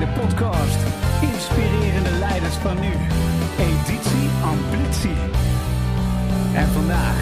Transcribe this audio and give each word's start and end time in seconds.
de 0.00 0.06
podcast 0.06 0.78
Inspirerende 1.20 2.18
Leiders 2.18 2.54
van 2.54 2.80
Nu, 2.80 2.92
editie 3.58 4.28
Ambitie. 4.42 5.16
En 6.54 6.68
vandaag 6.68 7.14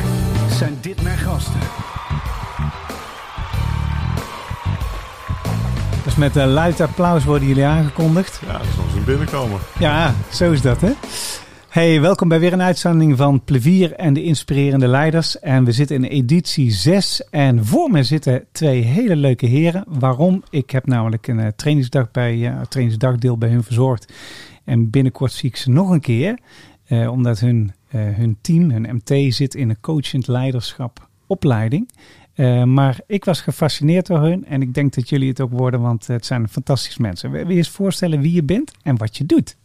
zijn 0.50 0.78
dit 0.80 1.02
mijn 1.02 1.18
gasten. 1.18 1.60
Dus 6.04 6.16
met 6.16 6.36
een 6.36 6.48
luid 6.48 6.80
applaus 6.80 7.24
worden 7.24 7.48
jullie 7.48 7.64
aangekondigd. 7.64 8.40
Ja, 8.46 8.52
dat 8.52 8.62
is 8.62 8.78
ons 8.84 8.94
een 8.94 9.04
binnenkomen. 9.04 9.60
Ja, 9.78 10.14
zo 10.32 10.52
is 10.52 10.62
dat 10.62 10.80
hè. 10.80 10.92
Hey, 11.68 12.00
welkom 12.00 12.28
bij 12.28 12.40
weer 12.40 12.52
een 12.52 12.62
uitzending 12.62 13.16
van 13.16 13.44
Plevier 13.44 13.92
en 13.92 14.12
de 14.12 14.22
Inspirerende 14.22 14.86
Leiders. 14.86 15.38
En 15.38 15.64
we 15.64 15.72
zitten 15.72 15.96
in 15.96 16.04
editie 16.04 16.70
6 16.70 17.28
en 17.30 17.64
voor 17.64 17.90
me 17.90 18.02
zitten 18.02 18.46
twee 18.52 18.82
hele 18.82 19.16
leuke 19.16 19.46
heren. 19.46 19.84
Waarom? 19.88 20.42
Ik 20.50 20.70
heb 20.70 20.86
namelijk 20.86 21.26
een 21.26 21.38
uh, 21.38 21.46
trainingsdag 21.56 22.10
bij, 22.10 22.36
uh, 22.36 22.60
trainingsdagdeel 22.60 23.38
bij 23.38 23.48
hun 23.48 23.62
verzorgd. 23.62 24.12
En 24.64 24.90
binnenkort 24.90 25.32
zie 25.32 25.48
ik 25.48 25.56
ze 25.56 25.70
nog 25.70 25.90
een 25.90 26.00
keer. 26.00 26.38
Uh, 26.88 27.10
omdat 27.10 27.40
hun, 27.40 27.72
hun 27.88 28.36
team, 28.40 28.70
hun 28.70 28.94
MT, 28.94 29.34
zit 29.34 29.54
in 29.54 29.68
een 29.68 29.80
coachend 29.80 30.26
leiderschap 30.26 31.08
opleiding. 31.26 31.88
Uh, 32.38 32.64
maar 32.64 33.00
ik 33.06 33.24
was 33.24 33.40
gefascineerd 33.40 34.06
door 34.06 34.20
hun 34.20 34.44
en 34.44 34.62
ik 34.62 34.74
denk 34.74 34.94
dat 34.94 35.08
jullie 35.08 35.28
het 35.28 35.40
ook 35.40 35.50
worden, 35.50 35.80
want 35.80 36.06
het 36.06 36.26
zijn 36.26 36.48
fantastische 36.48 37.02
mensen. 37.02 37.30
Wil 37.30 37.48
je 37.48 37.56
eens 37.56 37.68
voorstellen 37.68 38.20
wie 38.20 38.32
je 38.32 38.42
bent 38.42 38.72
en 38.82 38.96
wat 38.96 39.16
je 39.16 39.26
doet? 39.26 39.56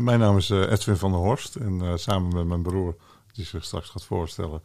Mijn 0.00 0.18
naam 0.18 0.36
is 0.36 0.50
uh, 0.50 0.70
Edwin 0.70 0.96
van 0.96 1.10
der 1.10 1.20
Horst 1.20 1.56
en 1.56 1.80
uh, 1.82 1.92
samen 1.94 2.34
met 2.34 2.46
mijn 2.46 2.62
broer, 2.62 2.96
die 3.32 3.44
zich 3.44 3.64
straks 3.64 3.88
gaat 3.88 4.04
voorstellen, 4.04 4.62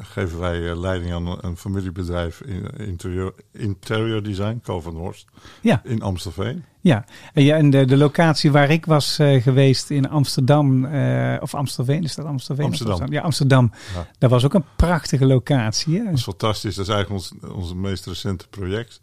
geven 0.00 0.38
wij 0.38 0.76
leiding 0.76 1.12
aan 1.12 1.44
een 1.44 1.56
familiebedrijf 1.56 2.40
in 2.40 2.70
interieur, 2.76 3.32
interior 3.52 4.22
design, 4.22 4.60
Co 4.62 4.80
van 4.80 4.96
Horst, 4.96 5.28
ja. 5.60 5.80
in 5.84 6.02
Amstelveen. 6.02 6.64
Ja, 6.80 7.04
en, 7.32 7.44
ja, 7.44 7.56
en 7.56 7.70
de, 7.70 7.84
de 7.84 7.96
locatie 7.96 8.52
waar 8.52 8.70
ik 8.70 8.86
was 8.86 9.18
uh, 9.18 9.42
geweest 9.42 9.90
in 9.90 10.08
Amsterdam, 10.08 10.84
uh, 10.84 11.36
of 11.40 11.54
Amstelveen, 11.54 12.02
is 12.02 12.14
dat 12.14 12.26
Amstelveen? 12.26 12.64
Amsterdam. 12.64 12.92
Amsterdam? 12.92 13.20
Ja, 13.20 13.24
Amsterdam. 13.24 13.72
Ja. 13.94 14.06
Dat 14.18 14.30
was 14.30 14.44
ook 14.44 14.54
een 14.54 14.64
prachtige 14.76 15.26
locatie. 15.26 15.98
Hè? 15.98 16.04
Dat 16.04 16.14
is 16.14 16.22
fantastisch. 16.22 16.74
Dat 16.74 16.86
is 16.88 16.94
eigenlijk 16.94 17.22
ons, 17.22 17.54
ons 17.54 17.74
meest 17.74 18.06
recente 18.06 18.48
project. 18.48 19.00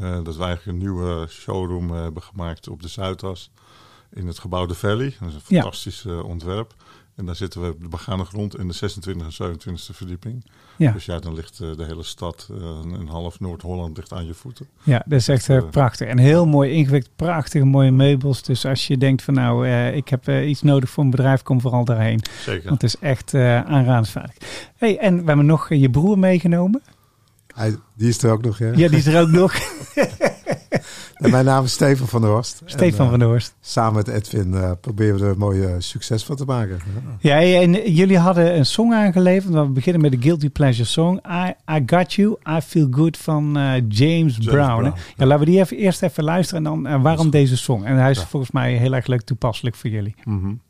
dat 0.00 0.36
we 0.36 0.44
eigenlijk 0.44 0.66
een 0.66 0.78
nieuwe 0.78 1.26
showroom 1.28 1.90
hebben 1.90 2.22
gemaakt 2.22 2.68
op 2.68 2.82
de 2.82 2.88
Zuidas 2.88 3.50
in 4.12 4.26
het 4.26 4.38
gebouw 4.38 4.66
De 4.66 4.74
Valley. 4.74 5.14
Dat 5.20 5.28
is 5.28 5.34
een 5.34 5.40
fantastisch 5.40 6.02
ja. 6.02 6.20
ontwerp. 6.20 6.74
En 7.16 7.26
daar 7.26 7.36
zitten 7.36 7.62
we 7.62 7.68
op 7.68 7.82
de 7.82 7.88
begane 7.88 8.24
grond 8.24 8.58
in 8.58 8.68
de 8.68 8.74
26 8.74 9.38
en 9.38 9.58
27e 9.58 9.94
verdieping. 9.94 10.44
Ja. 10.76 10.92
Dus 10.92 11.04
ja, 11.04 11.18
dan 11.18 11.34
ligt 11.34 11.60
uh, 11.62 11.76
de 11.76 11.84
hele 11.84 12.02
stad, 12.02 12.48
uh, 12.50 12.58
een 12.82 13.08
half 13.08 13.40
Noord-Holland 13.40 13.96
ligt 13.96 14.12
aan 14.12 14.26
je 14.26 14.34
voeten. 14.34 14.66
Ja, 14.82 15.02
dat 15.06 15.18
is 15.18 15.28
echt 15.28 15.48
uh, 15.48 15.62
prachtig. 15.70 16.08
En 16.08 16.18
heel 16.18 16.46
mooi 16.46 16.70
ingewikkeld, 16.70 17.16
prachtige 17.16 17.64
mooie 17.64 17.90
meubels. 17.90 18.42
Dus 18.42 18.66
als 18.66 18.86
je 18.86 18.98
denkt 18.98 19.22
van 19.22 19.34
nou, 19.34 19.68
ik 19.68 20.08
heb 20.08 20.28
iets 20.28 20.62
nodig 20.62 20.90
voor 20.90 21.04
een 21.04 21.10
bedrijf, 21.10 21.42
kom 21.42 21.60
vooral 21.60 21.84
daarheen. 21.84 22.20
Zeker. 22.40 22.68
Want 22.68 22.82
het 22.82 22.94
is 22.94 23.00
echt 23.00 23.34
aanradersvaardig. 23.34 24.36
Hey, 24.76 24.98
en 24.98 25.20
we 25.20 25.26
hebben 25.26 25.46
nog 25.46 25.68
je 25.68 25.90
broer 25.90 26.18
meegenomen. 26.18 26.82
Hij, 27.54 27.76
die 27.94 28.08
is 28.08 28.22
er 28.22 28.30
ook 28.30 28.42
nog, 28.42 28.58
ja. 28.58 28.66
Ja, 28.66 28.88
die 28.88 28.98
is 28.98 29.06
er 29.06 29.20
ook 29.20 29.30
nog. 29.30 29.54
en 31.22 31.30
mijn 31.30 31.44
naam 31.44 31.64
is 31.64 31.72
Steven 31.72 32.06
van 32.06 32.20
der 32.20 32.30
Horst. 32.30 32.62
En, 32.66 32.86
uh, 32.86 32.92
van 32.92 33.18
der 33.18 33.28
Horst. 33.28 33.54
Samen 33.60 33.94
met 33.94 34.08
Edwin 34.08 34.52
uh, 34.52 34.70
proberen 34.80 35.18
we 35.18 35.24
er 35.24 35.30
een 35.30 35.38
mooie 35.38 35.74
succes 35.78 36.24
van 36.24 36.36
te 36.36 36.44
maken. 36.44 36.78
Ja, 37.20 37.40
en 37.40 37.92
jullie 37.92 38.18
hadden 38.18 38.56
een 38.56 38.66
song 38.66 38.92
aangeleverd. 38.92 39.54
We 39.54 39.64
beginnen 39.64 40.02
met 40.02 40.12
de 40.12 40.18
Guilty 40.20 40.50
Pleasure 40.50 40.88
song. 40.88 41.20
I, 41.28 41.54
I 41.76 41.82
Got 41.86 42.12
You, 42.12 42.36
I 42.48 42.60
Feel 42.60 42.86
Good 42.90 43.16
van 43.16 43.58
uh, 43.58 43.74
James, 43.74 43.88
James, 43.98 44.38
Brown. 44.38 44.80
Brown. 44.80 44.94
Ja, 45.16 45.26
laten 45.26 45.44
we 45.44 45.50
die 45.50 45.60
even, 45.60 45.76
eerst 45.76 46.02
even 46.02 46.24
luisteren 46.24 46.66
en 46.66 46.82
dan 46.82 47.02
waarom 47.02 47.30
deze 47.30 47.56
song. 47.56 47.84
En 47.84 47.96
hij 47.96 48.10
is 48.10 48.18
ja. 48.18 48.26
volgens 48.26 48.52
mij 48.52 48.72
heel 48.72 48.94
erg 48.94 49.06
leuk 49.06 49.22
toepasselijk 49.22 49.76
voor 49.76 49.90
jullie. 49.90 50.14
Mm 50.24 50.40
-hmm. 50.40 50.60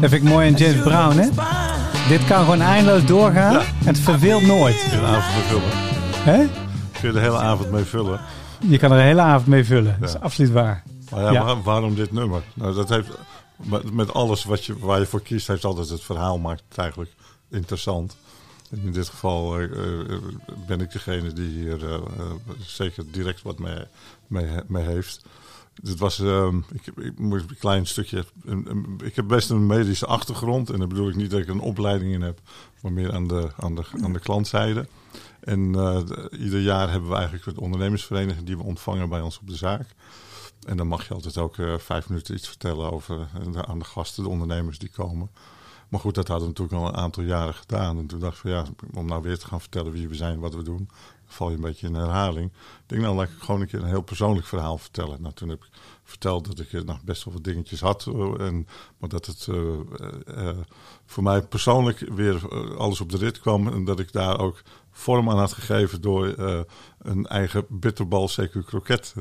Dat 0.00 0.10
vind 0.10 0.22
ik 0.22 0.28
mooi 0.28 0.48
aan 0.48 0.54
James 0.54 0.82
Brown, 0.82 1.16
hè? 1.18 1.28
Dit 2.08 2.24
kan 2.24 2.38
gewoon 2.38 2.60
eindeloos 2.60 3.04
doorgaan. 3.06 3.52
Ja. 3.52 3.62
Het 3.84 3.98
verveelt 3.98 4.46
nooit. 4.46 4.90
De 4.90 5.00
avond 5.00 5.34
mee 5.34 5.42
vullen. 5.42 5.70
Hè? 6.14 6.46
Kun 7.00 7.08
je 7.08 7.12
de 7.12 7.20
hele 7.20 7.38
avond 7.38 7.70
mee 7.70 7.84
vullen. 7.84 8.20
Je 8.60 8.78
kan 8.78 8.92
er 8.92 8.96
de 8.96 9.02
hele 9.02 9.20
avond 9.20 9.46
mee 9.46 9.64
vullen. 9.64 9.92
Ja. 9.92 9.96
Dat 10.00 10.08
is 10.08 10.20
absoluut 10.20 10.50
waar. 10.50 10.82
Maar 11.10 11.20
ja, 11.20 11.30
ja. 11.32 11.62
waarom 11.62 11.94
dit 11.94 12.12
nummer? 12.12 12.42
Nou, 12.54 12.74
dat 12.74 12.88
heeft 12.88 13.08
met 13.92 14.12
alles 14.12 14.44
wat 14.44 14.64
je, 14.64 14.78
waar 14.78 14.98
je 14.98 15.06
voor 15.06 15.22
kiest, 15.22 15.46
heeft 15.46 15.64
altijd 15.64 15.88
het 15.88 16.02
verhaal 16.02 16.38
maakt 16.38 16.62
het 16.68 16.78
eigenlijk 16.78 17.10
interessant. 17.50 18.16
En 18.70 18.80
in 18.84 18.92
dit 18.92 19.08
geval 19.08 19.60
uh, 19.60 19.70
uh, 19.70 20.16
ben 20.66 20.80
ik 20.80 20.92
degene 20.92 21.32
die 21.32 21.48
hier 21.48 21.82
uh, 21.82 21.98
zeker 22.60 23.04
direct 23.10 23.42
wat 23.42 23.58
mee, 23.58 23.84
mee, 24.26 24.46
mee 24.66 24.84
heeft. 24.84 25.24
Dit 25.82 25.98
was, 25.98 26.18
ik, 26.72 26.86
ik 26.96 27.18
moet 27.18 27.40
een 27.40 27.56
klein 27.58 27.86
stukje. 27.86 28.24
Een, 28.44 28.70
een, 28.70 29.00
ik 29.04 29.16
heb 29.16 29.28
best 29.28 29.50
een 29.50 29.66
medische 29.66 30.06
achtergrond. 30.06 30.70
En 30.70 30.78
dan 30.78 30.88
bedoel 30.88 31.08
ik 31.08 31.16
niet 31.16 31.30
dat 31.30 31.40
ik 31.40 31.48
een 31.48 31.60
opleiding 31.60 32.12
in 32.12 32.22
heb, 32.22 32.40
maar 32.82 32.92
meer 32.92 33.12
aan 33.12 33.28
de, 33.28 33.50
aan 34.00 34.12
de, 34.12 34.20
klantzijde. 34.20 34.86
En 35.40 35.72
de, 35.72 36.30
ieder 36.38 36.60
jaar 36.60 36.90
hebben 36.90 37.10
we 37.10 37.16
eigenlijk 37.16 37.44
de 37.44 37.60
ondernemersvereniging 37.60 38.46
die 38.46 38.56
we 38.56 38.62
ontvangen 38.62 39.08
bij 39.08 39.20
ons 39.20 39.38
op 39.38 39.48
de 39.48 39.56
zaak. 39.56 39.94
En 40.66 40.76
dan 40.76 40.86
mag 40.86 41.08
je 41.08 41.14
altijd 41.14 41.38
ook 41.38 41.56
uh, 41.56 41.78
vijf 41.78 42.08
minuten 42.08 42.34
iets 42.34 42.48
vertellen 42.48 42.92
over 42.92 43.28
de, 43.52 43.66
aan 43.66 43.78
de 43.78 43.84
gasten, 43.84 44.22
de 44.22 44.28
ondernemers 44.28 44.78
die 44.78 44.90
komen. 44.90 45.30
Maar 45.88 46.00
goed, 46.00 46.14
dat 46.14 46.28
hadden 46.28 46.48
we 46.48 46.52
natuurlijk 46.52 46.82
al 46.82 46.88
een 46.88 47.02
aantal 47.02 47.22
jaren 47.22 47.54
gedaan. 47.54 47.98
En 47.98 48.06
toen 48.06 48.20
dacht 48.20 48.34
ik 48.34 48.40
van 48.40 48.50
ja, 48.50 48.64
om 48.94 49.06
nou 49.06 49.22
weer 49.22 49.38
te 49.38 49.46
gaan 49.46 49.60
vertellen 49.60 49.92
wie 49.92 50.08
we 50.08 50.14
zijn, 50.14 50.38
wat 50.38 50.54
we 50.54 50.62
doen, 50.62 50.88
val 51.26 51.48
je 51.48 51.54
een 51.54 51.60
beetje 51.60 51.86
in 51.86 51.94
herhaling. 51.94 52.52
Ik 52.52 52.82
denk 52.86 53.02
nou, 53.02 53.16
laat 53.16 53.28
ik 53.28 53.34
gewoon 53.38 53.60
een 53.60 53.66
keer 53.66 53.80
een 53.80 53.86
heel 53.86 54.02
persoonlijk 54.02 54.46
verhaal 54.46 54.78
vertellen. 54.78 55.22
Nou, 55.22 55.34
toen 55.34 55.48
heb 55.48 55.64
ik 55.64 55.70
verteld 56.02 56.44
dat 56.44 56.58
ik 56.58 56.84
nou, 56.84 56.98
best 57.04 57.24
wel 57.24 57.34
wat 57.34 57.44
dingetjes 57.44 57.80
had. 57.80 58.06
En, 58.38 58.66
maar 58.98 59.08
dat 59.08 59.26
het 59.26 59.46
uh, 59.46 60.58
voor 61.06 61.22
mij 61.22 61.42
persoonlijk 61.42 61.98
weer 61.98 62.48
alles 62.76 63.00
op 63.00 63.10
de 63.10 63.16
rit 63.16 63.40
kwam. 63.40 63.68
En 63.68 63.84
dat 63.84 64.00
ik 64.00 64.12
daar 64.12 64.38
ook 64.38 64.62
vorm 64.90 65.30
aan 65.30 65.38
had 65.38 65.52
gegeven 65.52 66.00
door 66.00 66.34
een 66.98 67.26
eigen 67.26 67.66
bitterbal 67.68 68.30
CQ 68.30 68.64
kroket 68.64 69.14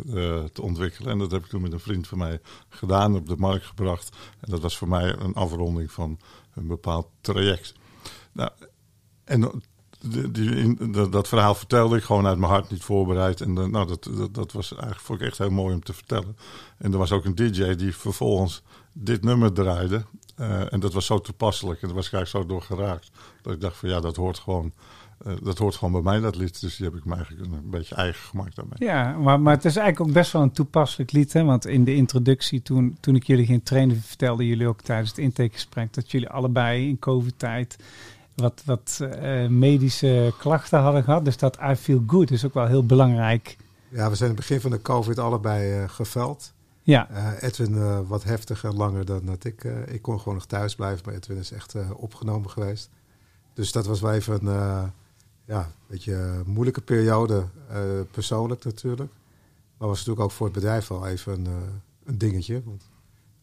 te 0.53 0.61
ontwikkelen. 0.61 1.11
En 1.11 1.17
dat 1.17 1.31
heb 1.31 1.43
ik 1.43 1.49
toen 1.49 1.61
met 1.61 1.73
een 1.73 1.79
vriend 1.79 2.07
van 2.07 2.17
mij 2.17 2.39
gedaan, 2.69 3.15
op 3.15 3.27
de 3.27 3.37
markt 3.37 3.65
gebracht. 3.65 4.15
En 4.39 4.51
dat 4.51 4.61
was 4.61 4.77
voor 4.77 4.87
mij 4.87 5.15
een 5.19 5.33
afronding 5.33 5.91
van 5.91 6.19
een 6.53 6.67
bepaald 6.67 7.07
traject. 7.21 7.73
Nou, 8.31 8.49
en 9.23 9.63
die, 10.31 11.09
dat 11.09 11.27
verhaal 11.27 11.55
vertelde 11.55 11.97
ik 11.97 12.03
gewoon 12.03 12.27
uit 12.27 12.37
mijn 12.37 12.51
hart, 12.51 12.69
niet 12.69 12.83
voorbereid. 12.83 13.41
En 13.41 13.53
nou, 13.53 13.87
dat, 13.87 14.09
dat, 14.31 14.51
was 14.51 14.71
eigenlijk 14.71 15.01
vond 15.01 15.21
ik 15.21 15.27
echt 15.27 15.37
heel 15.37 15.49
mooi 15.49 15.73
om 15.73 15.83
te 15.83 15.93
vertellen. 15.93 16.37
En 16.77 16.91
er 16.91 16.97
was 16.97 17.11
ook 17.11 17.25
een 17.25 17.35
DJ 17.35 17.75
die 17.75 17.95
vervolgens 17.95 18.63
dit 18.93 19.23
nummer 19.23 19.53
draaide. 19.53 20.05
Uh, 20.39 20.73
en 20.73 20.79
dat 20.79 20.93
was 20.93 21.05
zo 21.05 21.19
toepasselijk 21.19 21.81
en 21.81 21.87
daar 21.87 21.95
was 21.95 22.07
ik 22.07 22.13
eigenlijk 22.13 22.47
zo 22.47 22.53
door 22.53 22.61
geraakt. 22.61 23.11
Dat 23.41 23.53
ik 23.53 23.61
dacht 23.61 23.77
van 23.77 23.89
ja, 23.89 23.99
dat 23.99 24.15
hoort 24.15 24.39
gewoon 24.39 24.73
uh, 25.27 25.33
dat 25.43 25.57
hoort 25.57 25.75
gewoon 25.75 26.03
bij 26.03 26.11
mij, 26.11 26.19
dat 26.19 26.35
lied. 26.35 26.61
Dus 26.61 26.75
die 26.75 26.85
heb 26.85 26.95
ik 26.95 27.05
me 27.05 27.15
eigenlijk 27.15 27.51
een 27.51 27.69
beetje 27.69 27.95
eigen 27.95 28.21
gemaakt 28.29 28.55
daarmee. 28.55 28.75
Ja, 28.77 29.17
maar, 29.17 29.39
maar 29.39 29.53
het 29.53 29.65
is 29.65 29.75
eigenlijk 29.75 30.09
ook 30.09 30.15
best 30.15 30.31
wel 30.31 30.41
een 30.41 30.51
toepasselijk 30.51 31.11
lied. 31.11 31.33
Hè? 31.33 31.43
Want 31.43 31.67
in 31.67 31.83
de 31.83 31.95
introductie, 31.95 32.61
toen, 32.61 32.97
toen 32.99 33.15
ik 33.15 33.23
jullie 33.23 33.45
ging 33.45 33.65
trainen, 33.65 34.01
vertelden 34.01 34.45
jullie 34.45 34.67
ook 34.67 34.81
tijdens 34.81 35.09
het 35.09 35.17
intakegesprek 35.17 35.93
dat 35.93 36.11
jullie 36.11 36.29
allebei 36.29 36.87
in 36.87 36.99
COVID-tijd 36.99 37.77
wat, 38.35 38.61
wat 38.65 38.99
uh, 39.01 39.47
medische 39.47 40.33
klachten 40.37 40.79
hadden 40.79 41.03
gehad. 41.03 41.25
Dus 41.25 41.37
dat 41.37 41.57
I 41.71 41.75
feel 41.75 42.03
good 42.07 42.31
is 42.31 42.45
ook 42.45 42.53
wel 42.53 42.67
heel 42.67 42.85
belangrijk. 42.85 43.57
Ja, 43.89 44.09
we 44.09 44.15
zijn 44.15 44.29
in 44.29 44.35
het 44.35 44.45
begin 44.45 44.61
van 44.61 44.71
de 44.71 44.81
COVID 44.81 45.19
allebei 45.19 45.81
uh, 45.81 45.89
geveld. 45.89 46.53
Ja. 46.81 47.09
Uh, 47.11 47.31
Edwin 47.39 48.07
wat 48.07 48.23
heftiger, 48.23 48.73
langer 48.73 49.05
dan 49.05 49.25
dat 49.25 49.43
ik. 49.43 49.63
ik 49.87 50.01
kon 50.01 50.17
gewoon 50.17 50.33
nog 50.33 50.45
thuis 50.45 50.75
blijven, 50.75 51.05
maar 51.05 51.15
Edwin 51.15 51.37
is 51.37 51.51
echt 51.51 51.75
opgenomen 51.93 52.49
geweest. 52.49 52.89
Dus 53.53 53.71
dat 53.71 53.85
was 53.85 54.01
wel 54.01 54.11
even 54.11 54.47
een 54.47 54.91
ja, 55.45 55.71
beetje 55.87 56.41
moeilijke 56.45 56.81
periode, 56.81 57.45
persoonlijk 58.11 58.63
natuurlijk. 58.63 59.11
Maar 59.77 59.87
was 59.87 59.97
natuurlijk 59.97 60.25
ook 60.25 60.31
voor 60.31 60.45
het 60.45 60.55
bedrijf 60.55 60.87
wel 60.87 61.07
even 61.07 61.33
een, 61.33 61.81
een 62.05 62.17
dingetje. 62.17 62.61
Want 62.65 62.89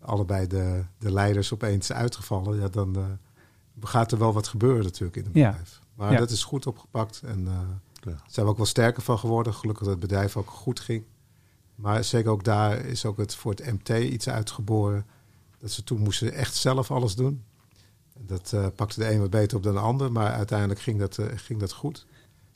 allebei 0.01 0.47
de, 0.47 0.85
de 0.99 1.13
leiders 1.13 1.53
opeens 1.53 1.93
uitgevallen, 1.93 2.61
ja, 2.61 2.69
dan 2.69 3.19
gaat 3.81 4.13
er 4.13 4.19
wel 4.19 4.33
wat 4.33 4.49
gebeuren 4.49 4.83
natuurlijk 4.83 5.17
in 5.17 5.23
het 5.25 5.33
bedrijf. 5.33 5.81
Ja. 5.81 5.87
Maar 5.95 6.13
Ja. 6.13 6.19
dat 6.19 6.31
is 6.31 6.45
goed 6.45 6.67
opgepakt 6.67 7.23
en 7.25 7.47
eh 7.47 7.59
Ja. 8.05 8.23
zijn 8.27 8.47
we 8.47 8.53
ook 8.53 8.57
wel 8.57 8.67
sterker 8.67 9.03
van 9.03 9.19
geworden. 9.19 9.55
Gelukkig 9.55 9.85
dat 9.85 9.93
het 9.93 10.03
bedrijf 10.09 10.37
ook 10.37 10.51
goed 10.51 10.81
ging. 10.81 11.05
Maar 11.75 12.05
zeker 12.05 12.31
ook 12.31 12.45
daar 12.45 12.79
is 12.79 13.05
ook 13.05 13.17
het 13.17 13.35
voor 13.35 13.51
het 13.51 13.73
MT 13.73 13.89
iets 13.89 14.29
uitgeboren. 14.29 15.07
Dat 15.59 15.71
ze 15.71 15.85
toen 15.85 15.99
moesten 16.01 16.33
echt 16.33 16.55
zelf 16.55 16.91
alles 16.91 17.15
doen. 17.15 17.45
Dat 18.19 18.53
eh, 18.53 18.67
pakte 18.77 19.01
de 19.01 19.11
een 19.13 19.21
wat 19.21 19.31
beter 19.31 19.57
op 19.57 19.63
dan 19.63 19.75
de 19.75 19.81
ander, 19.81 20.13
maar 20.13 20.33
uiteindelijk 20.33 20.81
ging 20.81 20.99
dat, 20.99 21.19
eh, 21.19 21.27
ging 21.35 21.61
dat 21.61 21.73
goed. 21.73 22.07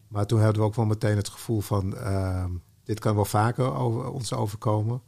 Maar 0.09 0.27
toen 0.27 0.41
hadden 0.41 0.61
we 0.61 0.67
ook 0.69 0.75
wel 0.75 0.85
meteen 0.85 1.17
het 1.17 1.29
gevoel 1.29 1.61
van, 1.61 1.97
ehm, 1.97 2.51
dit 2.85 2.99
kan 3.01 3.15
wel 3.15 3.25
vaker 3.25 3.75
over, 3.75 4.11
ons 4.11 4.33
overkomen. 4.33 5.03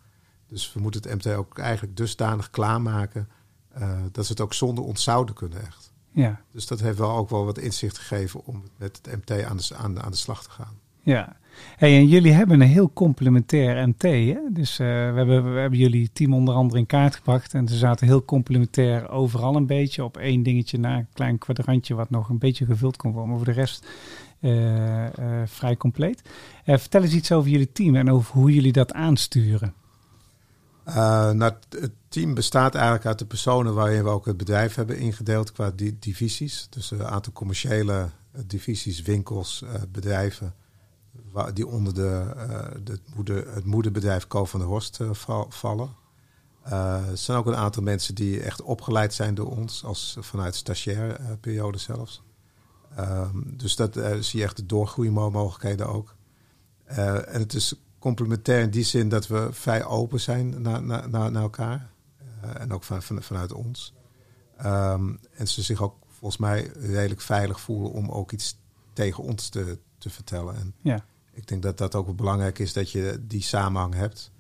Dus 0.47 0.73
we 0.73 0.81
moeten 0.81 1.03
het 1.03 1.25
MT 1.25 1.35
ook 1.35 1.59
eigenlijk 1.59 1.97
dusdanig 1.97 2.51
klaarmaken 2.51 3.29
eh, 3.69 3.99
dat 4.13 4.25
ze 4.27 4.33
het 4.33 4.41
ook 4.41 4.55
zonder 4.55 4.85
ons 4.85 5.03
zouden 5.03 5.35
kunnen 5.35 5.67
echt. 5.67 5.93
Ja, 6.21 6.41
Dus 6.53 6.67
dat 6.67 6.81
heeft 6.81 6.99
wel 6.99 7.11
ook 7.17 7.31
wel 7.31 7.45
wat 7.45 7.59
inzicht 7.59 7.99
gegeven 7.99 8.41
om 8.45 8.63
met 8.77 9.01
het 9.03 9.17
MT 9.17 9.43
aan 9.45 9.57
de, 9.57 9.75
aan, 9.77 9.95
de- 9.95 10.03
aan 10.03 10.11
de 10.11 10.17
slag 10.17 10.43
te 10.43 10.51
gaan. 10.51 10.79
ja. 11.03 11.37
Hey, 11.77 11.97
en 11.97 12.07
jullie 12.07 12.33
hebben 12.33 12.61
een 12.61 12.69
heel 12.69 12.91
complementair 12.93 13.89
MT. 13.89 14.03
Hè? 14.03 14.39
Dus 14.51 14.79
eh, 14.79 14.87
we, 14.87 14.93
hebben, 14.93 15.53
we 15.55 15.61
hebben 15.61 15.79
jullie 15.79 16.11
team 16.13 16.35
onder 16.35 16.55
andere 16.55 16.79
in 16.81 16.87
kaart 16.87 17.15
gebracht. 17.17 17.55
En 17.55 17.69
ze 17.69 17.77
zaten 17.77 18.07
heel 18.07 18.25
complementair 18.25 19.11
overal 19.11 19.57
een 19.57 19.67
beetje. 19.67 20.05
Op 20.05 20.17
één 20.17 20.43
dingetje 20.43 20.79
na 20.79 20.97
een 20.97 21.07
klein 21.13 21.39
kwadrantje 21.39 21.95
wat 21.95 22.11
nog 22.11 22.29
een 22.29 22.39
beetje 22.39 22.65
gevuld 22.67 22.97
kon 22.97 23.11
worden. 23.13 23.29
Maar 23.31 23.39
voor 23.39 23.47
de 23.55 23.61
rest 23.61 23.87
eh, 24.41 25.07
eh, 25.07 25.13
vrij 25.47 25.77
compleet. 25.77 26.23
Vertel 26.65 27.03
eens 27.03 27.15
iets 27.15 27.33
over 27.33 27.51
jullie 27.51 27.73
team 27.73 27.95
en 27.97 28.11
over 28.11 28.35
hoe 28.35 28.53
jullie 28.55 28.73
dat 28.73 28.93
aansturen. 28.93 29.75
Eh, 30.89 31.31
nou, 31.31 31.53
het- 31.69 31.91
team 32.09 32.35
bestaat 32.35 32.75
eigenlijk 32.75 33.07
uit 33.07 33.19
de 33.19 33.27
personen 33.27 33.75
waarin 33.75 34.05
we 34.05 34.11
ook 34.11 34.27
het 34.27 34.37
bedrijf 34.37 34.75
hebben 34.75 34.99
ingedeeld 34.99 35.53
qua 35.53 35.71
di- 35.71 35.99
divisies. 35.99 36.67
Dus 36.71 36.91
een 36.91 37.05
aantal 37.07 37.33
commerciële 37.33 38.09
eh, 38.33 38.41
divisies, 38.47 39.03
winkels, 39.03 39.63
eh, 39.63 39.83
bedrijven. 39.89 40.55
Die 41.55 41.67
onder 41.67 41.95
de, 41.95 43.01
moeder, 43.15 43.55
het 43.55 43.65
moederbedrijf 43.65 44.27
Co 44.27 44.45
van 44.45 44.61
der 44.61 44.69
Horst 44.69 44.99
val- 45.11 45.47
vallen. 45.51 45.91
Er 46.63 47.17
zijn 47.17 47.39
ook 47.39 47.47
een 47.47 47.57
aantal 47.57 47.83
mensen 47.83 48.15
die 48.15 48.41
echt 48.43 48.63
opgeleid 48.63 49.15
zijn 49.15 49.35
door 49.35 49.51
ons, 49.57 49.85
als 49.85 50.17
vanuit 50.21 50.55
stagiair 50.55 51.21
periode 51.41 51.79
zelfs. 51.79 52.23
Ehm, 52.97 53.37
dus 53.45 53.77
dat 53.77 53.95
zie 54.21 54.39
je 54.39 54.45
echt 54.45 54.57
de 54.57 54.67
doorgroeimogelijkheden 54.67 55.87
ook. 55.89 56.15
En 56.85 57.41
het 57.41 57.55
is 57.55 57.75
complementair 57.99 58.63
in 58.63 58.71
die 58.71 58.85
zin 58.85 59.09
dat 59.09 59.27
we 59.27 59.49
vrij 59.53 59.85
open 59.85 60.21
zijn 60.21 60.63
naar, 60.63 60.83
naar, 60.83 61.11
naar, 61.11 61.35
elkaar. 61.35 61.91
Eh, 62.41 62.61
en 62.61 62.73
ook 62.73 62.85
van, 62.85 63.03
van, 63.03 63.23
vanuit 63.23 63.53
ons. 63.53 63.95
Ehm, 64.57 65.15
en 65.35 65.49
ze 65.49 65.63
zich 65.63 65.83
ook 65.83 65.97
volgens 66.07 66.41
mij 66.41 66.71
redelijk 66.75 67.21
veilig 67.21 67.61
voelen 67.61 67.93
om 67.93 68.11
ook 68.11 68.33
iets 68.33 68.59
tegen 68.93 69.25
ons 69.25 69.49
te, 69.49 69.79
te 69.99 70.11
vertellen. 70.11 70.57
En 70.57 70.75
Ja, 70.83 71.05
ik 71.33 71.47
denk 71.47 71.63
dat 71.63 71.79
dat 71.79 71.95
ook 71.95 72.17
belangrijk 72.17 72.59
is 72.59 72.73
dat 72.73 72.91
je 72.91 73.25
die 73.27 73.43
samenhang 73.43 73.95
hebt. 73.95 74.31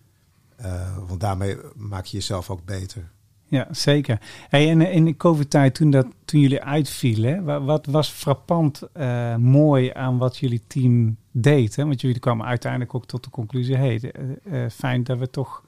Eh, 0.56 0.98
want 1.06 1.20
daarmee 1.20 1.56
maak 1.74 2.04
je 2.04 2.16
jezelf 2.16 2.50
ook 2.50 2.64
beter. 2.64 3.10
Ja 3.48 3.66
zeker. 3.70 4.20
Hey, 4.48 4.70
en 4.70 4.80
in 4.80 5.04
de 5.04 5.16
COVID-tijd, 5.16 5.74
toen, 5.74 5.90
dat, 5.90 6.06
toen 6.24 6.40
jullie 6.40 6.62
uitvielen, 6.62 7.64
wat 7.64 7.86
was 7.86 8.08
frappant 8.08 8.82
eh, 8.92 9.36
mooi 9.36 9.90
aan 9.92 10.18
wat 10.18 10.36
jullie 10.36 10.62
team 10.66 11.16
deed? 11.30 11.76
Hè? 11.76 11.84
Want 11.86 12.00
jullie 12.00 12.18
kwamen 12.18 12.46
uiteindelijk 12.46 12.94
ook 12.94 13.06
tot 13.06 13.24
de 13.24 13.30
conclusie: 13.30 13.76
hey, 13.76 14.00
eh, 14.00 14.64
eh, 14.64 14.70
fijn 14.70 15.04
dat 15.04 15.18
we 15.18 15.30
toch 15.30 15.64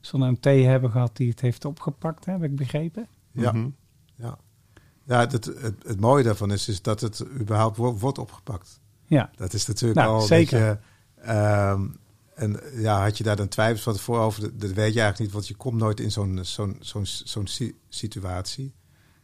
zo'n 0.00 0.30
MT 0.30 0.44
hebben 0.44 0.90
gehad 0.90 1.16
die 1.16 1.28
het 1.30 1.40
heeft 1.40 1.64
opgepakt, 1.64 2.24
hè? 2.24 2.32
heb 2.32 2.42
ik 2.42 2.56
begrepen? 2.56 3.06
Ja, 3.32 3.52
Mhm. 3.52 3.68
ja. 4.14 4.38
ja 5.04 5.20
het, 5.20 5.32
het, 5.32 5.46
het 5.86 6.00
mooie 6.00 6.22
daarvan 6.24 6.52
is, 6.52 6.68
is 6.68 6.82
dat 6.82 7.00
het 7.00 7.24
überhaupt 7.40 7.76
wo- 7.76 7.96
wordt 7.96 8.18
opgepakt. 8.18 8.80
Ja, 9.06 9.30
Dat 9.36 9.52
is 9.52 9.66
natuurlijk 9.66 10.00
Nou, 10.00 10.12
al 10.14 10.20
zeker. 10.20 10.60
een 10.68 10.78
beetje... 11.16 11.32
ehm, 11.32 11.86
en 12.38 12.60
ja, 12.74 13.02
had 13.02 13.18
je 13.18 13.24
daar 13.24 13.36
dan 13.36 13.48
twijfels 13.48 13.82
van 13.82 13.92
tevoren 13.92 14.22
over? 14.22 14.40
Dat, 14.40 14.60
dat 14.60 14.70
weet 14.70 14.94
je 14.94 15.00
eigenlijk 15.00 15.18
niet, 15.18 15.32
want 15.32 15.48
je 15.48 15.54
komt 15.54 15.80
nooit 15.80 16.00
in 16.00 16.10
zo'n 16.10 16.38
zo'n 16.42 16.76
zo'n 16.80 17.06
zo'n 17.06 17.46
si- 17.46 17.78
situatie. 17.88 18.74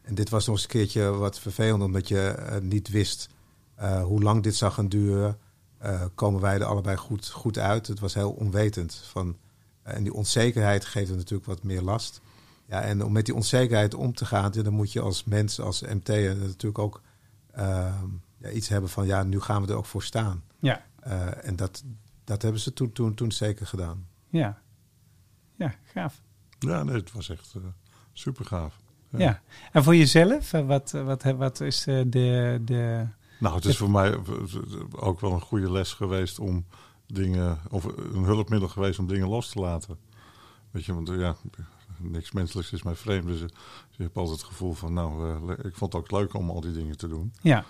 En 0.02 0.14
dit 0.14 0.28
was 0.28 0.46
nog 0.46 0.54
eens 0.54 0.64
een 0.64 0.70
keertje 0.70 1.10
wat 1.10 1.38
vervelend, 1.38 1.82
omdat 1.82 2.08
je 2.08 2.28
eh, 2.28 2.60
niet 2.60 2.88
wist 2.88 3.28
eh, 3.74 4.02
hoe 4.02 4.22
lang 4.22 4.42
dit 4.42 4.54
zou 4.54 4.72
gaan 4.72 4.88
duren. 4.88 5.38
Eh, 5.78 6.04
komen 6.14 6.40
wij 6.40 6.54
er 6.54 6.64
allebei 6.64 6.96
goed, 6.96 7.28
goed 7.28 7.58
uit? 7.58 7.86
Het 7.86 8.00
was 8.00 8.14
heel 8.14 8.30
onwetend. 8.30 8.94
Van, 8.94 9.36
en 9.82 10.02
die 10.02 10.14
onzekerheid 10.14 10.84
geeft 10.84 11.10
er 11.10 11.16
natuurlijk 11.16 11.48
wat 11.48 11.62
meer 11.62 11.82
last. 11.82 12.20
Ja, 12.66 12.82
en 12.82 13.04
om 13.04 13.12
met 13.12 13.26
die 13.26 13.34
onzekerheid 13.34 13.94
om 13.94 14.14
te 14.14 14.24
gaan, 14.24 14.52
dan 14.52 14.72
moet 14.72 14.92
je 14.92 15.00
als 15.00 15.24
mens, 15.24 15.60
als 15.60 15.80
MT'er 15.80 16.36
natuurlijk 16.36 16.78
ook 16.78 17.00
ehm, 17.52 18.08
ja, 18.38 18.48
iets 18.50 18.68
hebben 18.68 18.90
van, 18.90 19.06
ja, 19.06 19.22
nu 19.22 19.40
gaan 19.40 19.62
we 19.62 19.68
er 19.72 19.76
ook 19.76 19.86
voor 19.86 20.02
staan. 20.02 20.42
ja, 20.58 20.84
en 21.42 21.56
dat, 21.56 21.82
dat 22.24 22.42
hebben 22.42 22.60
ze 22.60 22.72
toen, 22.72 22.92
toen, 22.92 23.14
toen 23.14 23.32
zeker 23.32 23.66
gedaan. 23.66 24.06
ja. 24.28 24.62
Ja, 25.56 25.74
gaaf. 25.84 26.22
Ja, 26.58 26.82
nee, 26.82 26.94
het 26.96 27.12
was 27.12 27.28
echt 27.28 27.54
super 28.12 28.44
gaaf. 28.44 28.80
Ja. 29.16 29.42
En 29.72 29.84
voor 29.84 29.96
jezelf, 29.96 30.52
eh, 30.52 30.66
wat, 30.66 30.90
wat, 30.90 31.22
wat 31.22 31.60
is 31.60 31.86
eh, 31.86 32.02
de, 32.06 32.60
de... 32.64 33.06
Nou, 33.40 33.54
het 33.54 33.64
is 33.64 33.76
voor 33.76 33.90
mij 33.90 34.18
ook 34.92 35.20
wel 35.20 35.32
een 35.32 35.40
goede 35.40 35.70
les 35.72 35.92
geweest 35.92 36.38
om 36.38 36.66
dingen, 37.06 37.58
of 37.70 37.84
een 37.84 38.24
hulpmiddel 38.24 38.68
geweest 38.68 38.98
om 38.98 39.06
dingen 39.06 39.28
los 39.28 39.48
te 39.50 39.60
laten. 39.60 39.98
Weet 40.70 40.84
je, 40.84 40.94
want 40.94 41.08
eh, 41.08 41.18
ja, 41.18 41.36
niks 41.98 42.32
menselijks 42.32 42.72
is 42.72 42.82
mij 42.82 42.94
vreemd. 42.94 43.26
Dus, 43.26 43.40
eh, 43.40 43.48
je 43.90 44.02
hebt 44.02 44.16
altijd 44.16 44.38
het 44.38 44.46
gevoel 44.48 44.72
van, 44.72 44.92
nou, 44.92 45.30
eh, 45.50 45.64
ik 45.64 45.76
vond 45.76 45.92
het 45.92 46.02
ook 46.02 46.10
leuk 46.10 46.34
om 46.34 46.50
al 46.50 46.60
die 46.60 46.72
dingen 46.72 46.96
te 46.96 47.08
doen. 47.08 47.32
Ja, 47.42 47.58
Eh, 47.58 47.64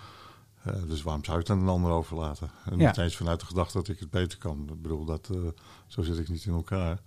dus 0.87 1.01
waarom 1.03 1.23
zou 1.25 1.39
ik 1.39 1.47
het 1.47 1.57
aan 1.57 1.63
een 1.63 1.69
ander 1.69 1.91
overlaten? 1.91 2.49
En 2.65 2.77
Ja. 2.77 2.87
niet 2.87 2.97
eens 2.97 3.15
vanuit 3.17 3.39
de 3.39 3.45
gedachte 3.45 3.77
dat 3.77 3.87
ik 3.87 3.99
het 3.99 4.09
beter 4.09 4.37
kan. 4.37 4.69
Ik 4.73 4.81
bedoel, 4.81 5.05
dat, 5.05 5.29
eh, 5.31 5.37
zo 5.87 6.01
zit 6.01 6.19
ik 6.19 6.29
niet 6.29 6.45
in 6.45 6.53
elkaar. 6.53 6.99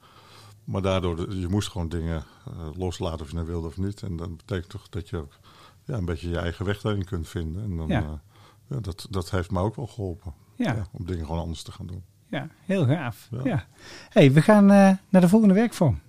Maar 0.65 0.83
daardoor, 0.83 1.35
je 1.35 1.49
moest 1.49 1.69
gewoon 1.71 1.89
dingen 1.89 2.25
eh, 2.47 2.53
loslaten 2.77 3.21
of 3.21 3.29
je 3.29 3.35
nou 3.35 3.47
wilde 3.47 3.67
of 3.67 3.77
niet. 3.77 4.03
En 4.03 4.17
dat 4.17 4.37
betekent 4.37 4.69
toch 4.69 4.89
dat 4.89 5.09
je 5.09 5.17
ook 5.17 5.33
ja, 5.85 5.95
een 5.97 6.05
beetje 6.05 6.29
je 6.29 6.39
eigen 6.39 6.65
weg 6.65 6.81
daarin 6.81 7.05
kunt 7.05 7.29
vinden. 7.29 7.63
En 7.63 7.77
dan, 7.77 7.89
Ja. 7.89 8.21
dat, 8.81 9.07
dat 9.11 9.31
heeft 9.31 9.51
me 9.51 9.61
ook 9.61 9.77
wel 9.77 9.87
geholpen. 9.87 10.35
ja, 10.57 10.87
om 10.93 11.07
dingen 11.07 11.27
gewoon 11.27 11.41
anders 11.41 11.63
te 11.63 11.73
gaan 11.73 11.87
doen. 11.87 12.03
ja, 12.31 12.49
heel 12.65 12.87
gaaf. 12.87 13.29
Ja. 13.31 13.41
Ja. 13.45 13.67
hey, 14.09 14.33
we 14.33 14.43
gaan 14.43 14.71
eh, 14.71 14.91
naar 15.09 15.21
de 15.21 15.29
volgende 15.29 15.55
werkvorm. 15.55 16.01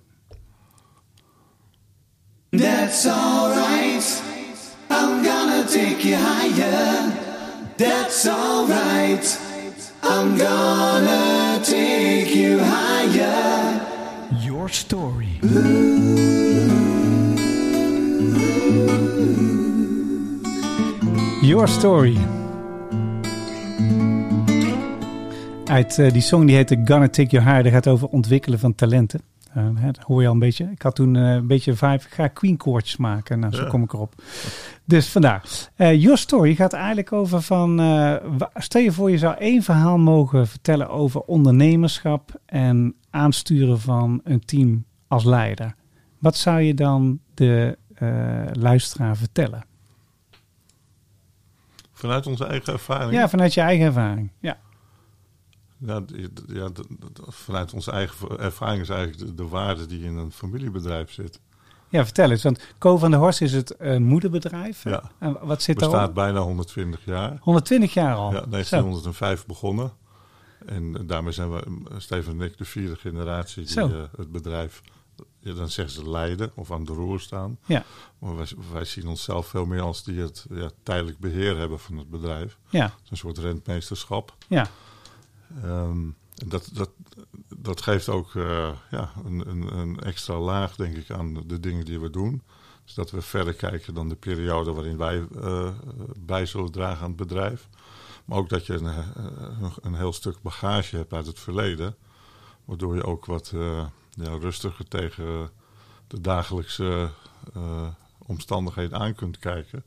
That's 2.50 3.06
alright. 3.06 4.22
I'm 4.90 5.24
gonna 5.24 5.62
take 5.64 6.08
you 6.08 6.16
higher. 6.16 7.19
That's 7.80 8.26
alright. 8.26 9.38
I'm 10.02 10.36
gonna 10.36 11.60
take 11.64 12.34
you 12.34 12.58
higher. 12.58 13.80
Your 14.42 14.68
story. 14.68 15.38
Your 21.40 21.68
Story. 21.68 22.16
Uit 25.64 25.98
eh, 25.98 26.12
die 26.12 26.20
song 26.20 26.46
die 26.46 26.56
heette 26.56 26.76
Gonna 26.84 27.08
Take 27.08 27.30
You 27.30 27.42
Higher. 27.42 27.70
Gaat 27.70 27.88
over 27.88 28.08
ontwikkelen 28.08 28.58
van 28.58 28.74
talenten. 28.74 29.29
Eh, 29.54 29.84
dat 29.84 29.98
hoor 29.98 30.20
je 30.20 30.26
al 30.26 30.32
een 30.32 30.38
beetje. 30.38 30.70
Ik 30.70 30.82
had 30.82 30.94
toen 30.94 31.16
eh, 31.16 31.32
een 31.32 31.46
beetje 31.46 31.74
vibe. 31.74 31.94
Ik 31.94 32.02
ga 32.10 32.28
Queen 32.28 32.60
chords 32.60 32.96
maken. 32.96 33.38
Nou, 33.38 33.54
zo 33.54 33.62
Ja. 33.62 33.68
kom 33.68 33.82
ik 33.82 33.92
erop. 33.92 34.14
Dus 34.84 35.08
vandaar. 35.08 35.42
Eh, 35.76 36.00
Your 36.02 36.18
Story 36.18 36.54
gaat 36.54 36.72
eigenlijk 36.72 37.12
over 37.12 37.42
van... 37.42 37.76
stel 38.54 38.82
je 38.82 38.92
voor 38.92 39.10
je 39.10 39.18
zou 39.18 39.36
één 39.36 39.62
verhaal 39.62 39.98
mogen 39.98 40.46
vertellen 40.48 40.88
over 40.88 41.20
ondernemerschap... 41.20 42.40
en 42.46 42.94
aansturen 43.10 43.80
van 43.80 44.20
een 44.24 44.44
team 44.44 44.84
als 45.08 45.24
leider. 45.24 45.74
Wat 46.18 46.36
zou 46.36 46.60
je 46.60 46.74
dan 46.74 47.20
de 47.34 47.78
luisteraar 48.52 49.16
vertellen? 49.16 49.64
Vanuit 51.92 52.26
onze 52.26 52.44
eigen 52.46 52.72
ervaring. 52.72 53.12
Ja, 53.12 53.28
vanuit 53.28 53.54
je 53.54 53.60
eigen 53.60 53.86
ervaring. 53.86 54.30
Ja. 54.38 54.56
Ja, 55.86 56.02
ja, 56.46 56.68
vanuit 57.28 57.72
onze 57.72 57.90
eigen 57.90 58.38
ervaring 58.38 58.82
is 58.82 58.88
eigenlijk 58.88 59.18
de, 59.26 59.34
de 59.34 59.48
waarde 59.48 59.86
die 59.86 60.04
in 60.04 60.16
een 60.16 60.32
familiebedrijf 60.32 61.12
zit. 61.12 61.40
Ja, 61.88 62.04
vertel 62.04 62.30
eens. 62.30 62.42
Want 62.42 62.60
Co 62.78 62.96
van 62.98 63.10
der 63.10 63.20
Horst 63.20 63.40
is 63.40 63.52
het 63.52 63.76
eh, 63.76 63.96
moederbedrijf. 63.96 64.84
Ja. 64.84 65.10
En 65.18 65.38
wat 65.46 65.62
zit 65.62 65.74
bestaat 65.76 65.94
daarop? 65.94 66.14
bijna 66.14 66.40
120 66.40 67.04
jaar. 67.04 67.38
120 67.40 67.94
jaar 67.94 68.14
al. 68.14 68.32
Ja, 68.32 68.40
Zo. 68.40 68.48
1905 68.50 69.46
begonnen. 69.46 69.92
En 70.66 71.06
daarmee 71.06 71.32
zijn 71.32 71.50
we, 71.50 71.62
Steven 71.96 72.40
en 72.40 72.46
ik, 72.46 72.58
de 72.58 72.64
vierde 72.64 72.96
generatie 72.96 73.64
die 73.64 73.80
eh, 73.80 74.02
het 74.16 74.32
bedrijf, 74.32 74.80
ja, 75.38 75.52
dan 75.52 75.68
zeggen 75.68 75.94
ze 75.94 76.10
leiden 76.10 76.50
of 76.54 76.72
aan 76.72 76.84
de 76.84 76.92
roer 76.92 77.20
staan. 77.20 77.58
Ja, 77.66 77.84
Maar 78.18 78.36
wij, 78.36 78.46
wij 78.72 78.84
zien 78.84 79.06
onszelf 79.08 79.46
veel 79.46 79.64
meer 79.66 79.80
als 79.80 80.04
die 80.04 80.20
het 80.20 80.46
ja, 80.50 80.70
tijdelijk 80.82 81.18
beheer 81.18 81.58
hebben 81.58 81.78
van 81.78 81.96
het 81.98 82.10
bedrijf. 82.10 82.58
ja, 82.68 82.84
Het 82.84 82.92
is 83.04 83.10
een 83.10 83.16
soort 83.16 83.38
rentmeesterschap. 83.38 84.34
ja, 84.48 84.66
Ehm, 85.62 86.08
dat, 86.46 86.70
dat, 86.72 86.90
dat 87.56 87.82
geeft 87.82 88.08
ook 88.08 88.34
eh, 88.34 88.70
ja, 88.90 89.12
een, 89.24 89.48
een, 89.48 89.76
een 89.76 90.00
extra 90.00 90.38
laag, 90.38 90.76
denk 90.76 90.96
ik, 90.96 91.10
aan 91.10 91.34
de 91.46 91.60
dingen 91.60 91.84
die 91.84 92.00
we 92.00 92.10
doen. 92.10 92.42
Dus 92.84 92.94
dat 92.94 93.10
we 93.10 93.22
verder 93.22 93.54
kijken 93.54 93.94
dan 93.94 94.08
de 94.08 94.16
periode 94.16 94.72
waarin 94.72 94.96
wij 94.96 95.26
eh, 95.40 95.68
bij 96.18 96.46
zullen 96.46 96.72
dragen 96.72 97.02
aan 97.02 97.08
het 97.08 97.16
bedrijf. 97.16 97.68
Maar 98.24 98.38
ook 98.38 98.48
dat 98.48 98.66
je 98.66 98.74
een, 98.74 98.86
eh, 98.86 99.72
een, 99.80 99.94
heel 99.94 100.12
stuk 100.12 100.42
bagage 100.42 100.96
hebt 100.96 101.12
uit 101.12 101.26
het 101.26 101.38
verleden. 101.38 101.96
Waardoor 102.64 102.94
je 102.94 103.04
ook 103.04 103.26
wat 103.26 103.52
rustiger 104.16 104.88
tegen 104.88 105.50
de 106.06 106.20
dagelijkse 106.20 107.10
omstandigheden 108.18 108.98
aan 108.98 109.14
kunt 109.14 109.38
kijken. 109.38 109.84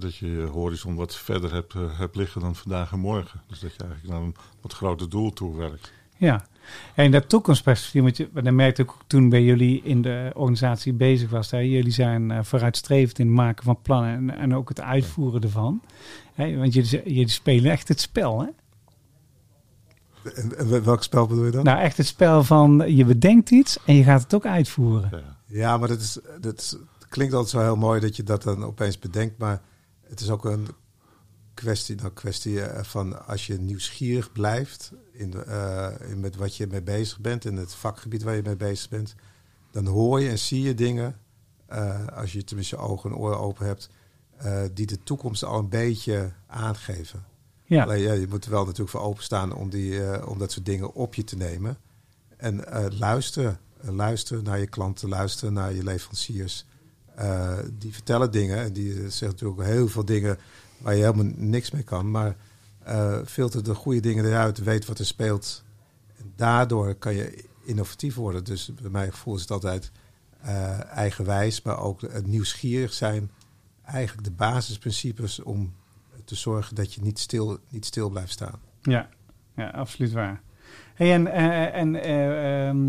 Dat 0.00 0.16
je 0.16 0.30
je 0.30 0.42
horizon 0.46 0.94
wat 0.94 1.16
verder 1.16 1.52
hebt, 1.52 1.74
eh, 1.74 1.98
hebt 1.98 2.16
liggen 2.16 2.40
dan 2.40 2.54
vandaag 2.56 2.92
en 2.92 2.98
morgen. 2.98 3.40
Dus 3.48 3.60
dat 3.60 3.72
je 3.74 3.78
eigenlijk 3.82 4.12
naar 4.12 4.22
een 4.22 4.34
wat 4.60 4.72
groter 4.72 5.08
doel 5.08 5.32
toe 5.32 5.56
werkt. 5.56 5.92
Ja, 6.16 6.46
en 6.94 7.10
dat 7.10 7.28
toekomstperspectief, 7.28 8.02
want 8.02 8.16
je, 8.16 8.28
dat 8.42 8.52
merkte 8.54 8.82
ik 8.82 8.90
ook 8.90 9.02
toen 9.06 9.28
bij 9.28 9.42
jullie 9.42 9.82
in 9.82 10.02
de 10.02 10.30
organisatie 10.34 10.92
bezig 10.92 11.30
was. 11.30 11.50
Hè. 11.50 11.58
Jullie 11.58 11.92
zijn 11.92 12.30
uh, 12.30 12.38
vooruitstrevend 12.42 13.18
in 13.18 13.26
het 13.26 13.34
maken 13.34 13.64
van 13.64 13.78
plannen 13.82 14.12
en, 14.30 14.30
en 14.38 14.54
ook 14.54 14.68
het 14.68 14.80
uitvoeren 14.80 15.42
ervan. 15.42 15.80
Hè, 16.34 16.56
want 16.56 16.72
jullie, 16.74 16.90
jullie 17.04 17.28
spelen 17.28 17.70
echt 17.70 17.88
het 17.88 18.00
spel, 18.00 18.40
hè? 18.40 18.46
En, 20.34 20.58
en 20.58 20.84
welk 20.84 21.02
spel 21.02 21.26
bedoel 21.26 21.44
je 21.44 21.50
dan? 21.50 21.64
Nou, 21.64 21.78
echt 21.80 21.96
het 21.96 22.06
spel 22.06 22.44
van 22.44 22.84
je 22.96 23.04
bedenkt 23.04 23.50
iets 23.50 23.78
en 23.86 23.94
je 23.94 24.04
gaat 24.04 24.22
het 24.22 24.34
ook 24.34 24.46
uitvoeren. 24.46 25.08
Ja. 25.12 25.36
Ja, 25.46 25.76
maar 25.78 25.88
dat, 25.88 26.00
is, 26.00 26.18
dat 26.40 26.58
is- 26.60 26.70
het 26.98 27.08
klinkt 27.08 27.34
altijd 27.34 27.52
zo 27.52 27.60
heel 27.60 27.76
mooi 27.76 28.00
dat 28.00 28.16
je 28.16 28.22
dat 28.22 28.42
dan 28.42 28.64
opeens 28.64 28.98
bedenkt. 28.98 29.38
Maar 29.38 29.60
het 30.14 30.22
is 30.22 30.30
ook 30.30 30.44
een 30.44 30.68
kwestie, 31.54 31.96
nou, 31.96 32.10
kwestie 32.12 32.62
eh, 32.62 32.84
van 32.84 33.26
als 33.26 33.46
je 33.46 33.60
nieuwsgierig 33.60 34.32
blijft 34.32 34.92
in 35.12 35.30
de, 35.30 35.42
eh, 35.42 36.10
in 36.10 36.20
met 36.20 36.36
wat 36.36 36.56
je 36.56 36.66
mee 36.66 36.82
bezig 36.82 37.20
bent, 37.20 37.44
in 37.44 37.56
het 37.56 37.74
vakgebied 37.74 38.22
waar 38.22 38.36
je 38.36 38.42
mee 38.42 38.56
bezig 38.56 38.88
bent, 38.88 39.14
dan 39.70 39.86
hoor 39.86 40.20
je 40.20 40.28
en 40.28 40.38
zie 40.38 40.62
je 40.62 40.74
dingen, 40.74 41.18
eh, 41.66 42.06
als 42.06 42.32
je 42.32 42.44
tenminste 42.44 42.76
ogen 42.76 43.10
en 43.10 43.16
oren 43.16 43.38
open 43.38 43.66
hebt, 43.66 43.88
die 44.72 44.86
de 44.86 45.02
toekomst 45.02 45.44
al 45.44 45.58
een 45.58 45.68
beetje 45.68 46.32
aangeven. 46.46 47.24
Ja, 47.64 47.82
Alleen 47.82 48.00
ja, 48.00 48.12
je 48.12 48.26
moet 48.28 48.44
er 48.44 48.50
wel 48.50 48.64
natuurlijk 48.64 48.90
voor 48.90 49.00
openstaan 49.00 49.54
om, 49.54 49.70
die, 49.70 50.26
om 50.26 50.38
dat 50.38 50.52
soort 50.52 50.66
dingen 50.66 50.94
op 50.94 51.14
je 51.14 51.24
te 51.24 51.36
nemen. 51.36 51.76
En 52.36 52.64
luisteren. 52.98 53.58
Luisteren 53.80 54.44
naar 54.44 54.58
je 54.58 54.66
klanten, 54.66 55.08
luisteren 55.08 55.52
naar 55.52 55.72
je 55.72 55.84
leveranciers. 55.84 56.66
Eh, 57.14 57.58
die 57.78 57.92
vertellen 57.92 58.30
dingen 58.30 58.58
en 58.58 58.72
die 58.72 58.92
zeggen 58.92 59.28
natuurlijk 59.28 59.62
heel 59.62 59.88
veel 59.88 60.04
dingen 60.04 60.38
waar 60.78 60.94
je 60.94 61.02
helemaal 61.02 61.32
niks 61.36 61.70
mee 61.70 61.82
kan. 61.82 62.10
Maar 62.10 62.36
eh 62.78 63.18
filter 63.26 63.64
de 63.64 63.74
goede 63.74 64.00
dingen 64.00 64.24
eruit, 64.24 64.58
weet 64.58 64.86
wat 64.86 64.98
er 64.98 65.06
speelt. 65.06 65.64
En 66.16 66.32
daardoor 66.36 66.94
kan 66.94 67.14
je 67.14 67.44
innovatief 67.64 68.14
worden. 68.14 68.44
Dus 68.44 68.74
bij 68.80 68.90
mijn 68.90 69.12
gevoel 69.12 69.34
is 69.34 69.40
het 69.40 69.50
altijd 69.50 69.90
eh, 70.40 70.84
eigenwijs, 70.84 71.62
maar 71.62 71.78
ook 71.78 72.02
eh, 72.02 72.22
nieuwsgierig 72.22 72.92
zijn. 72.92 73.30
Eigenlijk 73.84 74.24
de 74.24 74.34
basisprincipes 74.34 75.42
om 75.42 75.74
te 76.24 76.34
zorgen 76.34 76.74
dat 76.74 76.94
je 76.94 77.00
niet 77.00 77.18
stil, 77.18 77.58
niet 77.68 77.84
stil 77.86 78.10
blijft 78.10 78.32
staan. 78.32 78.60
ja, 78.82 79.08
ja 79.56 79.68
absoluut 79.68 80.12
waar. 80.12 80.42
Hey, 80.94 81.12
en 81.12 81.26
eh, 81.26 81.74
en 81.74 82.02
eh, 82.02 82.68
ehm, 82.68 82.86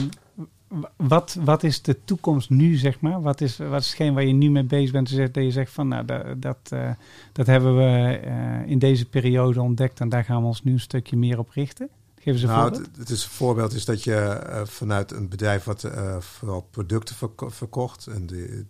wat, 0.97 1.37
wat 1.43 1.63
is 1.63 1.81
de 1.81 1.97
toekomst 2.03 2.49
nu, 2.49 2.75
zeg 2.75 2.99
maar? 2.99 3.21
Wat 3.21 3.41
is, 3.41 3.57
wat 3.57 3.81
is 3.81 3.87
hetgeen 3.87 4.13
waar 4.13 4.23
je 4.25 4.33
nu 4.33 4.49
mee 4.49 4.63
bezig 4.63 4.91
bent? 4.91 5.15
Dat 5.33 5.43
je 5.43 5.51
zegt 5.51 5.71
van, 5.71 5.87
nou, 5.87 6.05
dat, 6.05 6.41
dat, 6.41 6.57
eh, 6.69 6.91
dat 7.31 7.47
hebben 7.47 7.75
we 7.77 8.17
eh, 8.17 8.69
in 8.69 8.79
deze 8.79 9.05
periode 9.05 9.61
ontdekt 9.61 9.99
en 9.99 10.09
daar 10.09 10.23
gaan 10.23 10.41
we 10.41 10.47
ons 10.47 10.63
nu 10.63 10.71
een 10.71 10.79
stukje 10.79 11.17
meer 11.17 11.39
op 11.39 11.49
richten. 11.49 11.89
Geef 12.15 12.33
eens 12.33 12.41
een 12.41 12.47
Nou, 12.47 12.61
voorbeeld. 12.61 12.85
het, 12.85 12.97
het 12.97 13.09
is 13.09 13.23
een 13.23 13.29
voorbeeld 13.29 13.73
is 13.73 13.85
dat 13.85 14.03
je 14.03 14.15
eh, 14.15 14.65
vanuit 14.65 15.11
een 15.11 15.29
bedrijf 15.29 15.63
wat 15.63 15.89
vooral 16.19 16.67
producten 16.71 17.15
verko- 17.15 17.49
verkocht. 17.49 18.07
En 18.07 18.27
de, 18.27 18.65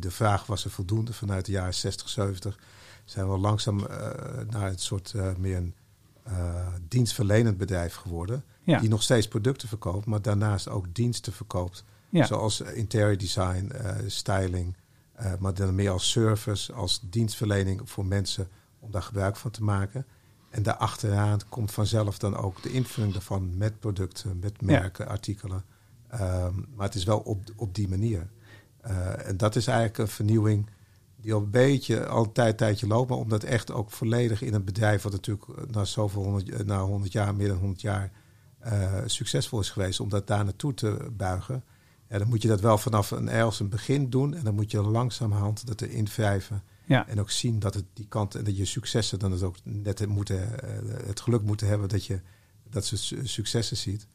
de, 0.00 0.10
vraag 0.10 0.46
was 0.46 0.64
er 0.64 0.70
voldoende 0.70 1.12
vanuit 1.12 1.44
de 1.46 1.52
jaren 1.52 1.74
60, 1.74 2.08
70. 2.08 2.58
Zijn 3.04 3.30
we 3.30 3.38
langzaam 3.38 3.86
naar 4.50 4.68
het 4.68 4.80
soort 4.80 5.14
meer 5.38 5.56
een 5.56 5.74
eh, 6.26 6.66
dienstverlenend 6.88 7.58
bedrijf 7.58 7.94
geworden. 7.94 8.44
Ja, 8.62 8.80
Die 8.80 8.88
nog 8.88 9.02
steeds 9.02 9.28
producten 9.28 9.68
verkoopt, 9.68 10.06
maar 10.06 10.22
daarnaast 10.22 10.68
ook 10.68 10.94
diensten 10.94 11.32
verkoopt. 11.32 11.84
ja, 12.08 12.26
Zoals 12.26 12.62
eh, 12.62 12.76
interior 12.76 13.18
design, 13.18 13.70
eh, 13.70 13.94
styling. 14.06 14.76
maar 15.38 15.54
dan 15.54 15.74
meer 15.74 15.90
als 15.90 16.10
service, 16.10 16.72
als 16.72 17.00
dienstverlening 17.10 17.80
voor 17.84 18.06
mensen 18.06 18.48
om 18.78 18.90
daar 18.90 19.02
gebruik 19.02 19.36
van 19.36 19.50
te 19.50 19.62
maken. 19.62 20.06
En 20.50 20.62
daarachteraan 20.62 21.38
komt 21.48 21.70
vanzelf 21.72 22.18
dan 22.18 22.36
ook 22.36 22.62
de 22.62 22.72
invulling 22.72 23.12
daarvan 23.12 23.56
met 23.56 23.80
producten, 23.80 24.38
met 24.38 24.60
merken, 24.60 25.08
artikelen. 25.08 25.64
Ehm, 26.08 26.54
maar 26.74 26.86
het 26.86 26.94
is 26.94 27.04
wel 27.04 27.18
op, 27.18 27.42
op 27.56 27.74
die 27.74 27.88
manier. 27.88 28.28
En 29.24 29.36
dat 29.36 29.56
is 29.56 29.66
eigenlijk 29.66 29.98
een 29.98 30.08
vernieuwing 30.08 30.66
die 31.26 31.34
al 31.34 31.40
een 31.42 31.50
beetje 31.50 32.06
al 32.06 32.24
een 32.24 32.32
tijd, 32.32 32.58
tijdje 32.58 32.86
loopt. 32.86 33.08
Maar 33.08 33.18
omdat 33.18 33.42
echt 33.44 33.72
ook 33.72 33.90
volledig 33.90 34.42
in 34.42 34.54
een 34.54 34.64
bedrijf 34.64 35.02
wat 35.02 35.12
natuurlijk 35.12 35.70
na 35.70 35.84
zoveel 35.84 36.22
honderd, 36.22 36.50
eh, 36.50 36.64
na 36.66 36.82
100 36.82 37.12
jaar, 37.12 37.34
meer 37.34 37.48
dan 37.48 37.56
100 37.58 37.80
jaar 37.80 38.10
eh, 38.58 38.92
succesvol 39.06 39.60
is 39.60 39.70
geweest, 39.70 40.00
om 40.00 40.08
dat 40.08 40.26
daar 40.26 40.44
naartoe 40.44 40.74
te 40.74 41.08
buigen. 41.12 41.64
Ja, 42.08 42.18
dan 42.18 42.28
moet 42.28 42.42
je 42.42 42.48
dat 42.48 42.60
wel 42.60 42.78
vanaf 42.78 43.10
een 43.10 43.28
ergens 43.28 43.60
een 43.60 43.68
begin 43.68 44.10
doen. 44.10 44.34
En 44.34 44.44
dan 44.44 44.54
moet 44.54 44.70
je 44.70 44.80
langzamerhand 44.82 45.66
dat 45.66 45.80
erin 45.80 46.06
wrijven. 46.16 46.62
ja, 46.84 47.08
En 47.08 47.20
ook 47.20 47.30
zien 47.30 47.58
dat 47.58 47.74
het 47.74 47.84
die 47.92 48.06
kant 48.08 48.34
en 48.34 48.44
dat 48.44 48.56
je 48.56 48.64
successen 48.64 49.18
dan 49.18 49.32
het 49.32 49.42
ook 49.42 49.56
net 49.62 50.06
moeten, 50.06 50.60
eh, 50.62 51.06
het 51.06 51.20
geluk 51.20 51.42
moeten 51.42 51.66
hebben 51.66 51.88
dat 51.88 52.04
je 52.04 52.20
dat 52.70 52.84
soort 52.84 53.00
su- 53.00 53.26
successen 53.26 53.76
ziet. 53.76 54.06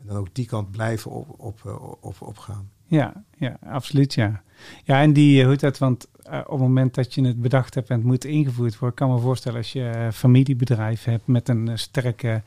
En 0.00 0.06
dan 0.06 0.16
ook 0.16 0.28
die 0.32 0.46
kant 0.46 0.70
blijven 0.70 1.10
op, 1.10 1.34
op, 1.36 1.60
eh, 1.64 1.82
op, 2.00 2.16
opgaan. 2.20 2.70
ja, 2.86 3.24
ja, 3.38 3.56
absoluut, 3.66 4.14
ja. 4.14 4.42
Ja, 4.84 5.00
en 5.00 5.12
die, 5.12 5.40
eh, 5.40 5.46
hoe 5.46 5.56
dat, 5.56 5.78
want 5.78 6.08
eh, 6.22 6.38
op 6.38 6.50
het 6.50 6.60
moment 6.60 6.94
dat 6.94 7.14
je 7.14 7.24
het 7.24 7.40
bedacht 7.40 7.74
hebt 7.74 7.88
en 7.88 7.96
het 7.96 8.04
moet 8.04 8.24
ingevoerd 8.24 8.78
worden, 8.78 8.98
kan 8.98 9.10
me 9.10 9.18
voorstellen 9.18 9.58
als 9.58 9.72
je 9.72 9.80
een 9.82 10.12
familiebedrijf 10.12 11.04
hebt 11.04 11.26
met 11.26 11.48
een 11.48 11.78
sterke, 11.78 12.42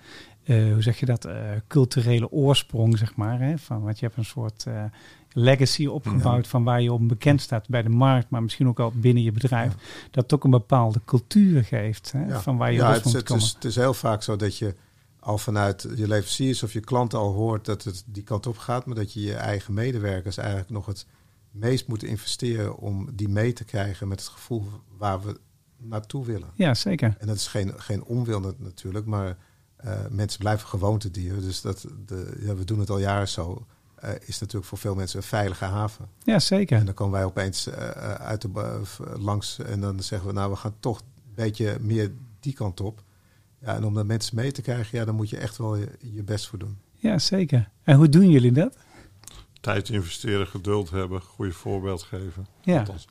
hoe 0.45 0.81
zeg 0.81 0.99
je 0.99 1.05
dat, 1.05 1.27
culturele 1.67 2.31
oorsprong, 2.31 2.97
zeg 2.97 3.15
maar. 3.15 3.39
Hè, 3.39 3.57
van, 3.57 3.81
want 3.81 3.99
je 3.99 4.05
hebt 4.05 4.17
een 4.17 4.25
soort 4.25 4.65
legacy 5.33 5.85
opgebouwd 5.85 6.47
van 6.47 6.63
waar 6.63 6.81
je 6.81 6.93
op 6.93 7.07
bekend 7.07 7.41
staat 7.41 7.67
bij 7.69 7.81
de 7.81 7.89
markt, 7.89 8.29
maar 8.29 8.43
misschien 8.43 8.67
ook 8.67 8.79
al 8.79 8.91
binnen 8.95 9.23
je 9.23 9.31
bedrijf. 9.31 9.73
Dat 10.11 10.23
het 10.23 10.33
ook 10.33 10.43
een 10.43 10.49
bepaalde 10.49 11.01
cultuur 11.05 11.63
geeft, 11.63 12.11
hè, 12.11 12.25
Ja. 12.25 12.41
van 12.41 12.57
waar 12.57 12.71
je 12.71 12.77
ja, 12.77 12.87
los 12.87 12.95
het, 12.95 13.05
is, 13.05 13.11
moet 13.11 13.21
het, 13.21 13.29
komen. 13.29 13.43
is, 13.43 13.53
het 13.53 13.63
is 13.63 13.75
heel 13.75 13.93
vaak 13.93 14.23
zo 14.23 14.35
dat 14.35 14.57
je 14.57 14.75
al 15.23 15.37
vanuit 15.37 15.81
je 15.81 16.07
leveranciers 16.07 16.63
of 16.63 16.73
je 16.73 16.79
klanten 16.79 17.19
al 17.19 17.33
hoort 17.33 17.65
dat 17.65 17.83
het 17.83 18.03
die 18.05 18.23
kant 18.23 18.47
op 18.47 18.57
gaat, 18.57 18.85
maar 18.85 18.95
dat 18.95 19.13
je 19.13 19.21
je 19.21 19.33
eigen 19.35 19.73
medewerkers 19.73 20.37
eigenlijk 20.37 20.69
nog 20.69 20.85
het 20.85 21.05
meest 21.51 21.87
moet 21.87 22.03
investeren 22.03 22.77
om 22.77 23.09
die 23.13 23.29
mee 23.29 23.53
te 23.53 23.63
krijgen 23.63 24.07
met 24.07 24.19
het 24.19 24.29
gevoel 24.29 24.65
waar 24.97 25.21
we 25.21 25.39
naartoe 25.77 26.25
willen. 26.25 26.49
Ja, 26.55 26.73
zeker. 26.73 27.15
En 27.19 27.27
dat 27.27 27.35
is 27.35 27.47
geen, 27.47 27.73
geen 27.77 28.03
onwil 28.03 28.39
nat- 28.39 28.59
natuurlijk, 28.59 29.05
maar 29.05 29.37
eh, 29.75 29.99
mensen 30.09 30.39
blijven 30.39 30.67
gewoontedieren. 30.67 31.41
Dus 31.41 31.61
dat 31.61 31.85
de, 32.05 32.37
ja, 32.39 32.55
we 32.55 32.63
doen 32.65 32.79
het 32.79 32.89
al 32.89 32.99
jaren 32.99 33.27
zo. 33.29 33.65
eh, 33.95 34.09
is 34.25 34.39
natuurlijk 34.39 34.65
voor 34.67 34.77
veel 34.77 34.95
mensen 34.95 35.17
een 35.17 35.23
veilige 35.23 35.65
haven. 35.65 36.07
Ja, 36.23 36.33
En 36.33 36.41
zeker. 36.41 36.85
dan 36.85 36.93
komen 36.93 37.13
wij 37.13 37.25
opeens 37.25 37.67
eh, 37.67 37.89
uit 38.13 38.41
de, 38.41 38.81
langs 39.19 39.59
en 39.59 39.81
dan 39.81 39.99
zeggen 40.03 40.27
we, 40.27 40.33
nou, 40.33 40.49
we 40.51 40.55
gaan 40.57 40.75
toch 40.79 40.99
een 40.99 41.33
beetje 41.35 41.77
meer 41.81 42.11
die 42.39 42.53
kant 42.53 42.81
op. 42.81 43.03
Ja, 43.63 43.75
en 43.75 43.83
om 43.83 43.93
de 43.93 44.03
mensen 44.03 44.35
mee 44.35 44.51
te 44.51 44.61
krijgen, 44.61 44.97
ja, 44.99 45.05
dan 45.05 45.15
moet 45.15 45.29
je 45.29 45.37
echt 45.37 45.57
wel 45.57 45.75
je, 45.75 45.89
je 45.99 46.23
best 46.23 46.47
voor 46.47 46.59
doen. 46.59 46.77
Ja, 46.95 47.19
zeker. 47.19 47.69
En 47.83 47.95
hoe 47.97 48.09
doen 48.09 48.29
jullie 48.29 48.51
dat? 48.51 48.77
Tijd 49.61 49.89
investeren, 49.89 50.47
geduld 50.47 50.89
hebben, 50.89 51.21
goede 51.21 51.51
voorbeeld 51.51 52.01
geven. 52.03 52.47
Ja, 52.61 52.79
Althans, 52.79 53.07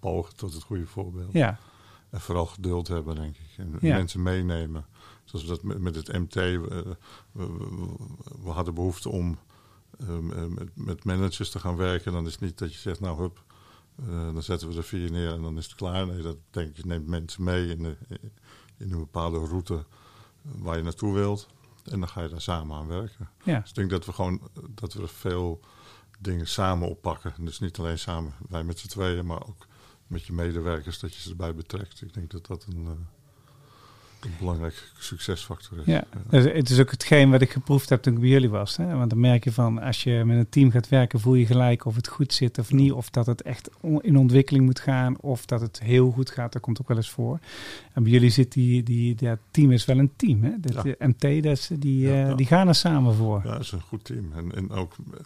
pogen 0.00 0.36
tot 0.36 0.52
het 0.52 0.62
goede 0.62 0.86
voorbeeld. 0.86 1.32
ja, 1.32 1.58
En 2.10 2.20
vooral 2.20 2.46
geduld 2.46 2.88
hebben, 2.88 3.14
denk 3.14 3.36
ik. 3.36 3.48
En 3.56 3.74
Ja. 3.80 3.96
mensen 3.96 4.22
meenemen. 4.22 4.86
Zoals 5.24 5.44
we 5.44 5.50
dat 5.50 5.62
met, 5.62 5.78
met 5.80 5.94
het 5.94 6.12
MT. 6.12 6.36
eh, 6.36 6.58
we, 6.58 6.86
we- 7.32 7.96
we 8.42 8.50
hadden 8.50 8.74
behoefte 8.74 9.08
om 9.08 9.38
ehm, 10.00 10.30
eh, 10.32 10.44
met, 10.44 10.68
met 10.74 11.04
managers 11.04 11.50
te 11.50 11.58
gaan 11.58 11.76
werken. 11.76 12.12
Dan 12.12 12.26
is 12.26 12.32
het 12.32 12.40
niet 12.40 12.58
dat 12.58 12.72
je 12.72 12.78
zegt, 12.78 13.00
nou 13.00 13.20
hup, 13.20 13.42
eh, 13.98 14.06
dan 14.32 14.42
zetten 14.42 14.68
we 14.68 14.76
er 14.76 14.84
vier 14.84 15.10
neer 15.10 15.32
en 15.32 15.42
dan 15.42 15.56
is 15.58 15.64
het 15.64 15.74
klaar. 15.74 16.06
Nee, 16.06 16.22
dat 16.22 16.36
denk 16.50 16.68
ik, 16.68 16.76
je 16.76 16.82
neemt 16.86 17.06
mensen 17.06 17.44
mee 17.44 17.68
in, 17.68 17.82
de, 17.82 17.96
in 18.78 18.92
een 18.92 18.98
bepaalde 18.98 19.38
route 19.38 19.84
waar 20.42 20.76
je 20.76 20.82
naartoe 20.82 21.14
wilt. 21.14 21.48
En 21.84 22.00
dan 22.00 22.08
ga 22.08 22.22
je 22.22 22.28
daar 22.28 22.40
samen 22.40 22.76
aan 22.76 22.86
werken. 22.86 23.30
ja. 23.44 23.60
Dus 23.60 23.68
ik 23.68 23.74
denk 23.74 23.90
dat 23.90 24.06
we 24.06 24.12
gewoon 24.12 24.40
dat 24.70 24.92
we 24.92 25.06
veel 25.06 25.60
dingen 26.18 26.48
samen 26.48 26.88
oppakken. 26.88 27.32
Dus 27.38 27.58
niet 27.58 27.78
alleen 27.78 27.98
samen 27.98 28.34
wij 28.48 28.64
met 28.64 28.78
z'n 28.78 28.88
tweeën, 28.88 29.26
maar 29.26 29.46
ook 29.46 29.66
met 30.06 30.24
je 30.24 30.32
medewerkers 30.32 30.98
dat 30.98 31.14
je 31.14 31.20
ze 31.20 31.30
erbij 31.30 31.54
betrekt. 31.54 32.02
Ik 32.02 32.14
denk 32.14 32.30
dat 32.30 32.46
dat 32.46 32.66
een, 32.68 32.86
eh, 32.86 32.92
een 34.20 34.30
belangrijk 34.38 34.92
succesfactor 34.98 35.78
is. 35.78 35.84
Ja, 35.84 36.04
dus 36.30 36.44
het 36.44 36.70
is 36.70 36.80
ook 36.80 36.90
hetgeen 36.90 37.30
wat 37.30 37.40
ik 37.40 37.50
geproefd 37.50 37.88
heb 37.88 38.02
toen 38.02 38.12
ik 38.14 38.20
bij 38.20 38.28
jullie 38.28 38.48
was. 38.48 38.76
Hè? 38.76 38.96
Want 38.96 39.10
dan 39.10 39.20
merk 39.20 39.44
je 39.44 39.52
van, 39.52 39.78
als 39.82 40.02
je 40.02 40.22
met 40.24 40.36
een 40.38 40.48
team 40.48 40.70
gaat 40.70 40.88
werken, 40.88 41.20
voel 41.20 41.34
je 41.34 41.46
gelijk 41.46 41.84
of 41.84 41.94
het 41.96 42.08
goed 42.08 42.32
zit 42.32 42.58
of 42.58 42.72
niet. 42.72 42.92
Of 42.92 43.10
dat 43.10 43.26
het 43.26 43.42
echt 43.42 43.70
in 44.00 44.16
ontwikkeling 44.18 44.64
moet 44.64 44.80
gaan, 44.80 45.20
of 45.20 45.46
dat 45.46 45.60
het 45.60 45.80
heel 45.82 46.10
goed 46.10 46.30
gaat. 46.30 46.52
Dat 46.52 46.62
komt 46.62 46.80
ook 46.80 46.88
wel 46.88 46.96
eens 46.96 47.10
voor. 47.10 47.38
En 47.92 48.02
bij 48.02 48.12
jullie 48.12 48.30
zit 48.30 48.52
die, 48.52 48.82
die 48.82 49.14
dat 49.14 49.38
team 49.50 49.70
is 49.72 49.84
wel 49.84 49.98
een 49.98 50.12
team. 50.16 50.42
Hè? 50.44 50.50
Dat, 50.60 50.84
Ja. 50.84 51.06
MT, 51.06 51.20
dat 51.42 51.52
is, 51.58 51.70
die, 51.78 52.00
Ja, 52.08 52.28
eh, 52.28 52.36
die 52.36 52.46
gaan 52.46 52.68
er 52.68 52.74
samen 52.74 53.14
voor. 53.14 53.40
Ja, 53.44 53.52
het 53.52 53.60
is 53.62 53.72
een 53.72 53.80
goed 53.80 54.04
team. 54.04 54.32
En, 54.32 54.54
en 54.54 54.70
ook, 54.70 54.94
eh, 55.12 55.20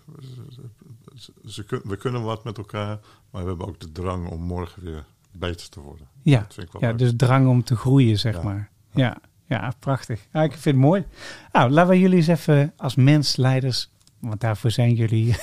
ze, 1.46 1.80
we 1.84 1.96
kunnen 1.96 2.22
wat 2.22 2.44
met 2.44 2.58
elkaar, 2.58 2.98
maar 3.30 3.42
we 3.42 3.48
hebben 3.48 3.66
ook 3.66 3.80
de 3.80 3.92
drang 3.92 4.28
om 4.28 4.40
morgen 4.42 4.82
weer 4.84 5.04
beter 5.32 5.68
te 5.68 5.80
worden. 5.80 6.06
Ja, 6.22 6.46
Dat 6.56 6.80
leuk. 6.80 6.98
dus 6.98 7.12
drang 7.16 7.48
om 7.48 7.64
te 7.64 7.76
groeien, 7.76 8.18
zeg 8.18 8.34
Ja. 8.34 8.42
maar. 8.42 8.70
Ja, 8.92 9.16
ja 9.46 9.72
prachtig. 9.78 10.26
Ja, 10.32 10.42
ik 10.42 10.52
vind 10.52 10.64
het 10.64 10.76
mooi. 10.76 11.04
Nou, 11.52 11.70
laten 11.70 11.90
we 11.90 11.98
jullie 11.98 12.16
eens 12.16 12.26
even 12.26 12.72
als 12.76 12.94
mensleiders, 12.94 13.90
want 14.18 14.40
daarvoor 14.40 14.70
zijn 14.70 14.94
jullie, 14.94 15.36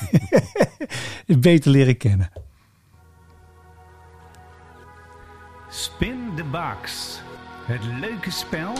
beter 1.39 1.71
leren 1.71 1.97
kennen. 1.97 2.29
Spin 5.69 6.31
the 6.35 6.43
Box. 6.43 7.19
Het 7.65 7.83
leuke 7.99 8.31
spel 8.31 8.73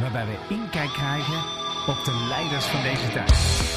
waarbij 0.00 0.26
we 0.26 0.54
inkijk 0.54 0.90
krijgen 0.90 1.38
op 1.86 2.04
de 2.04 2.26
leiders 2.28 2.64
van 2.64 2.82
deze 2.82 3.08
tijd. 3.12 3.73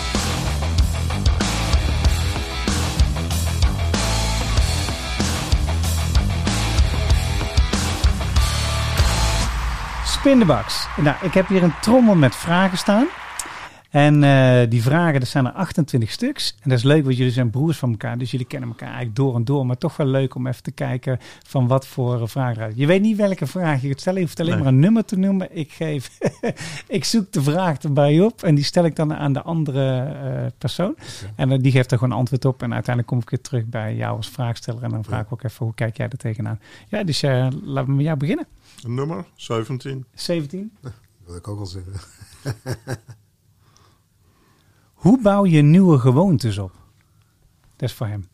Spin 10.28 10.40
the 10.40 10.46
Box. 10.46 10.88
Nou, 10.96 11.16
ik 11.22 11.34
heb 11.34 11.48
hier 11.48 11.64
een 11.64 11.80
trommel 11.82 12.16
met 12.16 12.36
vragen 12.36 12.78
staan. 12.78 13.08
En 13.90 14.24
eh, 14.24 14.70
die 14.70 14.82
vragen, 14.82 15.20
er 15.20 15.26
zijn 15.26 15.46
er 15.46 15.52
28 15.52 16.12
stuks. 16.12 16.56
En 16.62 16.70
dat 16.70 16.78
is 16.78 16.84
leuk, 16.84 17.04
want 17.04 17.18
jullie 17.18 17.32
zijn 17.32 17.50
broers 17.50 17.78
van 17.78 17.90
elkaar. 17.92 18.18
Dus 18.18 18.32
jullie 18.32 18.46
kennen 18.46 18.70
elkaar 18.70 18.88
eigenlijk 18.88 19.16
door 19.16 19.36
en 19.36 19.44
door. 19.44 19.66
Maar 19.66 19.78
toch 19.78 19.98
wel 19.98 20.08
leuk 20.08 20.36
om 20.36 20.48
even 20.48 20.64
te 20.64 20.72
kijken 20.72 21.20
van 21.46 21.68
wat 21.68 21.88
voor 21.88 22.22
eh, 22.22 22.28
vragen 22.28 22.62
er 22.62 22.72
Je 22.76 22.86
weet 22.86 23.02
niet 23.02 23.18
welke 23.18 23.48
vraag 23.48 23.82
je 23.82 23.88
gaat 23.88 24.00
stellen. 24.00 24.20
Je 24.20 24.26
hoeft 24.26 24.40
alleen 24.40 24.54
Nee. 24.54 24.64
maar 24.64 24.74
een 24.74 24.80
nummer 24.80 25.06
te 25.06 25.18
noemen. 25.18 25.56
Ik, 25.58 25.72
geef, 25.72 26.18
ik 26.88 27.04
zoek 27.06 27.32
de 27.32 27.42
vraag 27.42 27.78
erbij 27.78 28.22
op. 28.22 28.44
En 28.44 28.56
die 28.56 28.64
stel 28.64 28.86
ik 28.86 28.96
dan 28.96 29.14
aan 29.14 29.34
de 29.34 29.42
andere 29.42 30.00
eh, 30.00 30.46
persoon. 30.58 30.96
En 31.36 31.62
die 31.62 31.72
geeft 31.72 31.92
er 31.92 31.98
gewoon 31.98 32.18
antwoord 32.18 32.46
op. 32.46 32.62
En 32.64 32.74
uiteindelijk 32.74 33.08
kom 33.08 33.20
ik 33.20 33.30
weer 33.30 33.42
terug 33.42 33.66
bij 33.66 33.96
jou 33.96 34.16
als 34.18 34.30
vraagsteller. 34.30 34.84
En 34.84 34.90
dan 34.90 35.04
vraag 35.04 35.22
ik 35.22 35.34
ook 35.34 35.44
even, 35.44 35.66
hoe 35.66 35.76
kijk 35.76 35.98
jij 35.98 36.10
er 36.10 36.18
tegenaan? 36.18 36.60
Ja, 36.88 37.04
dus 37.04 37.22
laten 37.22 37.86
we 37.86 37.92
met 37.92 38.06
jou 38.06 38.18
beginnen. 38.18 38.46
Een 38.84 38.94
nummer, 38.94 39.26
17. 39.36 40.06
17. 40.14 40.72
Dat 40.82 40.92
wil 41.26 41.36
ik 41.36 41.48
ook 41.48 41.58
wel 41.58 41.66
zeggen. 41.66 41.94
Hoe 44.98 45.22
bouw 45.22 45.46
je 45.46 45.62
nieuwe 45.62 45.98
gewoontes 46.00 46.58
op? 46.58 46.72
Dat 47.76 47.90
is 47.90 47.96
voor 47.96 48.08
hem. 48.08 48.28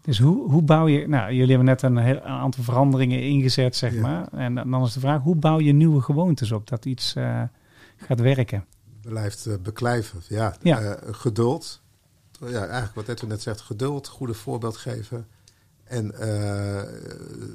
Dus 0.00 0.18
hoe, 0.18 0.50
hoe 0.50 0.62
bouw 0.62 0.86
je... 0.88 1.08
Nou, 1.08 1.32
jullie 1.32 1.48
hebben 1.48 1.64
net 1.66 1.82
een, 1.82 1.96
heel, 1.96 2.16
een 2.16 2.22
aantal 2.22 2.62
veranderingen 2.64 3.22
ingezet, 3.22 3.76
zeg 3.76 3.94
Ja. 3.94 4.00
maar. 4.00 4.28
En 4.32 4.54
dan 4.54 4.82
is 4.82 4.92
de 4.92 5.00
vraag, 5.00 5.22
hoe 5.22 5.36
bouw 5.36 5.60
je 5.60 5.72
nieuwe 5.72 6.00
gewoontes 6.00 6.52
op? 6.52 6.66
Dat 6.68 6.84
iets 6.84 7.14
eh, 7.14 7.42
gaat 7.96 8.20
werken. 8.20 8.64
Blijft 9.02 9.46
eh, 9.46 9.54
beklijven. 9.62 10.20
Ja, 10.28 10.54
Ja. 10.62 10.80
eh, 10.80 11.14
geduld. 11.14 11.80
Ja, 12.40 12.60
eigenlijk 12.60 12.94
wat 12.94 13.08
Edwin 13.08 13.28
net 13.28 13.42
zegt. 13.42 13.60
Geduld, 13.60 14.08
goede 14.08 14.34
voorbeeld 14.34 14.76
geven. 14.76 15.26
En 15.84 16.06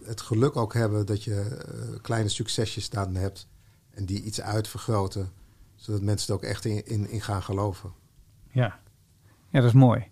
het 0.05 0.21
geluk 0.21 0.55
ook 0.55 0.73
hebben 0.73 1.05
dat 1.05 1.23
je 1.23 1.57
kleine 2.01 2.29
succesjes 2.29 2.89
dan 2.89 3.15
hebt. 3.15 3.47
En 3.93 4.05
die 4.05 4.21
iets 4.23 4.41
uitvergroten. 4.41 5.29
Zodat 5.77 6.01
mensen 6.01 6.27
er 6.27 6.33
ook 6.33 6.43
echt 6.43 6.65
in, 6.65 7.09
in, 7.09 7.21
gaan 7.21 7.43
geloven. 7.43 7.91
Ja. 8.51 8.79
ja, 9.49 9.59
dat 9.59 9.63
is 9.63 9.73
mooi. 9.73 10.07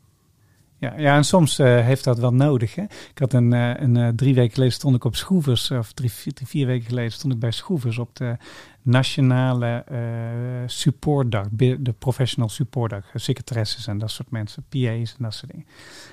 Ja, 0.77 0.93
ja 0.97 1.15
en 1.15 1.23
soms 1.23 1.59
eh, 1.59 1.79
heeft 1.79 2.03
dat 2.03 2.19
wel 2.19 2.33
nodig. 2.33 2.75
Hè? 2.75 2.81
Ik 2.81 3.19
had 3.19 3.33
een, 3.33 3.53
eh, 3.53 3.71
een 3.75 3.97
eh, 3.97 4.07
drie 4.07 4.33
weken 4.33 4.53
geleden 4.53 4.73
stond 4.73 4.95
ik 4.95 5.03
op 5.03 5.15
Schroevers, 5.15 5.71
of 5.71 5.91
drie, 5.91 6.11
vier, 6.11 6.33
drie, 6.33 6.47
vier 6.47 6.67
weken 6.67 6.87
geleden 6.87 7.11
stond 7.11 7.33
ik 7.33 7.39
bij 7.39 7.51
Schroevers 7.51 7.97
op 7.97 8.15
de 8.15 8.37
nationale 8.81 9.83
supportdag, 10.65 11.47
de 11.51 11.93
professional 11.99 12.49
supportdag, 12.49 13.05
secretaresses 13.13 13.87
en 13.87 13.97
dat 13.97 14.11
soort 14.11 14.31
mensen, 14.31 14.63
PA's 14.69 15.15
en 15.17 15.23
dat 15.23 15.33
soort 15.33 15.51
dingen. 15.51 15.65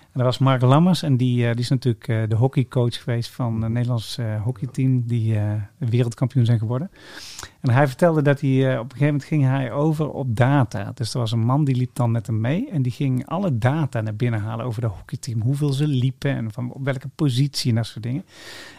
En 0.03 0.13
dat 0.13 0.23
was 0.23 0.39
Mark 0.39 0.63
Lammers 0.63 1.03
en 1.03 1.17
die, 1.17 1.37
die 1.37 1.61
is 1.61 1.69
natuurlijk 1.69 2.31
de 2.31 2.37
hockeycoach 2.37 3.03
geweest 3.03 3.31
van 3.31 3.63
het 3.63 3.73
Nederlands 3.73 4.19
hockeyteam 4.43 5.07
die 5.07 5.39
wereldkampioen 5.79 6.45
zijn 6.45 6.59
geworden. 6.59 6.91
En 7.63 7.71
hij 7.71 7.87
vertelde 7.87 8.23
dat 8.23 8.41
hij 8.41 8.73
eh, 8.73 8.79
op 8.79 8.85
een 8.85 8.91
gegeven 8.91 9.07
moment 9.07 9.25
ging 9.25 9.45
hij 9.45 9.73
over 9.73 10.11
op 10.11 10.37
data. 10.37 10.93
Dus 10.95 11.15
er 11.15 11.21
was 11.21 11.33
een 11.33 11.45
man 11.45 11.65
die 11.65 11.77
liep 11.77 11.95
dan 11.95 12.11
met 12.11 12.27
hem 12.27 12.41
mee 12.41 12.71
en 12.71 12.83
die 12.83 12.93
ging 12.93 13.27
alle 13.27 13.59
data 13.59 14.01
naar 14.01 14.17
binnen 14.17 14.41
halen 14.41 14.67
over 14.67 14.81
de 14.81 14.87
hockeyteam. 14.87 15.43
Hoeveel 15.43 15.73
ze 15.73 15.87
liepen 15.87 16.31
en 16.31 16.53
van 16.53 16.73
op 16.73 16.85
welke 16.85 17.09
positie 17.15 17.71
en 17.71 17.77
dat 17.77 17.87
soort 17.87 18.03
dingen. 18.03 18.25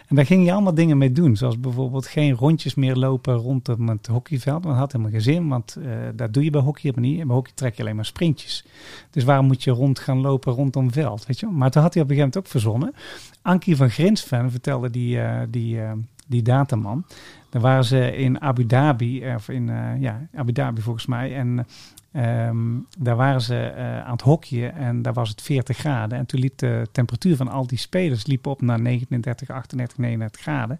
En 0.07 0.15
daar 0.15 0.25
ging 0.25 0.43
hij 0.43 0.53
allemaal 0.53 0.73
dingen 0.73 0.97
mee 0.97 1.11
doen. 1.11 1.35
Zoals 1.35 1.59
bijvoorbeeld 1.59 2.07
geen 2.07 2.33
rondjes 2.33 2.75
meer 2.75 2.95
lopen 2.95 3.33
rondom 3.33 3.89
het 3.89 4.07
hockeyveld. 4.07 4.63
Want 4.63 4.75
dat 4.75 4.75
had 4.75 4.91
helemaal 4.91 5.13
geen 5.13 5.21
zin, 5.21 5.47
want 5.47 5.75
eh 5.75 5.91
dat 6.15 6.33
doe 6.33 6.43
je 6.43 6.49
bij 6.49 6.61
hockey 6.61 6.81
helemaal 6.83 7.09
niet. 7.09 7.19
En 7.19 7.27
bij 7.27 7.35
hockey 7.35 7.51
trek 7.55 7.75
je 7.75 7.81
alleen 7.81 7.95
maar 7.95 8.05
sprintjes. 8.05 8.65
Dus 9.09 9.23
waarom 9.23 9.45
moet 9.45 9.63
je 9.63 9.71
rond 9.71 9.99
gaan 9.99 10.21
lopen 10.21 10.53
rondom 10.53 10.91
veld, 10.91 11.25
weet 11.25 11.39
je? 11.39 11.47
Maar 11.47 11.71
toen 11.71 11.81
had 11.81 11.93
hij 11.93 12.03
op 12.03 12.09
een 12.09 12.15
gegeven 12.15 12.33
moment 12.33 12.37
ook 12.37 12.47
verzonnen. 12.47 12.93
Ankie 13.41 13.75
van 13.75 13.89
Grinsven 13.89 14.51
vertelde 14.51 14.89
die, 14.89 15.19
eh, 15.19 15.41
die, 15.49 15.81
eh, 15.81 15.91
die 16.27 16.41
dataman. 16.41 17.05
Dan 17.53 17.61
waren 17.61 17.85
ze 17.85 18.15
in 18.15 18.41
Abu 18.41 18.65
Dhabi, 18.65 19.33
of 19.35 19.49
in 19.49 19.69
eh, 19.69 20.01
ja, 20.01 20.27
Abu 20.35 20.51
Dhabi 20.51 20.81
volgens 20.81 21.05
mij. 21.05 21.35
En 21.35 21.67
ehm, 22.11 22.57
daar 22.97 23.15
waren 23.15 23.41
ze 23.41 23.55
eh, 23.55 24.03
aan 24.03 24.11
het 24.11 24.21
hockeyen 24.21 24.75
en 24.75 25.01
daar 25.01 25.13
was 25.13 25.29
het 25.29 25.41
40 25.41 25.77
graden. 25.77 26.17
En 26.17 26.25
toen 26.25 26.39
liep 26.39 26.57
de 26.57 26.87
temperatuur 26.91 27.35
van 27.35 27.47
al 27.47 27.67
die 27.67 27.77
spelers 27.77 28.25
liep 28.25 28.47
op 28.47 28.61
naar 28.61 28.81
39, 28.81 29.49
38, 29.49 29.97
39 29.97 30.41
graden. 30.41 30.79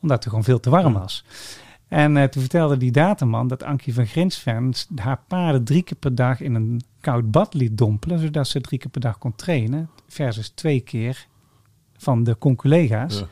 Omdat 0.00 0.18
het 0.18 0.28
gewoon 0.28 0.44
veel 0.44 0.60
te 0.60 0.70
warm 0.70 0.92
was. 0.92 1.24
En 1.88 2.16
eh, 2.16 2.24
toen 2.24 2.40
vertelde 2.40 2.76
die 2.76 2.92
dataman 2.92 3.48
dat 3.48 3.62
Ankie 3.62 3.94
van 3.94 4.06
Grinsven 4.06 4.72
haar 4.94 5.20
paarden 5.28 5.64
drie 5.64 5.82
keer 5.82 5.98
per 5.98 6.14
dag 6.14 6.40
in 6.40 6.54
een 6.54 6.82
koud 7.00 7.30
bad 7.30 7.54
liet 7.54 7.78
dompelen. 7.78 8.18
Zodat 8.18 8.48
ze 8.48 8.60
drie 8.60 8.78
keer 8.78 8.90
per 8.90 9.00
dag 9.00 9.18
kon 9.18 9.34
trainen. 9.34 9.90
Versus 10.08 10.48
twee 10.48 10.80
keer 10.80 11.26
van 11.96 12.24
de 12.24 12.38
conculega's. 12.38 13.18
Ja. 13.18 13.26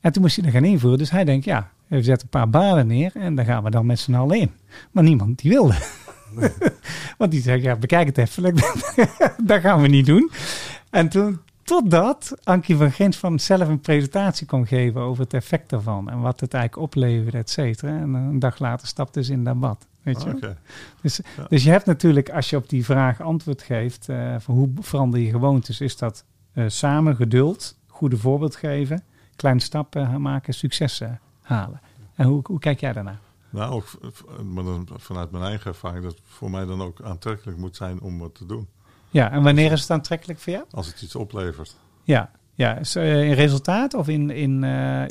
En 0.00 0.12
toen 0.12 0.22
moest 0.22 0.36
hij 0.36 0.44
er 0.44 0.50
gaan 0.52 0.64
invoeren. 0.64 0.98
Dus 0.98 1.10
hij 1.10 1.24
denkt, 1.24 1.44
ja, 1.44 1.70
we 1.86 2.02
zetten 2.02 2.28
een 2.30 2.40
paar 2.40 2.50
baden 2.50 2.86
neer 2.86 3.10
en 3.14 3.34
dan 3.34 3.44
gaan 3.44 3.62
we 3.62 3.70
dan 3.70 3.86
met 3.86 3.98
z'n 3.98 4.14
allen 4.14 4.38
in. 4.38 4.50
Maar 4.90 5.04
niemand 5.04 5.38
die 5.38 5.50
wilde. 5.50 5.74
Want 7.18 7.30
die 7.30 7.42
zei, 7.42 7.62
ja, 7.62 7.76
bekijk 7.76 8.06
het 8.06 8.18
even. 8.18 8.54
dat 9.50 9.60
gaan 9.60 9.82
we 9.82 9.88
niet 9.88 10.06
doen. 10.06 10.30
En 10.90 11.08
toen, 11.08 11.40
totdat 11.62 12.34
Ankie 12.42 12.76
van 12.76 12.92
Gens 12.92 13.16
van 13.16 13.38
zelf 13.38 13.68
een 13.68 13.80
presentatie 13.80 14.46
kon 14.46 14.66
geven 14.66 15.00
over 15.00 15.22
het 15.22 15.34
effect 15.34 15.70
daarvan. 15.70 16.10
En 16.10 16.20
wat 16.20 16.40
het 16.40 16.54
eigenlijk 16.54 16.82
opleverde, 16.84 17.38
et 17.38 17.50
cetera. 17.50 17.98
En 17.98 18.14
een 18.14 18.38
dag 18.38 18.58
later 18.58 18.86
stapte 18.86 19.24
ze 19.24 19.32
in 19.32 19.44
dat 19.44 19.60
bad. 19.60 19.86
Weet 20.02 20.22
je? 20.22 20.54
Dus, 21.02 21.20
dus 21.48 21.64
je 21.64 21.70
hebt 21.70 21.86
natuurlijk, 21.86 22.30
als 22.30 22.50
je 22.50 22.56
op 22.56 22.68
die 22.68 22.84
vraag 22.84 23.20
antwoord 23.20 23.62
geeft, 23.62 24.08
eh, 24.08 24.34
van 24.38 24.54
hoe 24.54 24.68
verander 24.80 25.20
je 25.20 25.30
gewoontes, 25.30 25.80
is 25.80 25.96
dat 25.96 26.24
eh, 26.52 26.64
samen 26.66 27.16
geduld, 27.16 27.78
goede 27.86 28.16
voorbeeld 28.16 28.56
geven, 28.56 29.02
kleine 29.40 29.60
stappen 29.60 30.22
maken, 30.22 30.54
successen 30.54 31.20
halen. 31.40 31.80
En 32.14 32.26
hoe, 32.26 32.40
hoe 32.44 32.58
kijk 32.58 32.80
jij 32.80 32.92
daarnaar? 32.92 33.18
Nou, 33.50 33.72
ook 33.72 33.86
maar 34.44 34.64
dan 34.64 34.88
vanuit 34.96 35.30
mijn 35.30 35.44
eigen 35.44 35.66
ervaring, 35.66 36.04
dat 36.04 36.12
het 36.12 36.22
voor 36.24 36.50
mij 36.50 36.64
dan 36.64 36.82
ook 36.82 37.02
aantrekkelijk 37.02 37.58
moet 37.58 37.76
zijn 37.76 38.00
om 38.00 38.18
wat 38.18 38.34
te 38.34 38.46
doen. 38.46 38.68
Ja, 39.10 39.30
en 39.30 39.42
wanneer 39.42 39.72
is 39.72 39.80
het 39.80 39.90
aantrekkelijk 39.90 40.38
voor 40.38 40.52
jou? 40.52 40.64
Als 40.70 40.86
het 40.86 41.02
iets 41.02 41.14
oplevert. 41.14 41.76
Ja, 42.02 42.30
ja 42.60 42.76
is, 42.76 42.94
eh, 42.96 43.22
in 43.28 43.32
resultaat 43.32 43.94
of 43.94 44.08
in, 44.08 44.30
in 44.30 44.64
eh, 44.64 45.04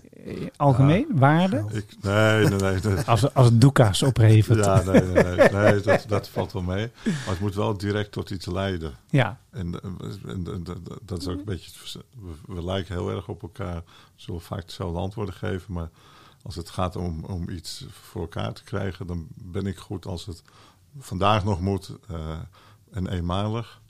algemeen 0.56 1.08
waarde? 1.14 1.66
Ik, 1.72 1.96
nee, 2.02 2.48
nee, 2.48 2.60
nee. 2.60 2.80
nee. 2.84 3.04
Als, 3.06 3.34
als 3.34 3.46
het 3.46 3.62
doeka's 3.62 4.02
oplevert. 4.02 4.66
Ja, 4.66 4.82
nee, 4.84 5.02
nee, 5.02 5.24
nee, 5.24 5.50
nee 5.50 5.82
dat, 5.82 6.06
dat 6.08 6.30
valt 6.30 6.52
wel 6.54 6.62
mee. 6.62 6.92
Maar 7.06 7.14
het 7.26 7.40
moet 7.40 7.56
wel 7.56 7.78
direct 7.78 8.12
tot 8.12 8.30
iets 8.30 8.46
leiden. 8.46 8.94
ja, 9.10 9.40
En, 9.52 9.74
eh, 9.82 10.32
en, 10.32 10.46
en 10.54 10.64
dat- 10.64 11.00
dat 11.02 11.22
is 11.22 11.28
ook 11.28 11.38
een 11.40 11.46
beetje. 11.46 11.72
We, 12.22 12.54
we 12.54 12.64
lijken 12.64 12.96
heel 12.96 13.10
erg 13.12 13.28
op 13.28 13.42
elkaar. 13.42 13.82
Zullen 14.16 14.42
vaak 14.42 14.66
dezelfde 14.66 15.00
antwoorden 15.00 15.34
geven. 15.34 15.74
Maar 15.74 15.90
als 16.42 16.56
het 16.56 16.70
gaat 16.70 16.96
om, 16.96 17.24
om 17.24 17.50
iets 17.50 17.86
voor 17.92 18.22
elkaar 18.22 18.54
te 18.54 18.64
krijgen, 18.64 19.08
dan 19.08 19.28
ben 19.36 19.66
ik 19.66 19.78
goed 19.78 20.06
als 20.06 20.26
het 20.26 20.42
vandaag 21.00 21.44
nog 21.44 21.62
moet 21.62 21.92
eh, 22.10 22.38
en 22.92 23.08
eenmalig. 23.08 23.82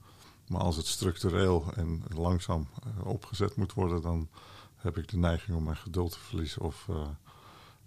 Maar 0.49 0.61
als 0.61 0.75
het 0.75 0.87
structureel 0.87 1.65
en 1.75 2.03
langzaam 2.15 2.67
eh, 2.83 3.05
opgezet 3.07 3.55
moet 3.55 3.73
worden, 3.73 4.01
dan 4.01 4.27
heb 4.75 4.97
ik 4.97 5.07
de 5.07 5.17
neiging 5.17 5.57
om 5.57 5.63
mijn 5.63 5.77
geduld 5.77 6.11
te 6.11 6.19
verliezen. 6.19 6.61
Of 6.61 6.85
eh, 6.89 7.07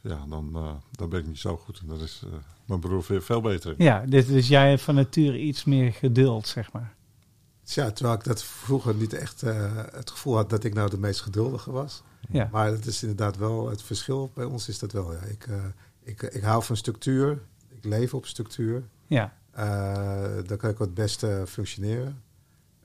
ja, 0.03 0.25
dan, 0.29 0.51
eh, 0.55 0.75
dan 0.91 1.09
ben 1.09 1.21
ik 1.21 1.27
niet 1.27 1.39
zo 1.39 1.57
goed. 1.57 1.79
En 1.81 1.87
dat 1.87 2.01
is 2.01 2.23
eh, 2.25 2.31
mijn 2.65 2.81
broer 2.81 3.05
veel, 3.05 3.21
veel 3.21 3.41
beter 3.41 3.71
in. 3.79 3.85
ja 3.85 4.05
dus, 4.07 4.27
dus 4.27 4.49
jij 4.49 4.69
hebt 4.69 4.83
van 4.83 4.95
nature 4.95 5.39
iets 5.39 5.65
meer 5.65 5.93
geduld, 5.93 6.47
zeg 6.47 6.73
maar. 6.73 6.95
Ja, 7.65 7.91
terwijl 7.91 8.17
ik 8.17 8.25
dat 8.25 8.45
vroeger 8.45 8.95
niet 8.95 9.13
echt 9.13 9.43
eh, 9.43 9.77
het 9.93 10.11
gevoel 10.11 10.37
had 10.37 10.51
dat 10.51 10.65
ik 10.65 10.75
nou 10.75 10.91
de 10.91 10.99
meest 10.99 11.21
geduldige 11.21 11.71
was. 11.71 12.03
Ja, 12.31 12.49
Maar 12.53 12.67
het 12.67 12.87
is 12.87 13.03
inderdaad 13.03 13.37
wel 13.37 13.69
het 13.69 13.83
verschil 13.83 14.31
bij 14.35 14.45
ons 14.45 14.69
is 14.69 14.79
dat 14.79 14.93
wel. 14.93 15.13
Ja. 15.13 15.21
Ik, 15.21 15.47
eh, 15.47 15.65
ik, 16.03 16.23
ik 16.23 16.43
hou 16.43 16.63
van 16.63 16.77
structuur. 16.77 17.43
Ik 17.69 17.85
leef 17.85 18.15
op 18.15 18.27
structuur. 18.27 18.83
ja, 19.07 19.37
Eh 19.51 20.47
dan 20.47 20.57
kan 20.57 20.71
ik 20.71 20.79
het 20.79 20.95
beste 20.95 21.45
functioneren. 21.49 22.23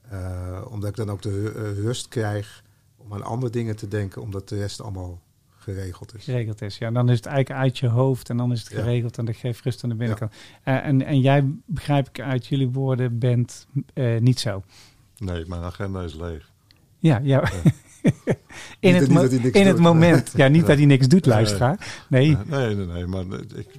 Eh, 0.09 0.61
omdat 0.69 0.89
ik 0.89 0.95
dan 0.95 1.09
ook 1.09 1.21
de 1.21 1.53
eh, 1.55 1.83
rust 1.83 2.07
krijg 2.07 2.63
om 2.97 3.13
aan 3.13 3.23
andere 3.23 3.51
dingen 3.51 3.75
te 3.75 3.87
denken, 3.87 4.21
omdat 4.21 4.49
de 4.49 4.55
rest 4.57 4.81
allemaal 4.81 5.21
geregeld 5.57 6.15
is. 6.15 6.23
geregeld 6.23 6.61
is. 6.61 6.77
Ja, 6.77 6.91
dan 6.91 7.09
is 7.09 7.15
het 7.15 7.25
eigenlijk 7.25 7.61
uit 7.61 7.77
je 7.77 7.87
hoofd 7.87 8.29
en 8.29 8.37
dan 8.37 8.51
is 8.51 8.59
het 8.63 8.71
Ja. 8.71 8.77
geregeld 8.81 9.17
en 9.17 9.25
dat 9.25 9.35
geeft 9.35 9.63
rust 9.63 9.83
aan 9.83 9.89
de 9.89 9.95
binnenkant. 9.95 10.31
Eh, 10.63 10.85
en, 10.85 11.05
en 11.05 11.19
jij, 11.21 11.45
begrijp 11.65 12.07
ik 12.07 12.19
uit 12.19 12.47
jullie 12.47 12.69
woorden, 12.69 13.19
bent 13.19 13.67
eh, 13.93 14.19
niet 14.19 14.39
zo. 14.39 14.63
Nee, 15.17 15.43
mijn 15.47 15.61
agenda 15.61 16.01
is 16.01 16.13
leeg. 16.15 16.51
Ja, 16.97 17.19
ja. 17.23 17.49
in 18.79 18.91
Niet 18.93 19.01
het, 19.01 19.09
mo- 19.09 19.21
in 19.51 19.67
het 19.67 19.77
moment. 19.79 20.31
Ja, 20.35 20.47
niet 20.47 20.65
dat 20.65 20.77
hij 20.77 20.85
niks 20.85 21.07
doet, 21.07 21.25
Nee. 21.25 21.33
luisteraar. 21.33 22.05
Nee, 22.09 22.35
Eh, 22.37 22.41
nee, 22.45 22.75
nee, 22.75 22.85
nee. 22.85 23.05
Maar 23.07 23.25
ik- 23.55 23.75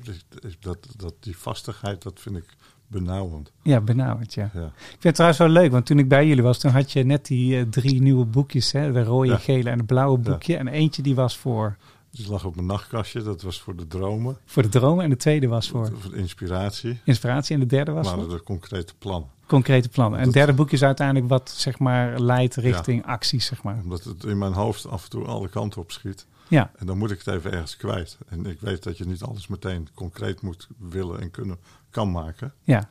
dat, 0.60 0.78
dat, 0.96 1.14
die 1.20 1.36
vastigheid, 1.36 2.02
dat 2.02 2.20
vind 2.20 2.36
ik 2.36 2.44
benauwend. 2.88 3.52
Ja, 3.62 3.80
benauwd, 3.80 4.34
ja. 4.34 4.50
Ja. 4.54 4.64
Ik 4.64 4.72
vind 4.88 5.02
het 5.02 5.12
trouwens 5.14 5.40
wel 5.40 5.48
leuk, 5.48 5.70
want 5.70 5.86
toen 5.86 5.98
ik 5.98 6.08
bij 6.08 6.26
jullie 6.26 6.42
was, 6.42 6.58
toen 6.58 6.70
had 6.70 6.92
je 6.92 7.04
net 7.04 7.26
die 7.26 7.58
eh, 7.58 7.62
drie 7.70 8.00
nieuwe 8.02 8.24
boekjes, 8.24 8.72
hè? 8.72 8.92
de 8.92 9.04
rode, 9.04 9.28
Ja. 9.28 9.36
gele 9.36 9.70
en 9.70 9.78
het 9.78 9.86
blauwe 9.86 10.18
boekje. 10.18 10.56
En 10.56 10.68
eentje 10.68 11.02
die 11.02 11.14
was 11.14 11.36
voor, 11.38 11.76
Die 12.10 12.28
lag 12.30 12.44
op 12.44 12.54
mijn 12.54 12.66
nachtkastje, 12.66 13.22
dat 13.22 13.42
was 13.42 13.60
voor 13.60 13.76
de 13.76 13.86
dromen, 13.86 14.36
voor 14.44 14.62
de 14.62 14.68
dromen 14.68 15.04
en 15.04 15.10
de 15.10 15.16
tweede 15.16 15.46
was 15.48 15.68
voor 15.68 15.92
voor 16.00 16.14
inspiratie, 16.14 17.00
inspiratie 17.04 17.54
en 17.54 17.60
de 17.60 17.66
derde 17.66 17.90
was 17.92 18.06
maar 18.06 18.14
voor 18.24 18.28
de 18.28 18.42
concrete 18.42 18.92
plannen. 18.98 19.28
concrete 19.46 19.88
plannen. 19.88 20.18
En 20.18 20.24
het 20.24 20.34
derde 20.34 20.52
boekje 20.52 20.76
is 20.76 20.82
uiteindelijk 20.82 21.28
wat, 21.28 21.50
zeg 21.56 21.78
maar, 21.78 22.20
leidt 22.20 22.54
richting 22.56 23.06
acties, 23.06 23.46
zeg 23.46 23.62
maar. 23.62 23.78
Omdat 23.82 24.04
het 24.04 24.24
in 24.24 24.38
mijn 24.38 24.52
hoofd 24.52 24.88
af 24.88 25.04
en 25.04 25.10
toe 25.10 25.24
alle 25.24 25.48
kanten 25.48 25.80
op 25.80 25.90
schiet. 25.92 26.26
Ja, 26.48 26.70
En 26.76 26.86
dan 26.86 26.98
moet 26.98 27.10
ik 27.10 27.18
het 27.24 27.34
even 27.34 27.52
ergens 27.52 27.76
kwijt. 27.76 28.18
En 28.28 28.46
ik 28.46 28.60
weet 28.60 28.82
dat 28.82 28.98
je 28.98 29.04
niet 29.06 29.22
alles 29.22 29.46
meteen 29.46 29.88
concreet 29.94 30.40
moet 30.42 30.68
willen 30.78 31.20
en 31.20 31.30
kunnen 31.30 31.56
kan 31.90 32.10
maken. 32.10 32.52
ja, 32.62 32.86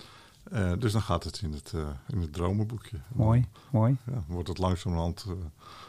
Eh, 0.52 0.72
dus 0.80 0.92
dan 0.92 1.02
gaat 1.02 1.24
het 1.24 1.42
in 1.44 1.54
het, 1.54 1.72
eh, 1.76 1.82
in 2.08 2.22
het 2.22 2.34
dromenboekje. 2.34 2.96
En 2.98 3.04
mooi, 3.16 3.46
mooi. 3.72 3.98
Dan, 4.06 4.14
ja, 4.16 4.20
dan 4.26 4.34
wordt 4.36 4.48
het 4.50 4.58
langzamerhand 4.58 5.26
eh, 5.28 5.34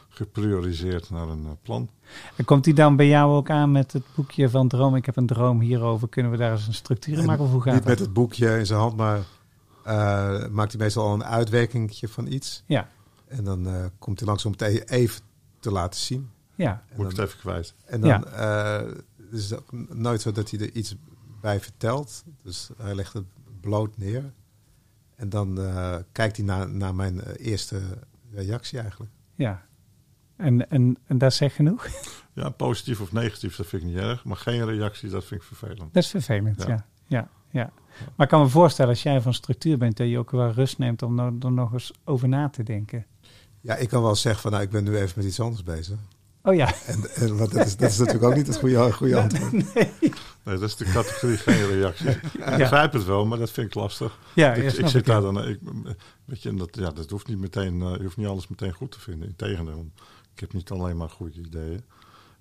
geprioriseerd 0.09 1.09
naar 1.09 1.27
een 1.27 1.57
plan. 1.61 1.89
En 2.35 2.45
komt 2.45 2.63
die 2.63 2.73
dan 2.73 2.95
bij 2.95 3.07
jou 3.07 3.31
ook 3.35 3.49
aan 3.49 3.71
met 3.71 3.93
het 3.93 4.03
boekje 4.15 4.49
van 4.49 4.67
Droom? 4.67 4.95
Ik 4.95 5.05
heb 5.05 5.15
een 5.17 5.25
droom 5.27 5.59
hierover. 5.59 6.09
Kunnen 6.09 6.31
we 6.31 6.37
daar 6.37 6.51
eens 6.51 6.67
een 6.67 6.73
structuur 6.73 7.13
in 7.13 7.19
En 7.19 7.25
maken? 7.25 7.43
Of 7.43 7.51
hoe 7.51 7.61
gaat 7.61 7.73
Niet 7.73 7.81
dat? 7.83 7.91
met 7.91 7.99
het 7.99 8.13
boekje 8.13 8.57
in 8.59 8.65
zijn 8.65 8.79
hand, 8.79 8.95
maar 8.95 9.19
eh, 9.83 10.47
maakt 10.47 10.71
hij 10.71 10.81
meestal 10.81 11.07
al 11.07 11.13
een 11.13 11.23
uitwerkingje 11.23 12.07
van 12.07 12.27
iets. 12.27 12.63
Ja, 12.65 12.89
En 13.27 13.43
dan 13.43 13.67
eh, 13.67 13.85
komt 13.99 14.19
hij 14.19 14.27
langs 14.27 14.45
om 14.45 14.51
het 14.51 14.61
e- 14.61 14.83
even 14.85 15.21
te 15.59 15.71
laten 15.71 15.99
zien. 15.99 16.29
ja, 16.55 16.71
En 16.71 16.79
Moet 16.89 16.97
dan, 16.97 17.05
ik 17.11 17.17
het 17.17 17.25
even 17.27 17.39
kwijt. 17.39 17.73
en 17.85 18.01
dan 18.01 18.09
Ja. 18.09 18.23
eh, 18.23 18.87
is 19.31 19.49
het 19.49 19.59
ook 19.59 19.71
nooit 19.93 20.21
zo 20.21 20.31
dat 20.31 20.49
hij 20.51 20.59
er 20.59 20.71
iets 20.73 20.95
bij 21.41 21.59
vertelt. 21.59 22.23
Dus 22.43 22.69
hij 22.77 22.95
legt 22.95 23.13
het 23.13 23.25
bloot 23.61 23.97
neer. 23.97 24.33
En 25.15 25.29
dan 25.29 25.61
eh, 25.61 25.95
kijkt 26.11 26.37
hij 26.37 26.45
naar, 26.45 26.69
naar 26.69 26.95
mijn 26.95 27.21
eh, 27.21 27.45
eerste 27.47 27.81
reactie 28.31 28.79
eigenlijk. 28.79 29.11
ja. 29.35 29.67
En, 30.35 30.69
en, 30.69 30.97
en 31.05 31.17
dat 31.17 31.33
zegt 31.33 31.55
genoeg? 31.55 31.87
Ja, 32.33 32.49
positief 32.49 33.01
of 33.01 33.11
negatief, 33.11 33.55
dat 33.55 33.67
vind 33.67 33.81
ik 33.81 33.87
niet 33.87 33.97
erg. 33.97 34.23
Maar 34.23 34.37
geen 34.37 34.65
reactie, 34.65 35.09
dat 35.09 35.25
vind 35.25 35.41
ik 35.41 35.47
vervelend. 35.47 35.93
Dat 35.93 36.03
is 36.03 36.09
vervelend, 36.09 36.61
ja. 36.61 36.67
Ja. 36.67 36.85
ja. 37.05 37.29
ja, 37.49 37.71
Maar 38.15 38.25
ik 38.25 38.31
kan 38.31 38.41
me 38.41 38.47
voorstellen, 38.47 38.91
als 38.91 39.03
jij 39.03 39.21
van 39.21 39.33
structuur 39.33 39.77
bent, 39.77 39.97
dat 39.97 40.07
je 40.07 40.17
ook 40.17 40.31
wel 40.31 40.51
rust 40.51 40.77
neemt 40.77 41.01
om 41.01 41.19
er 41.19 41.33
er 41.39 41.51
nog 41.51 41.73
eens 41.73 41.91
over 42.03 42.27
na 42.27 42.49
te 42.49 42.63
denken. 42.63 43.05
Ja, 43.61 43.75
ik 43.75 43.89
kan 43.89 44.01
wel 44.01 44.15
zeggen 44.15 44.41
van 44.41 44.51
nou, 44.51 44.63
ik 44.63 44.69
ben 44.69 44.83
nu 44.83 44.97
even 44.97 45.13
met 45.15 45.25
iets 45.25 45.39
anders 45.39 45.63
bezig. 45.63 45.97
Oh 46.43 46.55
ja, 46.55 46.73
En, 46.85 47.09
en 47.15 47.37
dat, 47.37 47.53
is, 47.55 47.77
dat 47.77 47.89
is 47.89 47.97
natuurlijk 47.97 48.25
ook 48.25 48.35
niet 48.35 48.47
het 48.47 48.57
goede, 48.57 48.91
goede 48.91 49.19
antwoord. 49.21 49.51
Nee, 49.75 49.91
dat 50.49 50.61
is 50.61 50.75
de 50.75 50.85
categorie 50.85 51.37
geen 51.47 51.67
reactie. 51.67 52.09
Ik 52.09 52.31
begrijp 52.57 52.93
het 52.93 53.05
wel, 53.05 53.25
maar 53.25 53.37
dat 53.37 53.51
vind 53.51 53.67
ik 53.67 53.73
lastig. 53.73 54.19
ja, 54.35 54.53
ik, 54.53 54.57
ja, 54.71 54.79
ik 54.79 54.87
zit 54.87 54.93
ik, 55.01 55.05
daar 55.05 55.21
dan. 55.21 55.47
Ik, 55.47 55.59
weet 56.25 56.41
je, 56.41 56.53
dat, 56.53 56.75
ja, 56.75 56.89
dat 56.91 57.09
hoeft 57.09 57.27
niet 57.27 57.37
meteen. 57.39 57.81
eh, 57.81 57.95
je 57.95 58.03
hoeft 58.03 58.17
niet 58.17 58.27
alles 58.27 58.47
meteen 58.47 58.73
goed 58.73 58.91
te 58.91 58.99
vinden. 58.99 59.27
Integendeel, 59.27 59.91
ik 60.33 60.39
heb 60.39 60.53
niet 60.53 60.71
alleen 60.71 60.97
maar 60.97 61.09
goede 61.09 61.39
ideeën. 61.39 61.83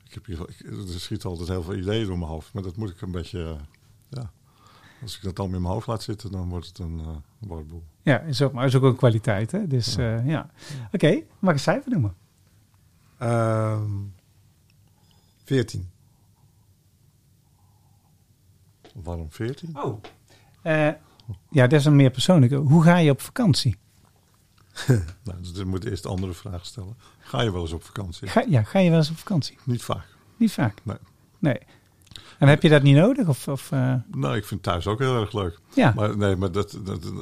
Ik 0.04 0.14
heb 0.14 0.26
hier, 0.26 0.40
ik, 0.48 0.60
er 0.94 1.00
schiet 1.00 1.24
altijd 1.24 1.48
heel 1.48 1.62
veel 1.62 1.74
ideeën 1.74 2.06
door 2.06 2.18
mijn 2.18 2.30
hoofd, 2.30 2.52
maar 2.52 2.62
dat 2.62 2.76
moet 2.76 2.90
ik 2.90 3.00
een 3.00 3.10
beetje. 3.10 3.44
eh, 3.44 3.60
ja, 4.08 4.30
als 5.02 5.16
ik 5.16 5.22
dat 5.22 5.38
allemaal 5.38 5.56
in 5.56 5.62
mijn 5.62 5.74
hoofd 5.74 5.86
laat 5.86 6.02
zitten, 6.02 6.30
dan 6.30 6.48
wordt 6.48 6.66
het 6.66 6.78
een 6.78 6.98
uh, 6.98 7.08
warboel. 7.38 7.82
Ja, 8.02 8.20
is 8.20 8.42
ook, 8.42 8.52
maar 8.52 8.66
is 8.66 8.74
ook 8.74 8.82
een 8.82 8.96
kwaliteit, 8.96 9.52
hè? 9.52 9.66
Dus 9.66 9.94
ja. 9.94 10.20
ja. 10.20 10.50
Oké, 10.92 11.08
mag 11.38 11.50
ik 11.50 11.56
een 11.56 11.58
cijfer 11.58 11.90
noemen? 11.90 12.14
Ehm 13.18 13.90
14. 15.44 15.90
Waarom 19.02 19.30
14? 19.30 19.76
Oh. 19.82 20.02
ja, 21.50 21.66
dat 21.66 21.72
is 21.72 21.84
een 21.84 21.96
meer 21.96 22.10
persoonlijke. 22.10 22.56
Hoe 22.56 22.82
ga 22.82 22.96
je 22.96 23.10
op 23.10 23.20
vakantie? 23.20 23.76
nou, 25.24 25.40
dus 25.40 25.52
ik 25.52 25.66
moet 25.66 25.84
eerst 25.84 26.02
de 26.02 26.08
andere 26.08 26.32
vraag 26.32 26.66
stellen. 26.66 26.96
Ga 27.18 27.42
je 27.42 27.52
wel 27.52 27.60
eens 27.60 27.72
op 27.72 27.84
vakantie? 27.84 28.28
Ga, 28.28 28.44
ja, 28.48 28.62
ga 28.62 28.78
je 28.78 28.90
wel 28.90 28.98
eens 28.98 29.10
op 29.10 29.18
vakantie? 29.18 29.58
Niet 29.64 29.82
vaak. 29.82 30.06
Niet 30.36 30.52
vaak? 30.52 30.78
Nee. 30.82 30.96
Nee. 31.38 31.58
En 32.38 32.48
heb 32.48 32.62
je 32.62 32.68
dat 32.68 32.82
niet 32.82 32.96
nodig? 32.96 33.28
Of, 33.28 33.48
of, 33.48 33.70
uh... 33.70 33.94
Nou, 34.10 34.36
ik 34.36 34.44
vind 34.44 34.62
thuis 34.62 34.86
ook 34.86 34.98
heel 34.98 35.20
erg 35.20 35.32
leuk. 35.32 35.58
Ja. 35.74 35.92
Maar 35.96 36.16
nee, 36.16 36.36
maar 36.36 36.52
dat, 36.52 36.78
dat, 36.84 37.02
dat 37.02 37.12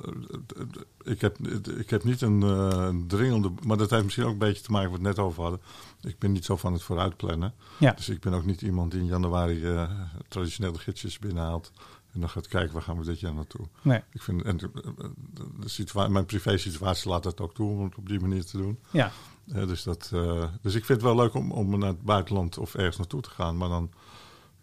ik, 1.02 1.20
heb, 1.20 1.38
ik 1.76 1.90
heb 1.90 2.04
niet 2.04 2.20
een 2.20 2.40
uh, 2.40 2.88
dringende. 3.06 3.52
Maar 3.62 3.76
dat 3.76 3.90
heeft 3.90 4.04
misschien 4.04 4.24
ook 4.24 4.32
een 4.32 4.38
beetje 4.38 4.62
te 4.62 4.70
maken 4.70 4.90
met 4.90 5.00
wat 5.00 5.02
we 5.02 5.08
het 5.08 5.16
net 5.16 5.26
over 5.26 5.42
hadden. 5.42 5.60
Ik 6.00 6.18
ben 6.18 6.32
niet 6.32 6.44
zo 6.44 6.56
van 6.56 6.72
het 6.72 6.82
vooruitplannen. 6.82 7.54
Ja. 7.78 7.92
Dus 7.92 8.08
ik 8.08 8.20
ben 8.20 8.32
ook 8.32 8.44
niet 8.44 8.62
iemand 8.62 8.90
die 8.90 9.00
in 9.00 9.06
januari 9.06 9.64
uh, 9.64 9.90
traditionele 10.28 10.78
gidsjes 10.78 11.18
binnenhaalt. 11.18 11.72
En 12.12 12.20
dan 12.20 12.28
gaat 12.28 12.48
kijken 12.48 12.72
waar 12.72 12.82
gaan 12.82 12.98
we 12.98 13.04
dit 13.04 13.20
jaar 13.20 13.34
naartoe. 13.34 13.66
Nee. 13.82 14.02
Ik 14.12 14.22
vind, 14.22 14.42
en 14.42 14.56
de, 14.56 15.68
situatie, 15.68 16.12
mijn 16.12 16.26
privé 16.26 16.56
situatie 16.56 17.10
laat 17.10 17.22
dat 17.22 17.40
ook 17.40 17.54
toe 17.54 17.70
om 17.70 17.84
het 17.84 17.94
op 17.96 18.08
die 18.08 18.20
manier 18.20 18.44
te 18.44 18.56
doen. 18.56 18.78
Ja. 18.90 19.10
Dus, 19.44 19.82
dat, 19.82 20.10
dus 20.60 20.74
ik 20.74 20.84
vind 20.84 20.88
het 20.88 21.02
wel 21.02 21.16
leuk 21.16 21.34
om, 21.34 21.52
om 21.52 21.78
naar 21.78 21.88
het 21.88 22.02
buitenland 22.02 22.58
of 22.58 22.74
ergens 22.74 22.96
naartoe 22.96 23.20
te 23.20 23.30
gaan. 23.30 23.56
Maar 23.56 23.68
dan 23.68 23.90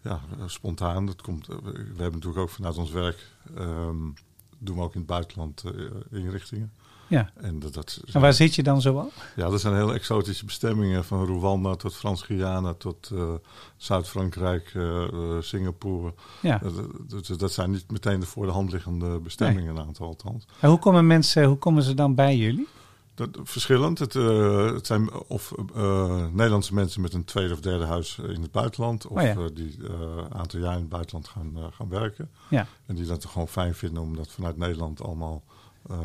ja, 0.04 0.20
spontaan. 0.46 1.06
Dat 1.06 1.22
komt, 1.22 1.46
we 1.46 1.52
hebben 1.86 2.12
natuurlijk 2.12 2.38
ook 2.38 2.50
vanuit 2.50 2.76
ons 2.76 2.90
werk. 2.90 3.30
Um, 3.58 4.14
doen 4.58 4.76
we 4.76 4.82
ook 4.82 4.94
in 4.94 5.00
het 5.00 5.08
buitenland 5.08 5.62
uh, 5.66 5.72
inrichtingen. 6.10 6.72
Ja. 7.06 7.30
En, 7.34 7.58
dat, 7.58 7.74
dat 7.74 8.00
en 8.12 8.20
waar 8.20 8.32
zit 8.32 8.54
je 8.54 8.62
dan 8.62 8.80
zo 8.80 8.98
al? 8.98 9.10
Ja, 9.36 9.48
dat 9.50 9.60
zijn 9.60 9.74
hele 9.74 9.92
exotische 9.92 10.44
bestemmingen. 10.44 11.04
Van 11.04 11.26
Rwanda 11.26 11.74
tot 11.74 11.96
Frans-Guyana 11.96 12.74
tot 12.74 13.10
uh, 13.12 13.32
Zuid-Frankrijk, 13.76 14.74
uh, 14.74 15.40
Singapore. 15.40 16.14
Ja. 16.42 16.60
Dat, 17.06 17.38
dat, 17.38 17.52
zijn 17.52 17.70
niet 17.70 17.90
meteen 17.90 18.20
de 18.20 18.26
voor 18.26 18.46
de 18.46 18.52
hand 18.52 18.72
liggende 18.72 19.18
bestemmingen, 19.18 19.74
nee. 19.74 19.82
een 19.82 19.86
aantal 19.86 20.06
althans. 20.06 20.46
En 20.60 20.68
hoe 20.68 20.78
komen 20.78 21.06
mensen, 21.06 21.44
hoe 21.44 21.56
komen 21.56 21.82
ze 21.82 21.94
dan 21.94 22.14
bij 22.14 22.36
jullie? 22.36 22.68
Dat, 23.14 23.28
verschillend. 23.42 23.98
Het, 23.98 24.14
uh, 24.14 24.72
het 24.72 24.86
zijn 24.86 25.12
of 25.12 25.52
uh, 25.76 26.26
Nederlandse 26.26 26.74
mensen 26.74 27.00
met 27.00 27.12
een 27.12 27.24
tweede 27.24 27.52
of 27.52 27.60
derde 27.60 27.84
huis 27.84 28.18
in 28.18 28.42
het 28.42 28.50
buitenland. 28.50 29.06
Of 29.06 29.16
oh 29.16 29.22
ja. 29.22 29.34
uh, 29.36 29.44
die 29.54 29.88
een 29.88 30.34
aantal 30.34 30.60
jaar 30.60 30.72
in 30.72 30.80
het 30.80 30.88
buitenland 30.88 31.28
gaan, 31.28 31.56
gaan 31.72 31.88
werken. 31.88 32.30
Ja. 32.50 32.66
En 32.86 32.94
die 32.94 33.06
dat 33.06 33.24
gewoon 33.24 33.48
fijn 33.48 33.74
vinden 33.74 34.02
om 34.02 34.16
dat 34.16 34.28
vanuit 34.28 34.56
Nederland 34.56 35.02
allemaal 35.02 35.42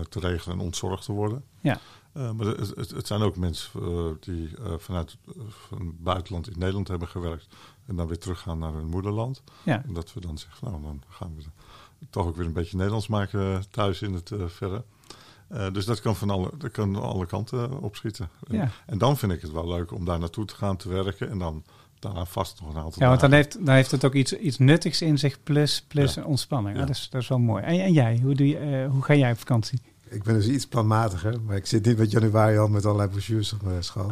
te 0.09 0.19
regelen 0.19 0.57
en 0.57 0.63
ontzorgd 0.63 1.05
te 1.05 1.11
worden. 1.11 1.43
Ja. 1.61 1.79
maar 2.11 2.45
het, 2.45 2.75
het, 2.75 2.89
het, 2.89 3.07
zijn 3.07 3.21
ook 3.21 3.35
mensen 3.35 3.71
die 4.19 4.49
vanuit 4.77 5.17
van 5.67 5.87
het 5.87 6.03
buitenland 6.03 6.49
in 6.49 6.59
Nederland 6.59 6.87
hebben 6.87 7.07
gewerkt. 7.07 7.47
En 7.85 7.95
dan 7.95 8.07
weer 8.07 8.19
teruggaan 8.19 8.59
naar 8.59 8.73
hun 8.73 8.87
moederland. 8.87 9.43
Ja. 9.63 9.83
En 9.87 9.93
dat 9.93 10.13
we 10.13 10.19
dan 10.19 10.37
zeggen, 10.37 10.67
nou 10.69 10.81
dan 10.81 11.03
gaan 11.09 11.35
we 11.35 11.43
toch 12.09 12.25
ook 12.25 12.35
weer 12.35 12.45
een 12.45 12.53
beetje 12.53 12.77
Nederlands 12.77 13.07
maken 13.07 13.63
thuis 13.69 14.01
in 14.01 14.13
het 14.13 14.31
verre. 14.47 14.83
Uh, 15.53 15.71
dus 15.71 15.85
dat 15.85 16.01
kan 16.01 16.15
van 16.15 16.29
alle, 16.29 16.49
dat 16.57 16.71
kan 16.71 16.95
alle 16.95 17.25
kanten 17.25 17.81
opschieten. 17.81 18.29
Ja. 18.47 18.61
En, 18.61 18.71
en, 18.85 18.97
dan 18.97 19.17
vind 19.17 19.31
ik 19.31 19.41
het 19.41 19.51
wel 19.51 19.67
leuk 19.67 19.91
om 19.93 20.05
daar 20.05 20.19
naartoe 20.19 20.45
te 20.45 20.55
gaan 20.55 20.77
te 20.77 20.89
werken. 20.89 21.29
En 21.29 21.37
dan 21.37 21.63
daarna 21.99 22.25
vast 22.25 22.61
nog 22.61 22.69
een 22.69 22.81
aantal 22.81 23.01
Ja, 23.03 23.07
want 23.07 23.19
dan 23.19 23.31
heeft, 23.31 23.65
dan 23.65 23.75
heeft 23.75 23.91
het 23.91 24.05
ook 24.05 24.13
iets, 24.13 24.33
iets 24.33 24.57
nuttigs 24.57 25.01
in 25.01 25.17
zich, 25.17 25.43
plus, 25.43 25.85
plus 25.87 26.13
Ja. 26.13 26.23
ontspanning. 26.23 26.75
Ja. 26.75 26.81
Ja. 26.81 26.87
dat, 26.87 26.95
is, 26.95 27.07
dat 27.09 27.21
is 27.21 27.27
wel 27.27 27.39
mooi. 27.39 27.63
En, 27.63 27.79
en 27.79 27.93
jij, 27.93 28.19
hoe, 28.23 28.35
doe 28.35 28.47
je, 28.47 28.59
uh, 28.83 28.91
hoe 28.91 29.03
ga 29.03 29.15
jij 29.15 29.31
op 29.31 29.37
vakantie? 29.37 29.81
Ik 30.09 30.23
ben 30.23 30.33
dus 30.33 30.47
iets 30.47 30.67
planmatiger, 30.67 31.41
maar 31.41 31.55
ik 31.55 31.65
zit 31.65 31.85
niet 31.85 31.97
met 31.97 32.11
januari 32.11 32.57
al 32.57 32.67
met 32.67 32.85
allerlei 32.85 33.09
brochures 33.09 33.53
op 33.53 33.61
mijn 33.61 33.83
school. 33.83 34.11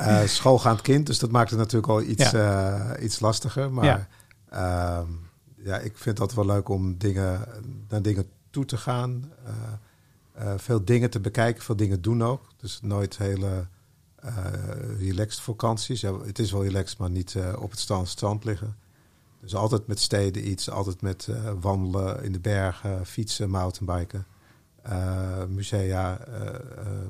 uh, 0.00 0.22
schoolgaand 0.38 0.80
kind, 0.80 1.06
dus 1.06 1.18
dat 1.18 1.30
maakt 1.30 1.50
het 1.50 1.58
natuurlijk 1.58 1.92
al 1.92 2.02
iets, 2.02 2.30
ja. 2.30 2.94
uh, 2.96 3.04
iets 3.04 3.20
lastiger. 3.20 3.72
Maar 3.72 3.84
Ja. 3.84 4.08
ja. 4.50 5.04
ja, 5.64 5.78
ik 5.78 5.98
vind 5.98 6.18
het 6.18 6.34
wel 6.34 6.46
leuk 6.46 6.68
om 6.68 6.98
dingen, 6.98 7.40
naar 7.88 8.02
dingen 8.02 8.26
toe 8.50 8.64
te 8.64 8.76
gaan. 8.76 9.32
Uh, 10.38 10.52
veel 10.56 10.84
dingen 10.84 11.10
te 11.10 11.20
bekijken, 11.20 11.62
veel 11.62 11.76
dingen 11.76 12.02
doen 12.02 12.22
ook. 12.22 12.42
Dus 12.56 12.80
nooit 12.82 13.18
hele 13.18 13.66
uh, 14.24 14.46
relaxed 14.98 15.40
vakanties. 15.40 16.00
Ja, 16.00 16.20
het 16.20 16.38
is 16.38 16.52
wel 16.52 16.64
relaxed, 16.64 16.98
maar 16.98 17.10
niet 17.10 17.36
op 17.58 17.70
het 17.70 17.80
strand, 17.80 18.08
strand 18.08 18.44
liggen. 18.44 18.76
Dus 19.40 19.54
altijd 19.54 19.86
met 19.86 20.00
steden 20.00 20.48
iets, 20.50 20.70
altijd 20.70 21.00
met 21.00 21.26
uh, 21.30 21.52
wandelen 21.60 22.22
in 22.22 22.32
de 22.32 22.40
bergen, 22.40 23.06
fietsen, 23.06 23.50
mountainbiken. 23.50 24.26
Uh, 24.88 25.44
musea, 25.44 26.28
uh, 26.28 26.34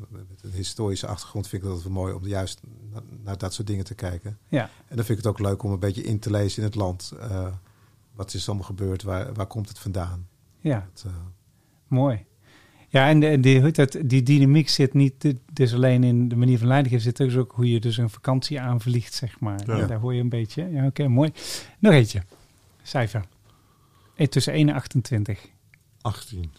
met 0.08 0.42
een 0.42 0.52
historische 0.52 1.06
achtergrond 1.06 1.48
vind 1.48 1.62
ik 1.62 1.68
dat 1.68 1.82
wel 1.82 1.92
mooi 1.92 2.14
om 2.14 2.26
juist 2.26 2.60
naar, 2.92 3.02
naar, 3.22 3.38
dat 3.38 3.54
soort 3.54 3.66
dingen 3.66 3.84
te 3.84 3.94
kijken. 3.94 4.38
Ja. 4.48 4.62
En 4.62 4.96
dan 4.96 5.04
vind 5.04 5.18
ik 5.18 5.24
het 5.24 5.26
ook 5.26 5.38
leuk 5.38 5.62
om 5.62 5.72
een 5.72 5.78
beetje 5.78 6.02
in 6.02 6.18
te 6.18 6.30
lezen 6.30 6.58
in 6.58 6.68
het 6.68 6.74
land. 6.74 7.12
Wat 8.12 8.34
is 8.34 8.48
allemaal 8.48 8.66
gebeurd? 8.66 9.02
Waar, 9.02 9.34
waar 9.34 9.46
komt 9.46 9.68
het 9.68 9.78
vandaan? 9.78 10.28
Ja, 10.60 10.88
dat, 10.92 11.04
uh, 11.06 11.12
mooi. 11.86 12.24
Ja, 12.88 13.08
en 13.08 13.20
de, 13.20 13.40
die, 13.40 13.70
dat, 13.70 13.98
die 14.04 14.22
dynamiek 14.22 14.68
zit 14.68 14.94
niet 14.94 15.34
dus 15.52 15.74
alleen 15.74 16.04
in 16.04 16.28
de 16.28 16.36
manier 16.36 16.58
van 16.58 16.66
leiding, 16.66 17.00
zit 17.00 17.16
dus 17.16 17.36
ook 17.36 17.52
hoe 17.52 17.70
je 17.70 17.80
dus 17.80 17.96
een 17.96 18.10
vakantie 18.10 18.60
aanvliegt, 18.60 19.14
zeg 19.14 19.40
maar. 19.40 19.60
Ja. 19.66 19.86
Daar 19.86 19.98
hoor 19.98 20.14
je 20.14 20.20
een 20.20 20.28
beetje. 20.28 20.70
Ja, 20.70 20.78
oké, 20.78 20.86
okay, 20.86 21.06
mooi. 21.06 21.32
Nog 21.78 21.92
eentje. 21.92 22.22
Cijfer. 22.82 23.24
E 24.14 24.26
tussen 24.26 24.52
1 24.52 24.68
en 24.68 24.74
28. 24.74 25.48
18. 26.00 26.52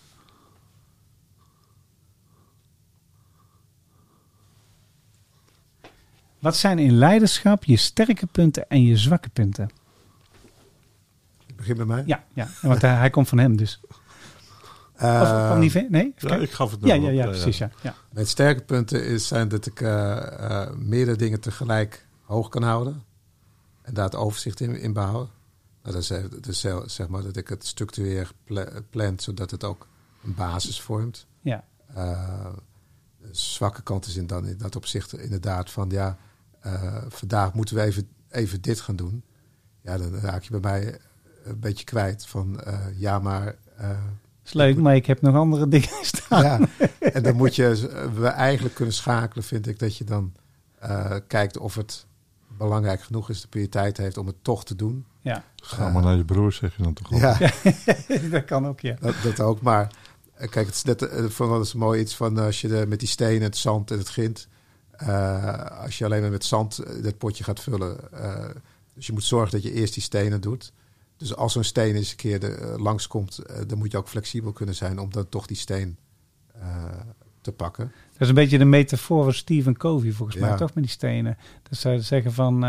Wat 6.39 6.57
zijn 6.57 6.79
in 6.79 6.91
leiderschap 6.91 7.63
je 7.63 7.77
sterke 7.77 8.25
punten 8.25 8.69
en 8.69 8.83
je 8.83 8.97
zwakke 8.97 9.29
punten? 9.29 9.69
Begin 11.61 11.75
bij 11.75 11.85
mij? 11.85 12.03
Ja, 12.05 12.23
ja 12.33 12.47
want 12.61 12.81
hij, 12.81 12.95
hij 12.95 13.09
komt 13.09 13.29
van 13.29 13.37
hem 13.37 13.55
dus. 13.57 13.79
Of 14.93 15.01
Eh, 15.01 15.47
van 15.47 15.59
die... 15.59 15.87
Nee? 15.89 16.13
Ja, 16.17 16.35
ik 16.35 16.51
gaf 16.51 16.71
het 16.71 16.79
ja, 16.83 16.95
nog 16.95 17.03
ja, 17.05 17.09
op. 17.09 17.15
ja, 17.15 17.25
precies. 17.25 17.57
Ja. 17.57 17.71
Ja. 17.81 17.95
Mijn 18.11 18.27
sterke 18.27 18.63
punten 18.63 19.05
is, 19.05 19.27
zijn 19.27 19.47
dat 19.47 19.65
ik 19.65 19.81
eh, 19.81 20.61
eh, 20.61 20.73
meerdere 20.75 21.17
dingen 21.17 21.39
tegelijk 21.39 22.07
hoog 22.23 22.49
kan 22.49 22.63
houden. 22.63 23.03
En 23.81 23.93
daar 23.93 24.05
het 24.05 24.15
overzicht 24.15 24.59
in, 24.59 24.75
in 24.79 24.93
behouden. 24.93 25.29
Nou, 25.83 25.95
dat 25.95 26.03
is, 26.03 26.09
eh, 26.09 26.23
dus 26.41 26.63
eh, 26.63 26.79
zeg 26.85 27.07
maar 27.07 27.23
dat 27.23 27.35
ik 27.37 27.47
het 27.47 27.65
structureer 27.65 28.31
pla- 28.43 28.69
plan, 28.89 29.19
zodat 29.19 29.51
het 29.51 29.63
ook 29.63 29.87
een 30.23 30.33
basis 30.35 30.81
vormt. 30.81 31.27
Ja. 31.41 31.63
Eh, 31.95 32.45
de 33.17 33.29
zwakke 33.31 33.81
kant 33.81 34.05
is 34.05 34.15
in, 34.15 34.27
dan 34.27 34.45
in 34.47 34.57
dat 34.57 34.75
opzicht 34.75 35.17
inderdaad 35.17 35.71
van 35.71 35.89
ja, 35.89 36.17
eh, 36.59 36.97
vandaag 37.09 37.53
moeten 37.53 37.75
we 37.75 37.81
even, 37.81 38.07
even 38.29 38.61
dit 38.61 38.79
gaan 38.81 38.95
doen. 38.95 39.23
Ja, 39.81 39.97
dan 39.97 40.15
raak 40.15 40.43
je 40.43 40.59
bij 40.59 40.71
mij 40.71 40.99
een 41.43 41.59
beetje 41.59 41.85
kwijt 41.85 42.25
van 42.25 42.61
eh, 42.61 42.79
ja, 42.95 43.19
maar 43.19 43.55
eh, 43.77 43.89
is 44.45 44.53
leuk, 44.53 44.77
maar 44.77 44.95
ik 44.95 45.05
heb 45.05 45.21
nog 45.21 45.35
andere 45.35 45.67
dingen 45.67 45.89
staan. 46.15 46.43
ja, 46.43 46.59
en 46.99 47.23
dan 47.23 47.35
moet 47.35 47.55
je 47.55 47.89
we 48.15 48.27
eigenlijk 48.27 48.75
kunnen 48.75 48.93
schakelen, 48.93 49.43
vind 49.43 49.67
ik, 49.67 49.79
dat 49.79 49.97
je 49.97 50.03
dan 50.03 50.33
eh, 50.79 51.15
kijkt 51.27 51.57
of 51.57 51.75
het 51.75 52.05
belangrijk 52.57 53.01
genoeg 53.01 53.29
is, 53.29 53.41
de 53.41 53.47
prioriteit 53.47 53.97
heeft 53.97 54.17
om 54.17 54.27
het 54.27 54.43
toch 54.43 54.65
te 54.65 54.75
doen. 54.75 55.05
Ja, 55.19 55.43
Ga 55.55 55.89
maar 55.89 56.03
naar 56.03 56.17
je 56.17 56.25
broer, 56.25 56.53
zeg 56.53 56.75
je 56.77 56.83
dan 56.83 56.93
toch? 56.93 57.19
Ja, 57.19 57.37
dat 58.31 58.45
kan 58.45 58.67
ook, 58.67 58.79
ja. 58.79 58.95
dat, 58.99 59.15
dat 59.23 59.39
ook. 59.39 59.61
Maar 59.61 59.91
kijk, 60.35 60.65
het 60.65 60.75
is 60.75 60.83
net 60.83 61.37
wel 61.37 61.57
eens 61.57 61.73
mooi 61.73 62.01
iets 62.01 62.15
van 62.15 62.37
als 62.37 62.61
je 62.61 62.67
de, 62.67 62.85
met 62.87 62.99
die 62.99 63.07
stenen, 63.07 63.41
het 63.41 63.57
zand 63.57 63.91
en 63.91 63.97
het 63.97 64.09
grind, 64.09 64.47
eh, 64.91 65.81
als 65.83 65.97
je 65.97 66.05
alleen 66.05 66.21
maar 66.21 66.31
met 66.31 66.45
zand 66.45 67.03
dat 67.03 67.17
potje 67.17 67.43
gaat 67.43 67.59
vullen. 67.59 68.11
eh, 68.11 68.49
dus 68.93 69.05
je 69.05 69.13
moet 69.13 69.23
zorgen 69.23 69.51
dat 69.51 69.63
je 69.63 69.73
eerst 69.73 69.93
die 69.93 70.03
stenen 70.03 70.41
doet. 70.41 70.73
Dus 71.21 71.35
als 71.35 71.53
zo'n 71.53 71.63
steen 71.63 71.95
eens 71.95 72.11
een 72.11 72.17
keer 72.17 72.39
de, 72.39 72.47
eh, 72.47 72.77
langskomt, 72.77 73.37
eh, 73.37 73.55
dan 73.67 73.77
moet 73.77 73.91
je 73.91 73.97
ook 73.97 74.07
flexibel 74.07 74.51
kunnen 74.51 74.75
zijn 74.75 74.99
om 74.99 75.11
dan 75.11 75.29
toch 75.29 75.45
die 75.45 75.57
steen 75.57 75.97
eh, 76.53 76.85
te 77.41 77.51
pakken. 77.51 77.91
Dat 78.11 78.21
is 78.21 78.27
een 78.27 78.35
beetje 78.35 78.57
de 78.57 78.65
metafoor 78.65 79.23
van 79.23 79.33
Stephen 79.33 79.77
Covey, 79.77 80.11
volgens 80.11 80.37
mij, 80.37 80.57
toch 80.57 80.73
met 80.73 80.83
die 80.83 80.93
stenen. 80.93 81.37
Dat 81.69 81.79
ze 81.79 81.97
zeggen 81.99 82.33
van, 82.33 82.61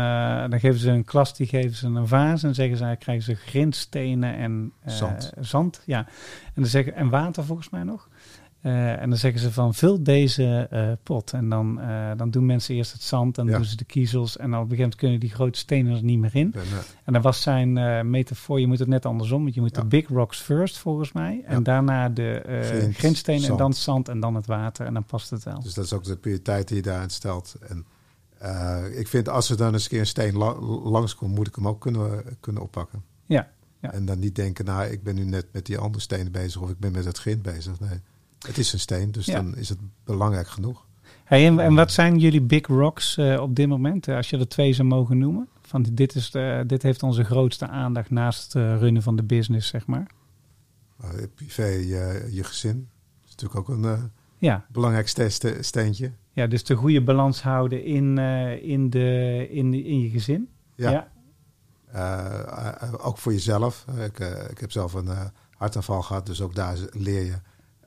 dan 0.49 0.59
geven 0.59 0.79
ze 0.79 0.89
een 0.89 1.05
klas, 1.05 1.35
die 1.35 1.47
geven 1.47 1.75
ze 1.75 1.87
een 1.87 2.07
vaas 2.07 2.43
en 2.43 2.55
zeggen 2.55 2.77
ze, 2.77 2.95
krijgen 2.99 3.23
ze 3.23 3.35
grindstenen 3.35 4.35
en 4.35 4.73
Zand. 4.85 5.31
zand. 5.39 5.81
Ja. 5.85 6.07
En, 6.45 6.51
dan 6.61 6.65
zeggen, 6.65 6.95
en 6.95 7.09
water 7.09 7.43
volgens 7.43 7.69
mij 7.69 7.83
nog. 7.83 8.09
Eh, 8.63 9.01
en 9.01 9.09
dan 9.09 9.17
zeggen 9.17 9.41
ze 9.41 9.51
van, 9.51 9.73
vul 9.73 10.03
deze 10.03 10.67
eh, 10.69 10.91
pot. 11.03 11.33
En 11.33 11.49
dan, 11.49 11.81
eh, 11.81 12.11
dan 12.17 12.29
doen 12.29 12.45
mensen 12.45 12.75
eerst 12.75 12.91
het 12.93 13.01
zand 13.01 13.37
en 13.37 13.43
dan 13.43 13.53
Ja. 13.53 13.59
doen 13.59 13.69
ze 13.69 13.75
de 13.75 13.83
kiezels. 13.83 14.37
En 14.37 14.51
dan 14.51 14.59
op 14.59 14.71
een 14.71 14.75
gegeven 14.75 14.81
moment 14.81 14.99
kunnen 14.99 15.19
die 15.19 15.29
grote 15.29 15.59
stenen 15.59 15.95
er 15.95 16.03
niet 16.03 16.19
meer 16.19 16.35
in. 16.35 16.53
En, 16.53 16.61
En 17.03 17.13
dan 17.13 17.21
was 17.21 17.41
zijn 17.41 17.73
metafoor, 18.09 18.59
je 18.59 18.67
moet 18.67 18.79
het 18.79 18.87
net 18.87 19.05
andersom. 19.05 19.43
Want 19.43 19.55
je 19.55 19.61
moet 19.61 19.75
Ja. 19.75 19.81
de 19.81 19.87
big 19.87 20.07
rocks 20.07 20.39
first, 20.39 20.77
volgens 20.77 21.11
mij. 21.11 21.43
En 21.45 21.63
daarna 21.63 22.09
de 22.09 22.41
Grind, 22.63 22.95
grindstenen 22.95 23.49
en 23.49 23.57
dan 23.57 23.73
zand 23.73 24.09
en 24.09 24.19
dan 24.19 24.35
het 24.35 24.45
water. 24.45 24.85
En 24.85 24.93
dan 24.93 25.03
past 25.05 25.29
het 25.29 25.43
wel. 25.43 25.61
Dus 25.61 25.73
dat 25.73 25.85
is 25.85 25.93
ook 25.93 26.03
de 26.03 26.17
prioriteit 26.17 26.67
die 26.67 26.77
je 26.77 26.83
daarin 26.83 27.09
stelt. 27.09 27.55
En 27.67 27.85
ik 28.97 29.07
vind 29.07 29.29
als 29.29 29.49
er 29.49 29.57
dan 29.57 29.73
eens 29.73 29.83
een 29.83 29.89
keer 29.89 29.99
een 29.99 30.05
steen 30.05 30.37
la 30.37 30.59
langskomt, 30.83 31.35
moet 31.35 31.47
ik 31.47 31.55
hem 31.55 31.67
ook 31.67 31.81
kunnen, 31.81 32.23
kunnen 32.39 32.61
oppakken. 32.61 33.03
Ja, 33.25 33.47
ja. 33.79 33.91
En 33.93 34.05
dan 34.05 34.19
niet 34.19 34.35
denken, 34.35 34.65
nou, 34.65 34.85
ik 34.91 35.03
ben 35.03 35.15
nu 35.15 35.23
net 35.23 35.45
met 35.51 35.65
die 35.65 35.77
andere 35.77 36.03
stenen 36.03 36.31
bezig 36.31 36.61
of 36.61 36.69
ik 36.69 36.79
ben 36.79 36.91
met 36.91 37.05
het 37.05 37.17
grind 37.17 37.41
bezig. 37.41 37.79
Nee, 37.79 37.99
het 38.47 38.57
is 38.57 38.73
een 38.73 38.79
steen, 38.79 39.11
dus 39.11 39.25
Ja. 39.25 39.33
dan 39.41 39.55
is 39.57 39.69
het 39.69 39.77
belangrijk 40.03 40.47
genoeg. 40.47 40.85
Hey, 41.23 41.45
en, 41.47 41.59
en 41.59 41.75
wat 41.75 41.91
zijn 41.91 42.17
jullie 42.19 42.41
big 42.41 42.67
rocks 42.67 43.17
eh, 43.17 43.41
op 43.41 43.55
dit 43.55 43.67
moment? 43.67 44.07
Eh, 44.07 44.15
Als 44.15 44.29
je 44.29 44.37
er 44.37 44.47
twee 44.47 44.73
zou 44.73 44.87
mogen 44.87 45.17
noemen. 45.17 45.47
Van 45.61 45.85
dit, 45.91 46.15
is 46.15 46.31
de, 46.31 46.63
dit 46.67 46.83
heeft 46.83 47.03
onze 47.03 47.23
grootste 47.23 47.67
aandacht 47.67 48.09
naast 48.09 48.43
het 48.53 48.55
eh, 48.63 48.77
runnen 48.77 49.01
van 49.01 49.15
de 49.15 49.23
business, 49.23 49.67
zeg 49.69 49.85
maar. 49.85 50.07
Eh, 51.01 51.09
privé, 51.35 51.65
je, 51.65 52.27
je 52.31 52.43
gezin 52.43 52.89
is 53.25 53.29
natuurlijk 53.29 53.59
ook 53.59 53.75
een 53.77 53.83
eh, 53.85 54.03
Ja, 54.37 54.65
belangrijk 54.71 55.07
ste- 55.07 55.29
ste- 55.29 55.57
steentje. 55.63 56.11
ja 56.33 56.47
dus 56.47 56.63
de 56.63 56.75
goede 56.75 57.01
balans 57.03 57.41
houden 57.41 57.83
in, 57.85 58.17
eh, 58.17 58.63
in, 58.69 58.89
de, 58.89 59.47
in, 59.51 59.73
in 59.73 59.99
je 59.99 60.09
gezin. 60.09 60.49
Ja. 60.75 60.89
ja. 60.91 61.07
Eh, 61.91 62.81
eh, 62.83 62.93
ook 63.05 63.17
voor 63.17 63.31
jezelf. 63.31 63.85
Eh, 63.97 64.03
ik, 64.05 64.19
eh, 64.19 64.49
ik 64.49 64.57
heb 64.59 64.71
zelf 64.71 64.93
een 64.93 65.07
eh, 65.07 65.21
hartaanval 65.57 66.01
gehad, 66.01 66.25
dus 66.25 66.41
ook 66.41 66.55
daar 66.55 66.77
leer 66.91 67.23
je 67.23 67.35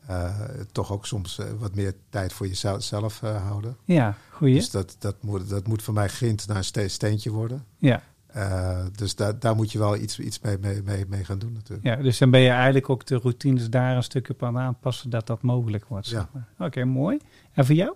eh, 0.07 0.41
toch 0.73 0.93
ook 0.93 1.07
soms 1.07 1.39
eh, 1.39 1.47
wat 1.59 1.75
meer 1.75 1.95
tijd 2.09 2.33
voor 2.33 2.47
jezelf 2.47 2.83
zelf, 2.83 3.23
eh, 3.23 3.47
houden. 3.47 3.77
Ja, 3.85 4.17
goeie. 4.31 4.55
Dus 4.55 4.71
dat, 4.71 4.97
dat, 4.99 5.23
moet, 5.23 5.49
dat 5.49 5.67
moet 5.67 5.83
voor 5.83 5.95
mij 5.95 6.09
grind 6.09 6.47
naar 6.47 6.57
een 6.57 6.65
ste- 6.65 6.89
steentje 6.89 7.31
worden. 7.31 7.65
Ja. 7.79 8.03
Eh, 8.27 8.85
dus 8.97 9.15
daar 9.15 9.39
daar 9.39 9.55
moet 9.57 9.73
je 9.73 9.79
wel 9.79 9.97
iets, 9.97 10.19
iets 10.19 10.41
mee, 10.41 10.59
mee, 10.59 10.83
mee, 10.83 11.05
mee 11.09 11.25
gaan 11.25 11.39
doen 11.39 11.53
natuurlijk. 11.53 11.87
ja, 11.87 11.97
dus 11.97 12.19
dan 12.19 12.31
ben 12.31 12.41
je 12.41 12.49
eigenlijk 12.51 12.91
ook 12.91 13.07
de 13.07 13.17
routines 13.17 13.71
daar 13.71 13.97
een 13.97 14.03
stukje 14.03 14.33
op 14.33 14.43
aan 14.43 14.59
aanpassen 14.59 15.11
dat 15.11 15.27
dat 15.27 15.43
mogelijk 15.43 15.85
wordt. 15.85 16.07
Zeg 16.07 16.21
Ja. 16.21 16.29
maar. 16.57 16.67
Oké, 16.69 16.85
mooi. 16.85 17.19
En 17.53 17.67
voor 17.67 17.75
jou? 17.75 17.95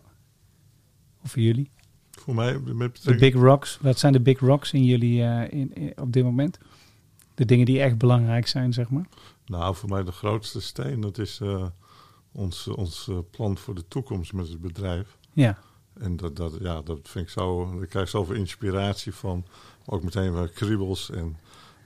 Of 1.23 1.31
voor 1.31 1.43
jullie? 1.43 1.71
Voor 2.11 2.35
mij 2.35 2.59
met 2.59 3.03
De 3.05 3.15
big 3.15 3.35
rocks. 3.35 3.79
Wat 3.83 3.99
zijn 3.99 4.13
de 4.13 4.21
big 4.21 4.41
rocks 4.41 4.73
in 4.73 4.85
jullie 4.85 5.23
eh, 5.23 5.59
in, 5.61 5.75
in- 5.75 5.93
op 6.01 6.13
dit 6.13 6.25
moment? 6.25 6.59
De 7.35 7.45
dingen 7.45 7.67
die 7.67 7.81
echt 7.81 7.99
belangrijk 7.99 8.47
zijn, 8.47 8.73
zeg 8.73 8.91
maar. 8.91 9.07
Nou, 9.47 9.75
voor 9.77 9.89
mij 9.89 10.03
de 10.05 10.13
grootste 10.13 10.61
steen, 10.61 11.01
dat 11.01 11.19
is 11.19 11.41
eh, 11.43 11.67
ons, 12.33 12.69
ons 12.69 13.09
eh, 13.09 13.19
plan 13.31 13.59
voor 13.59 13.75
de 13.75 13.89
toekomst 13.89 14.33
met 14.33 14.49
het 14.49 14.61
bedrijf. 14.61 15.19
Ja, 15.33 15.59
En 15.95 16.17
dat, 16.17 16.37
dat, 16.37 16.57
ja, 16.61 16.83
dat 16.83 16.99
vind 17.03 17.25
ik 17.25 17.31
zo, 17.31 17.73
ik 17.83 17.89
krijg 17.89 18.09
zoveel 18.09 18.35
inspiratie 18.35 19.15
van, 19.15 19.45
maar 19.87 19.97
ook 19.97 20.03
meteen 20.03 20.33
wel 20.33 20.49
kriebels. 20.49 21.11
En 21.11 21.37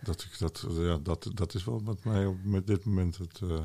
dat, 0.03 0.23
ik, 0.23 0.39
dat, 0.39 0.67
ja, 0.71 0.99
dat, 1.03 1.31
dat 1.35 1.55
is 1.55 1.65
wel 1.65 1.83
wat 1.85 2.05
mij 2.05 2.27
op 2.27 2.37
met 2.45 2.67
dit 2.67 2.85
moment 2.85 3.17
het 3.17 3.41
eh, 3.43 3.65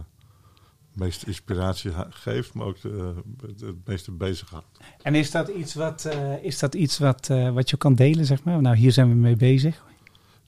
meeste 0.93 1.25
inspiratie 1.25 1.91
geeft, 2.09 2.53
maar 2.53 2.65
ook 2.65 2.81
de, 2.81 3.13
het, 3.41 3.61
het 3.61 3.87
meeste 3.87 4.11
bezighoudt. 4.11 4.79
En 5.01 5.15
is 5.15 5.31
dat 5.31 5.47
iets 5.47 5.73
wat, 5.73 6.05
eh, 6.05 6.43
is 6.43 6.59
dat 6.59 6.75
iets 6.75 6.97
wat, 6.97 7.27
wat 7.53 7.69
je 7.69 7.77
kan 7.77 7.95
delen, 7.95 8.25
zeg 8.25 8.43
maar? 8.43 8.61
Nou, 8.61 8.75
hier 8.75 8.91
zijn 8.91 9.09
we 9.09 9.15
mee 9.15 9.35
bezig. 9.35 9.83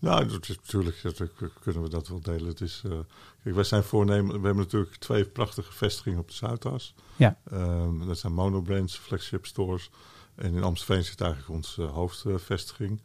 Nou, 0.02 0.28
dat 0.28 0.50
is 0.50 0.56
natuurlijk 0.56 1.04
natuurlijk 1.04 1.52
kunnen 1.60 1.84
we 1.84 1.90
dat 1.90 2.08
wel 2.08 2.22
delen. 2.22 2.48
Het 2.48 2.62
is, 2.62 2.82
eh, 2.86 2.92
kijk, 3.44 3.56
wij 3.56 3.64
zijn 3.64 3.84
voornemen, 3.84 4.28
we 4.40 4.46
hebben 4.46 4.64
natuurlijk 4.64 4.96
twee 4.96 5.26
prachtige 5.26 5.74
vestigingen 5.74 6.20
op 6.20 6.28
de 6.28 6.34
Zuidas. 6.34 6.94
Ja. 7.16 7.38
Ehm, 7.52 8.08
dat 8.08 8.18
zijn 8.18 8.34
monobrands, 8.34 8.98
flagship 8.98 9.46
stores. 9.46 9.90
En 10.36 10.56
in 10.56 10.64
Amstelveen 10.64 11.04
zit 11.04 11.22
eigenlijk 11.22 11.52
onze 11.52 11.82
hoofdvestiging. 11.82 13.02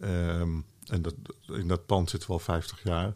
Ehm, 0.00 0.60
en 0.86 1.02
dat, 1.02 1.14
in 1.46 1.68
dat 1.68 1.86
pand 1.86 2.10
zitten 2.10 2.28
we 2.28 2.34
al 2.34 2.40
50 2.40 2.82
jaar. 2.82 3.14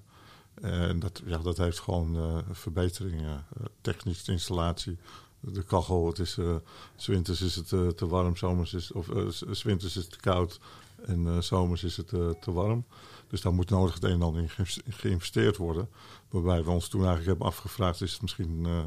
En 0.60 0.98
dat, 0.98 1.22
ja, 1.24 1.38
dat 1.38 1.56
heeft 1.56 1.80
gewoon 1.80 2.16
eh, 2.16 2.38
verbeteringen. 2.52 3.46
eh, 3.60 3.64
technische 3.80 4.32
installatie. 4.32 4.98
De 5.40 5.62
kachel, 5.62 6.06
het 6.06 6.18
is, 6.18 6.38
eh, 6.38 6.54
's 6.96 7.06
winters 7.06 7.40
is 7.40 7.54
het 7.56 7.72
eh, 7.72 7.88
te 7.88 8.06
warm, 8.06 8.36
zomers 8.36 8.74
is, 8.74 8.92
of 8.92 9.08
eh, 9.08 9.28
's 9.50 9.62
winters 9.62 9.96
is 9.96 10.02
het 10.02 10.12
te 10.12 10.20
koud 10.20 10.60
en 11.06 11.26
eh, 11.26 11.40
zomers 11.40 11.84
is 11.84 11.96
het 11.96 12.12
eh, 12.12 12.28
te 12.30 12.52
warm. 12.52 12.84
Dus 13.28 13.40
daar 13.40 13.54
moet 13.54 13.70
nodig 13.70 13.94
het 13.94 14.04
een 14.04 14.10
en 14.10 14.22
ander 14.22 14.42
in 14.42 14.48
geïnvest- 14.50 14.82
geïnvesteerd 14.88 15.56
worden. 15.56 15.88
Waarbij 16.28 16.64
we 16.64 16.70
ons 16.70 16.88
toen 16.88 17.00
eigenlijk 17.00 17.28
hebben 17.28 17.46
afgevraagd, 17.46 18.00
is 18.00 18.12
het 18.12 18.22
misschien 18.22 18.66
eh, 18.66 18.84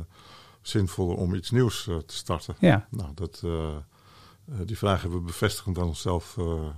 zinvoller 0.62 1.18
om 1.18 1.34
iets 1.34 1.52
nieuws 1.52 1.84
te 1.84 2.04
starten? 2.16 2.56
Ja, 2.60 2.88
Nou, 2.92 3.14
dat, 3.14 3.44
die 4.66 4.78
vraag 4.78 5.02
hebben 5.02 5.20
we 5.20 5.26
bevestigend 5.26 5.78
aan 5.78 5.88
onszelf, 5.88 6.36
aan 6.38 6.74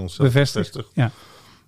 onszelf 0.00 0.32
bevestigd. 0.32 0.72
bevestigd. 0.74 0.90
Ja. 0.94 1.10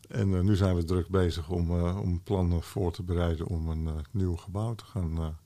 En 0.08 0.44
nu 0.44 0.56
zijn 0.56 0.76
we 0.76 0.84
druk 0.84 1.08
bezig 1.08 1.48
om, 1.48 1.80
om 1.90 2.22
plannen 2.22 2.62
voor 2.62 2.92
te 2.92 3.02
bereiden 3.02 3.46
om 3.46 3.68
een 3.68 3.88
nieuw 4.10 4.36
gebouw 4.36 4.74
te 4.74 4.84
gaan, 4.84 5.38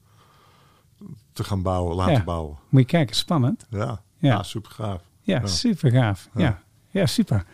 te 1.33 1.45
gaan 1.45 1.63
bouwen, 1.63 1.97
laten 1.97 2.13
Ja. 2.15 2.25
bouwen. 2.25 2.59
Moet 2.69 2.81
je 2.81 2.87
kijken, 2.87 3.17
spannend. 3.17 3.67
Ja, 3.71 3.79
Ja. 3.79 4.03
ja. 4.19 4.43
super 4.43 4.71
gaaf. 4.71 5.03
Ja, 5.27 5.39
Ja. 5.41 5.47
super 5.47 5.91
gaaf. 5.91 6.29
Ja. 6.35 6.43
Ja. 6.43 6.63
Ja. 6.91 7.07
super. 7.07 7.45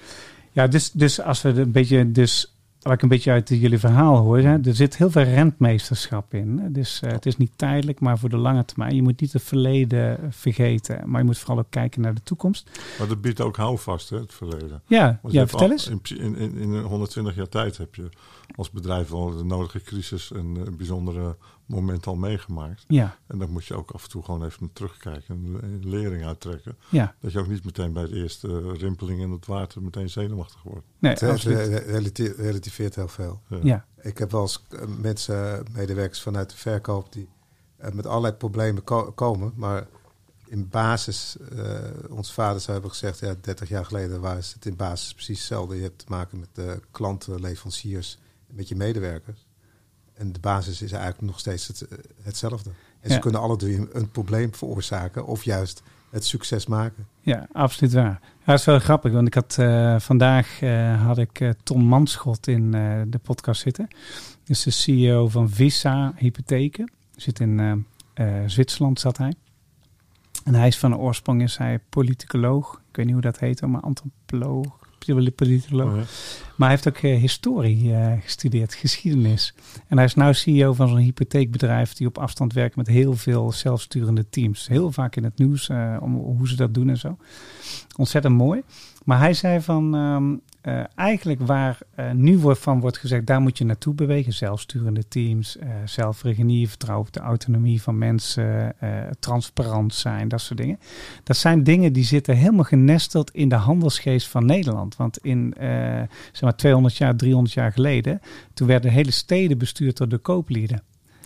Ja, 0.52 0.66
dus, 0.66 0.90
dus 0.90 1.20
als 1.20 1.42
we 1.42 1.48
een 1.48 1.72
beetje, 1.72 2.12
dus 2.12 2.54
wat 2.80 2.92
ik 2.92 3.02
een 3.02 3.08
beetje 3.08 3.30
uit 3.30 3.48
jullie 3.48 3.78
verhaal 3.78 4.16
hoor, 4.16 4.38
hè, 4.38 4.56
er 4.64 4.74
zit 4.74 4.96
heel 4.96 5.10
veel 5.10 5.22
rentmeesterschap 5.22 6.34
in. 6.34 6.72
Dus 6.72 7.00
eh, 7.02 7.10
het 7.12 7.26
is 7.26 7.36
niet 7.36 7.50
tijdelijk, 7.56 8.00
maar 8.00 8.18
voor 8.18 8.28
de 8.28 8.36
lange 8.36 8.64
termijn. 8.64 8.94
Je 8.94 9.02
moet 9.02 9.20
niet 9.20 9.32
het 9.32 9.42
verleden 9.42 10.18
vergeten, 10.30 11.10
maar 11.10 11.20
je 11.20 11.26
moet 11.26 11.38
vooral 11.38 11.58
ook 11.58 11.70
kijken 11.70 12.00
naar 12.00 12.14
de 12.14 12.22
toekomst. 12.22 12.70
Maar 12.98 13.08
dat 13.08 13.20
biedt 13.20 13.40
ook 13.40 13.56
houvast, 13.56 14.10
hè, 14.10 14.18
het 14.18 14.34
verleden. 14.34 14.82
Ja, 14.86 15.20
ja 15.28 15.46
vertel 15.46 15.66
al- 15.66 15.70
eens. 15.72 15.88
In, 15.88 16.00
in, 16.18 16.36
in, 16.36 16.56
in 16.56 16.80
120 16.80 17.34
jaar 17.34 17.48
tijd 17.48 17.76
heb 17.76 17.94
je 17.94 18.08
als 18.56 18.70
bedrijf 18.70 19.08
wel 19.08 19.36
de 19.36 19.44
nodige 19.44 19.80
crisis 19.82 20.32
en 20.32 20.56
eh, 20.56 20.72
bijzondere 20.76 21.36
momenten 21.74 22.10
al 22.10 22.16
meegemaakt. 22.16 22.84
Ja, 22.88 23.16
En 23.26 23.38
dan 23.38 23.50
moet 23.50 23.64
je 23.64 23.74
ook 23.74 23.90
af 23.90 24.02
en 24.04 24.10
toe 24.10 24.22
gewoon 24.22 24.44
even 24.44 24.70
terugkijken 24.72 25.34
en 25.60 25.64
een 25.64 25.88
lering 25.88 26.24
uittrekken. 26.24 26.76
ja. 26.90 27.14
Dat 27.20 27.32
je 27.32 27.38
ook 27.38 27.48
niet 27.48 27.64
meteen 27.64 27.92
bij 27.92 28.06
de 28.06 28.14
eerste 28.14 28.72
rimpeling 28.72 29.20
in 29.20 29.30
het 29.30 29.46
water 29.46 29.82
meteen 29.82 30.10
zenuwachtig 30.10 30.62
wordt. 30.62 30.86
Nee, 30.98 31.12
Het 31.12 31.22
eh, 31.22 31.30
absoluut. 31.30 31.56
re- 31.58 31.76
relati- 31.78 32.32
relativeert 32.36 32.94
heel 32.94 33.08
veel. 33.08 33.40
Ja. 33.48 33.58
Ja, 33.62 33.86
Ik 34.00 34.18
heb 34.18 34.30
wel 34.30 34.40
eens 34.42 34.62
eh, 34.70 34.80
mensen, 35.00 35.64
medewerkers 35.72 36.22
vanuit 36.22 36.50
de 36.50 36.56
verkoop, 36.56 37.12
die 37.12 37.28
eh, 37.76 37.92
met 37.92 38.06
allerlei 38.06 38.34
problemen 38.34 38.84
ko- 38.84 39.12
komen. 39.12 39.52
Maar 39.56 39.86
in 40.46 40.68
basis, 40.68 41.36
eh 41.56 41.80
onze 42.10 42.32
vaders 42.32 42.66
hebben 42.66 42.90
gezegd, 42.90 43.18
ja, 43.18 43.34
30 43.40 43.68
jaar 43.68 43.84
geleden 43.84 44.20
was 44.20 44.52
het 44.54 44.66
in 44.66 44.76
basis 44.76 45.12
precies 45.14 45.38
hetzelfde. 45.38 45.76
Je 45.76 45.82
hebt 45.82 45.98
te 45.98 46.04
maken 46.08 46.38
met 46.40 46.48
de 46.52 46.80
klanten, 46.90 47.40
leveranciers, 47.40 48.18
met 48.46 48.68
je 48.68 48.76
medewerkers. 48.76 49.46
En 50.14 50.32
de 50.32 50.40
basis 50.40 50.82
is 50.82 50.92
eigenlijk 50.92 51.22
nog 51.22 51.38
steeds 51.38 51.66
het, 51.66 51.80
eh, 51.80 51.98
hetzelfde. 52.22 52.70
En 53.00 53.08
Ja. 53.08 53.14
ze 53.14 53.20
kunnen 53.20 53.40
alle 53.40 53.56
drie 53.56 53.88
een, 53.92 54.10
probleem 54.10 54.54
veroorzaken 54.54 55.26
of 55.26 55.42
juist 55.44 55.82
het 56.10 56.24
succes 56.24 56.66
maken. 56.66 57.06
Ja, 57.20 57.46
absoluut 57.52 57.92
waar. 57.92 58.20
Dat 58.44 58.58
is 58.58 58.64
wel 58.64 58.78
grappig, 58.78 59.12
want 59.12 59.26
ik 59.26 59.34
had 59.34 59.56
eh, 59.58 59.98
vandaag 59.98 60.62
eh, 60.62 61.06
had 61.06 61.18
ik 61.18 61.54
Tom 61.62 61.82
Manschot 61.82 62.46
in 62.46 62.70
de 63.10 63.18
podcast 63.22 63.60
zitten. 63.62 63.86
Dat 63.88 64.48
is 64.56 64.62
de 64.62 64.70
CEO 64.70 65.28
van 65.28 65.50
Visa 65.50 66.12
Hypotheken. 66.16 66.90
Zit 67.16 67.40
in 67.40 67.86
Zwitserland 68.46 69.00
zat 69.00 69.16
hij. 69.16 69.34
En 70.44 70.54
hij 70.54 70.66
is 70.66 70.78
van 70.78 70.96
oorsprong 70.96 71.42
is 71.42 71.56
hij 71.56 71.78
politicoloog. 71.88 72.74
Ik 72.74 72.96
weet 72.96 73.04
niet 73.04 73.14
hoe 73.14 73.22
dat 73.22 73.38
heet, 73.38 73.60
maar 73.60 73.80
antropoloog, 73.80 74.81
politicoloog. 75.34 75.90
Oh, 75.90 75.96
ja. 75.96 76.04
Maar 76.56 76.68
hij 76.68 76.80
heeft 76.80 76.88
ook 76.88 77.02
eh, 77.02 77.20
historie 77.20 77.94
eh, 77.94 78.12
gestudeerd, 78.20 78.74
geschiedenis. 78.74 79.54
En 79.88 79.96
hij 79.96 80.06
is 80.06 80.14
nu 80.14 80.34
CEO 80.34 80.72
van 80.72 80.88
zo'n 80.88 80.96
hypotheekbedrijf 80.96 81.92
die 81.92 82.06
op 82.06 82.18
afstand 82.18 82.52
werkt 82.52 82.76
met 82.76 82.86
heel 82.86 83.16
veel 83.16 83.52
zelfsturende 83.52 84.28
teams. 84.28 84.68
Heel 84.68 84.92
vaak 84.92 85.16
in 85.16 85.24
het 85.24 85.38
nieuws 85.38 85.68
eh, 85.68 85.96
om 86.00 86.14
hoe 86.14 86.48
ze 86.48 86.56
dat 86.56 86.74
doen 86.74 86.88
en 86.88 86.98
zo. 86.98 87.16
Ontzettend 87.96 88.34
mooi. 88.34 88.62
Maar 89.04 89.18
hij 89.18 89.34
zei 89.34 89.60
van 89.60 89.94
ehm, 89.94 90.36
eh, 90.60 90.84
eigenlijk 90.94 91.40
waar 91.40 91.78
eh, 91.94 92.10
nu 92.10 92.38
wordt 92.38 92.60
van 92.60 92.80
wordt 92.80 92.98
gezegd, 92.98 93.26
daar 93.26 93.40
moet 93.40 93.58
je 93.58 93.64
naartoe 93.64 93.94
bewegen. 93.94 94.32
Zelfsturende 94.32 95.08
teams, 95.08 95.56
zelfregie, 95.84 96.68
vertrouwen 96.68 97.06
op 97.06 97.12
de 97.12 97.20
autonomie 97.20 97.82
van 97.82 97.98
mensen, 97.98 98.74
transparant 99.18 99.94
zijn, 99.94 100.28
dat 100.28 100.40
soort 100.40 100.58
dingen. 100.58 100.78
Dat 101.24 101.36
zijn 101.36 101.64
dingen 101.64 101.92
die 101.92 102.04
zitten 102.04 102.36
helemaal 102.36 102.64
genesteld 102.64 103.30
in 103.30 103.48
de 103.48 103.54
handelsgeest 103.54 104.28
van 104.28 104.46
Nederland. 104.46 104.96
Want 104.96 105.18
in 105.18 105.54
zeg 106.32 106.40
maar 106.40 106.56
200 106.56 106.96
jaar, 106.96 107.16
300 107.16 107.54
jaar 107.54 107.72
geleden, 107.72 108.20
toen 108.54 108.66
werden 108.66 108.90
hele 108.90 109.10
steden 109.10 109.58
bestuurd 109.58 109.96
door 109.96 110.08
de 110.08 110.18
kooplieden. 110.18 110.82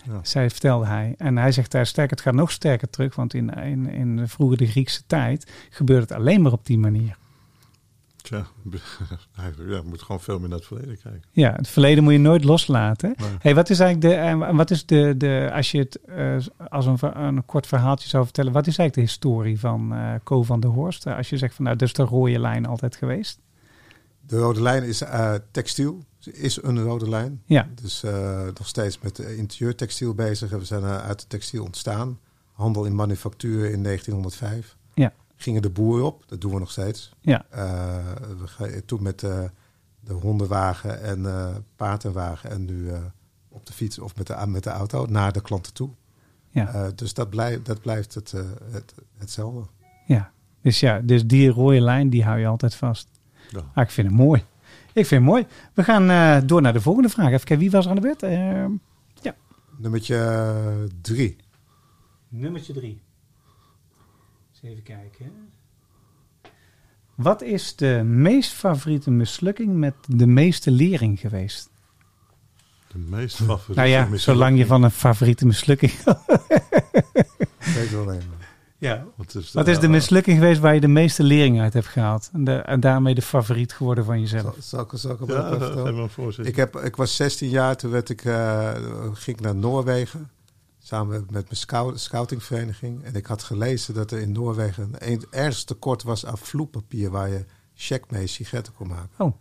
Ja. 0.07 0.19
Zij 0.21 0.49
vertelde 0.49 0.85
hij. 0.85 1.15
En 1.17 1.37
hij 1.37 1.51
zegt 1.51 1.71
daar 1.71 1.85
sterker, 1.85 2.15
het 2.15 2.25
gaat 2.25 2.33
nog 2.33 2.51
sterker 2.51 2.89
terug, 2.89 3.15
want 3.15 3.33
in, 3.33 3.49
in, 3.49 3.89
in 3.89 4.27
vroeger 4.27 4.57
de 4.57 4.67
Griekse 4.67 5.01
tijd 5.07 5.51
gebeurde 5.69 6.01
het 6.01 6.11
alleen 6.11 6.41
maar 6.41 6.51
op 6.51 6.65
die 6.65 6.77
manier. 6.77 7.17
Tja, 8.27 8.45
eigenlijk, 9.39 9.69
ja, 9.69 9.75
je 9.75 9.83
moet 9.85 10.01
gewoon 10.01 10.21
veel 10.21 10.39
meer 10.39 10.49
naar 10.49 10.57
het 10.57 10.67
verleden 10.67 10.97
kijken. 11.03 11.23
Ja, 11.31 11.53
het 11.55 11.67
verleden 11.67 12.03
moet 12.03 12.13
je 12.13 12.19
nooit 12.19 12.43
loslaten. 12.43 13.13
Nee. 13.17 13.29
Hey, 13.39 13.55
wat 13.55 13.69
is 13.69 13.79
eigenlijk 13.79 14.13
de, 14.13 14.21
en 14.21 14.55
wat 14.55 14.71
is 14.71 14.85
de, 14.85 15.17
de 15.17 15.49
als 15.53 15.71
je 15.71 15.77
het 15.79 15.99
eh, 16.05 16.35
als 16.69 16.85
een, 16.85 16.97
een 17.01 17.45
kort 17.45 17.67
verhaaltje 17.67 18.09
zou 18.09 18.23
vertellen, 18.23 18.51
wat 18.51 18.67
is 18.67 18.77
eigenlijk 18.77 18.93
de 18.93 19.13
historie 19.13 19.59
van 19.59 19.93
eh 19.93 20.13
Co 20.23 20.43
van 20.43 20.59
der 20.59 20.69
Horst? 20.69 21.05
Eh, 21.05 21.15
Als 21.17 21.29
je 21.29 21.37
zegt 21.37 21.55
van 21.55 21.65
nou, 21.65 21.77
dat 21.77 21.87
is 21.87 21.93
de 21.93 22.03
rode 22.03 22.39
lijn 22.39 22.65
altijd 22.65 22.95
geweest. 22.95 23.39
De 24.19 24.37
rode 24.37 24.61
lijn 24.61 24.83
is 24.83 25.01
eh, 25.01 25.33
textiel, 25.51 26.05
is 26.31 26.63
een 26.63 26.79
rode 26.83 27.09
lijn. 27.09 27.41
Ja, 27.45 27.67
Dus 27.81 28.03
eh, 28.03 28.43
nog 28.57 28.67
steeds 28.67 28.99
met 28.99 29.19
eh, 29.19 29.37
interieurtextiel 29.37 30.13
bezig. 30.13 30.49
We 30.49 30.65
zijn 30.65 30.83
eh, 30.83 30.97
uit 30.97 31.19
het 31.19 31.29
textiel 31.29 31.63
ontstaan. 31.63 32.19
Handel 32.53 32.85
in 32.85 32.95
manufactuur 32.95 33.71
in 33.71 33.83
1905. 33.83 34.77
Ja. 34.93 35.13
Gingen 35.39 35.61
de 35.61 35.69
boer 35.69 36.01
op, 36.01 36.23
dat 36.27 36.41
doen 36.41 36.51
we 36.53 36.59
nog 36.59 36.71
steeds. 36.71 37.11
ja, 37.21 37.45
Eh, 37.49 37.97
we 38.39 38.47
gaan 38.47 38.69
toen 38.85 39.03
met 39.03 39.23
eh, 39.23 39.43
de 39.99 40.13
hondenwagen 40.13 41.01
en 41.01 41.25
eh 41.25 41.55
paardenwagen 41.75 42.49
en 42.49 42.65
nu 42.65 42.89
eh, 42.89 42.99
op 43.49 43.65
de 43.65 43.73
fiets 43.73 43.99
of 43.99 44.15
met 44.17 44.27
de, 44.27 44.43
met 44.47 44.63
de 44.63 44.69
auto 44.69 45.05
naar 45.05 45.33
de 45.33 45.41
klanten 45.41 45.73
toe. 45.73 45.89
ja, 46.49 46.67
Eh, 46.73 46.87
dus 46.95 47.13
dat, 47.13 47.29
blijft 47.29 47.65
dat 47.65 47.81
blijft 47.81 48.13
het, 48.13 48.33
eh, 48.33 48.41
het, 48.71 48.93
hetzelfde. 49.17 49.61
ja. 50.05 50.31
Dus 50.61 50.79
ja, 50.79 50.99
dus 50.99 51.25
die 51.27 51.49
rode 51.49 51.81
lijn, 51.81 52.09
die 52.09 52.23
hou 52.23 52.39
je 52.39 52.47
altijd 52.47 52.75
vast. 52.75 53.07
Ja. 53.49 53.59
Ah, 53.73 53.83
ik 53.83 53.91
vind 53.91 54.07
het 54.07 54.15
mooi. 54.15 54.43
Ik 54.93 55.05
vind 55.05 55.21
het 55.21 55.29
mooi. 55.31 55.45
We 55.73 55.83
gaan 55.83 56.09
eh, 56.09 56.47
door 56.47 56.61
naar 56.61 56.73
de 56.73 56.81
volgende 56.81 57.09
vraag. 57.09 57.25
Even 57.27 57.39
kijken, 57.39 57.57
wie 57.59 57.71
was 57.71 57.83
er 57.83 57.89
aan 57.89 57.95
de 57.95 58.01
beurt? 58.01 58.23
Eh, 58.23 58.65
Nummertje 59.77 60.15
eh, 60.17 60.89
drie. 61.01 61.35
Nummertje 62.27 62.73
drie. 62.73 63.01
Eens 64.61 64.71
even 64.71 64.83
kijken. 64.83 65.31
Wat 67.15 67.41
is 67.41 67.75
de 67.75 68.01
meest 68.05 68.51
favoriete 68.51 69.11
mislukking 69.11 69.75
met 69.75 69.93
de 70.07 70.27
meeste 70.27 70.71
lering 70.71 71.19
geweest? 71.19 71.69
De 72.87 72.97
meest 72.97 73.35
favoriete. 73.35 73.73
nou 73.73 73.87
ja, 73.87 73.99
mislukking. 73.99 74.21
zolang 74.21 74.57
je 74.57 74.65
van 74.65 74.83
een 74.83 74.91
favoriete 74.91 75.45
mislukking... 75.45 75.91
Weet 77.75 77.91
wel 77.91 78.13
een. 78.13 78.21
ja. 78.77 79.05
Wat 79.15 79.35
is, 79.35 79.53
Wat 79.53 79.67
is 79.67 79.79
de 79.79 79.87
mislukking 79.87 80.37
geweest 80.37 80.59
waar 80.59 80.73
je 80.73 80.79
de 80.79 80.87
meeste 80.87 81.23
lering 81.23 81.61
uit 81.61 81.73
hebt 81.73 81.87
gehaald? 81.87 82.29
En, 82.33 82.43
de, 82.43 82.55
en 82.55 82.79
daarmee 82.79 83.15
de 83.15 83.21
favoriet 83.21 83.73
geworden 83.73 84.05
van 84.05 84.19
jezelf? 84.19 84.43
Zal, 84.43 84.53
zal 84.59 84.81
ik, 84.81 84.89
zal 84.93 85.11
ik 85.11 85.19
hem 85.19 85.29
Ja, 85.29 85.47
ook 85.47 85.53
even 85.53 86.09
vertellen? 86.09 86.45
Ik, 86.47 86.55
heb, 86.55 86.75
ik 86.75 86.95
was 86.95 87.15
16 87.15 87.49
jaar, 87.49 87.77
toen 87.77 87.91
werd 87.91 88.09
ik, 88.09 88.25
eh, 88.25 88.71
ging 89.13 89.37
ik 89.37 89.39
naar 89.39 89.55
Noorwegen. 89.55 90.29
Samen 90.87 91.19
met 91.29 91.43
mijn 91.43 91.45
scout, 91.49 91.99
scoutingvereniging. 91.99 93.03
En 93.03 93.15
ik 93.15 93.25
had 93.25 93.43
gelezen 93.43 93.93
dat 93.93 94.11
er 94.11 94.19
in 94.19 94.31
Noorwegen 94.31 94.91
een 94.97 95.25
ergens 95.29 95.63
tekort 95.63 96.03
was 96.03 96.25
aan 96.25 96.37
vloepapier 96.37 97.09
waar 97.09 97.29
je 97.29 97.45
check 97.75 98.11
mee 98.11 98.27
sigaretten 98.27 98.73
kon 98.73 98.87
maken. 98.87 99.09
Oh. 99.17 99.33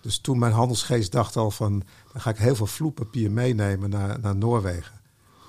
Dus 0.00 0.18
toen 0.18 0.38
mijn 0.38 0.52
handelsgeest 0.52 1.12
dacht 1.12 1.36
al 1.36 1.50
van, 1.50 1.82
dan 2.12 2.20
ga 2.20 2.30
ik 2.30 2.36
heel 2.36 2.54
veel 2.54 2.66
vloepapier 2.66 3.30
meenemen 3.30 3.90
naar, 3.90 4.20
naar 4.20 4.36
Noorwegen. 4.36 5.00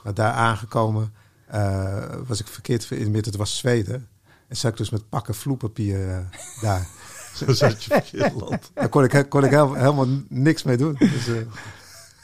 Maar 0.03 0.13
daar 0.13 0.33
aangekomen 0.33 1.13
eh, 1.45 2.15
was 2.27 2.39
ik 2.39 2.47
verkeerd 2.47 2.83
geïnformeerd, 2.83 3.25
het 3.25 3.35
was 3.35 3.57
Zweden. 3.57 4.07
En 4.47 4.57
zat 4.57 4.71
ik 4.71 4.77
dus 4.77 4.89
met 4.89 5.09
pakken 5.09 5.35
vloepapier 5.35 6.09
eh, 6.09 6.19
daar. 6.61 6.87
Zo 7.35 7.53
zat 7.53 7.83
je 7.83 7.93
verkeerd 7.93 8.33
land. 8.33 8.71
Daar 8.73 8.89
kon 8.89 9.03
ik, 9.03 9.25
kon 9.29 9.43
ik 9.43 9.49
helemaal, 9.49 9.75
helemaal 9.75 10.07
niks 10.27 10.63
mee 10.63 10.77
doen. 10.77 10.95
Dus, 10.99 11.27
eh, 11.27 11.35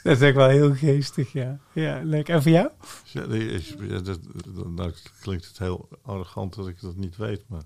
Dat 0.08 0.16
is 0.16 0.22
echt 0.22 0.36
wel 0.36 0.48
heel 0.48 0.74
geestig, 0.74 1.32
ja. 1.32 1.58
Ja, 1.72 2.00
leuk. 2.04 2.28
En 2.28 2.42
voor 2.42 2.50
jou? 2.52 2.68
Ja, 3.04 3.26
nee, 3.26 3.48
is- 3.50 3.74
ja, 3.80 3.98
dat, 3.98 4.18
dat- 4.54 4.68
nou 4.70 4.92
klinkt 5.20 5.46
het 5.48 5.58
heel 5.58 5.88
arrogant 6.02 6.54
dat 6.54 6.68
ik 6.68 6.80
dat 6.80 6.96
niet 6.96 7.16
weet, 7.16 7.44
maar 7.46 7.62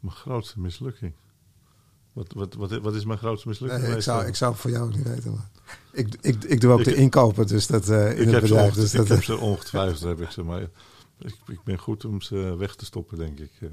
mijn 0.00 0.14
grootste 0.14 0.60
mislukking. 0.60 1.12
Wat, 2.12 2.32
wat, 2.32 2.54
wat, 2.54 2.70
wat 2.70 2.94
is 2.94 3.04
mijn 3.04 3.18
grootste 3.18 3.48
mislukking 3.48 3.82
Nee, 3.82 3.96
ik, 3.96 4.02
zou, 4.02 4.26
ik 4.26 4.34
zou 4.34 4.52
het 4.52 4.60
voor 4.60 4.70
jou 4.70 4.90
niet 4.90 5.02
weten. 5.08 5.30
Maar 5.32 5.48
ik, 5.92 6.14
ik, 6.20 6.44
ik 6.44 6.60
doe 6.60 6.72
ook 6.72 6.78
Ik- 6.78 6.84
de 6.84 6.94
inkopen 6.94 7.46
dus 7.46 7.66
dat, 7.66 7.88
eh, 7.88 8.10
in 8.18 8.26
ik, 8.26 8.32
het 8.32 8.40
bedrijf. 8.42 8.74
Dus 8.74 8.92
ik 8.92 8.98
dat, 8.98 9.08
heb 9.08 9.22
ze 9.22 9.36
ongetwijfeld, 9.38 10.00
heb 10.02 10.20
ik 10.20 10.30
ze, 10.30 10.42
maar 10.42 10.60
ik, 11.18 11.34
ik 11.46 11.62
ben 11.64 11.78
goed 11.78 12.04
om 12.04 12.20
ze 12.20 12.56
weg 12.58 12.74
te 12.74 12.84
stoppen, 12.84 13.18
denk 13.18 13.38
ik. 13.38 13.52
Eh, 13.60 13.68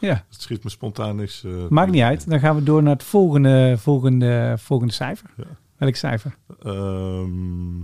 Ja. 0.00 0.24
Het 0.30 0.40
schiet 0.42 0.64
me 0.64 0.70
spontaan 0.70 1.16
niks. 1.16 1.44
eh, 1.44 1.68
Maakt 1.68 1.90
niet 1.90 2.02
uit. 2.02 2.28
Dan 2.30 2.40
gaan 2.40 2.56
we 2.56 2.62
door 2.62 2.82
naar 2.82 2.92
het 2.92 3.02
volgende, 3.02 3.74
volgende, 3.78 4.54
volgende 4.58 4.92
cijfer. 4.92 5.30
Ja. 5.36 5.44
Welk 5.80 5.94
cijfer? 5.96 6.36
Ehm, 6.62 7.80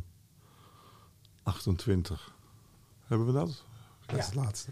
28. 1.43 2.35
Hebben 3.07 3.27
we 3.27 3.33
dat? 3.33 3.65
dat 4.07 4.19
is 4.19 4.25
het 4.27 4.35
laatste. 4.35 4.71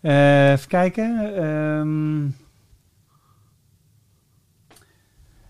Eh, 0.00 0.50
even 0.52 0.68
kijken. 0.68 1.36
Ehm, 1.36 2.28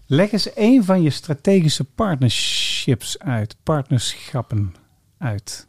leg 0.07 0.33
eens 0.33 0.51
een 0.57 0.85
van 0.85 1.03
je 1.03 1.11
strategische 1.11 1.85
partnerships 1.85 3.19
uit. 3.19 3.57
Partnerschappen 3.63 4.75
uit. 5.19 5.67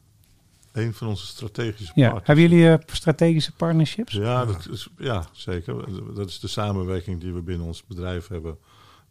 Een 0.72 0.94
van 0.94 1.08
onze 1.08 1.26
strategische 1.26 1.92
Ja. 1.96 2.02
partners. 2.10 2.28
Hebben 2.28 2.50
jullie 2.50 2.72
eh, 2.78 2.84
strategische 2.96 3.52
partnerships? 3.52 4.14
Ja, 4.14 4.46
dat 4.46 4.68
is, 4.70 4.90
ja, 4.98 5.26
zeker. 5.32 5.76
Dat 6.16 6.30
is 6.30 6.40
de 6.40 6.48
samenwerking 6.48 7.20
die 7.22 7.34
we 7.34 7.42
binnen 7.42 7.68
ons 7.68 7.86
bedrijf 7.86 8.28
hebben 8.28 8.58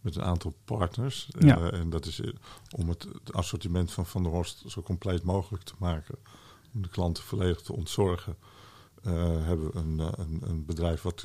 met 0.01 0.17
een 0.17 0.23
aantal 0.23 0.55
partners. 0.65 1.29
Ja. 1.39 1.59
Eh, 1.59 1.81
en 1.81 1.91
dat 1.91 2.07
is 2.07 2.21
eh, 2.21 2.33
om 2.77 2.89
het, 2.89 3.03
het 3.03 3.33
assortiment 3.33 3.93
van 3.93 4.07
Van 4.07 4.23
der 4.23 4.33
Horst 4.33 4.63
zo 4.67 4.83
compleet 4.83 5.23
mogelijk 5.23 5.65
te 5.65 5.75
maken. 5.79 6.19
Om 6.75 6.83
de 6.83 6.89
klanten 6.89 7.25
volledig 7.25 7.61
te 7.61 7.73
ontzorgen. 7.73 8.37
eh, 9.03 9.13
hebben 9.47 9.71
we 9.71 9.79
een, 9.79 9.99
een, 9.99 10.43
een 10.43 10.65
bedrijf 10.65 11.03
wat 11.03 11.25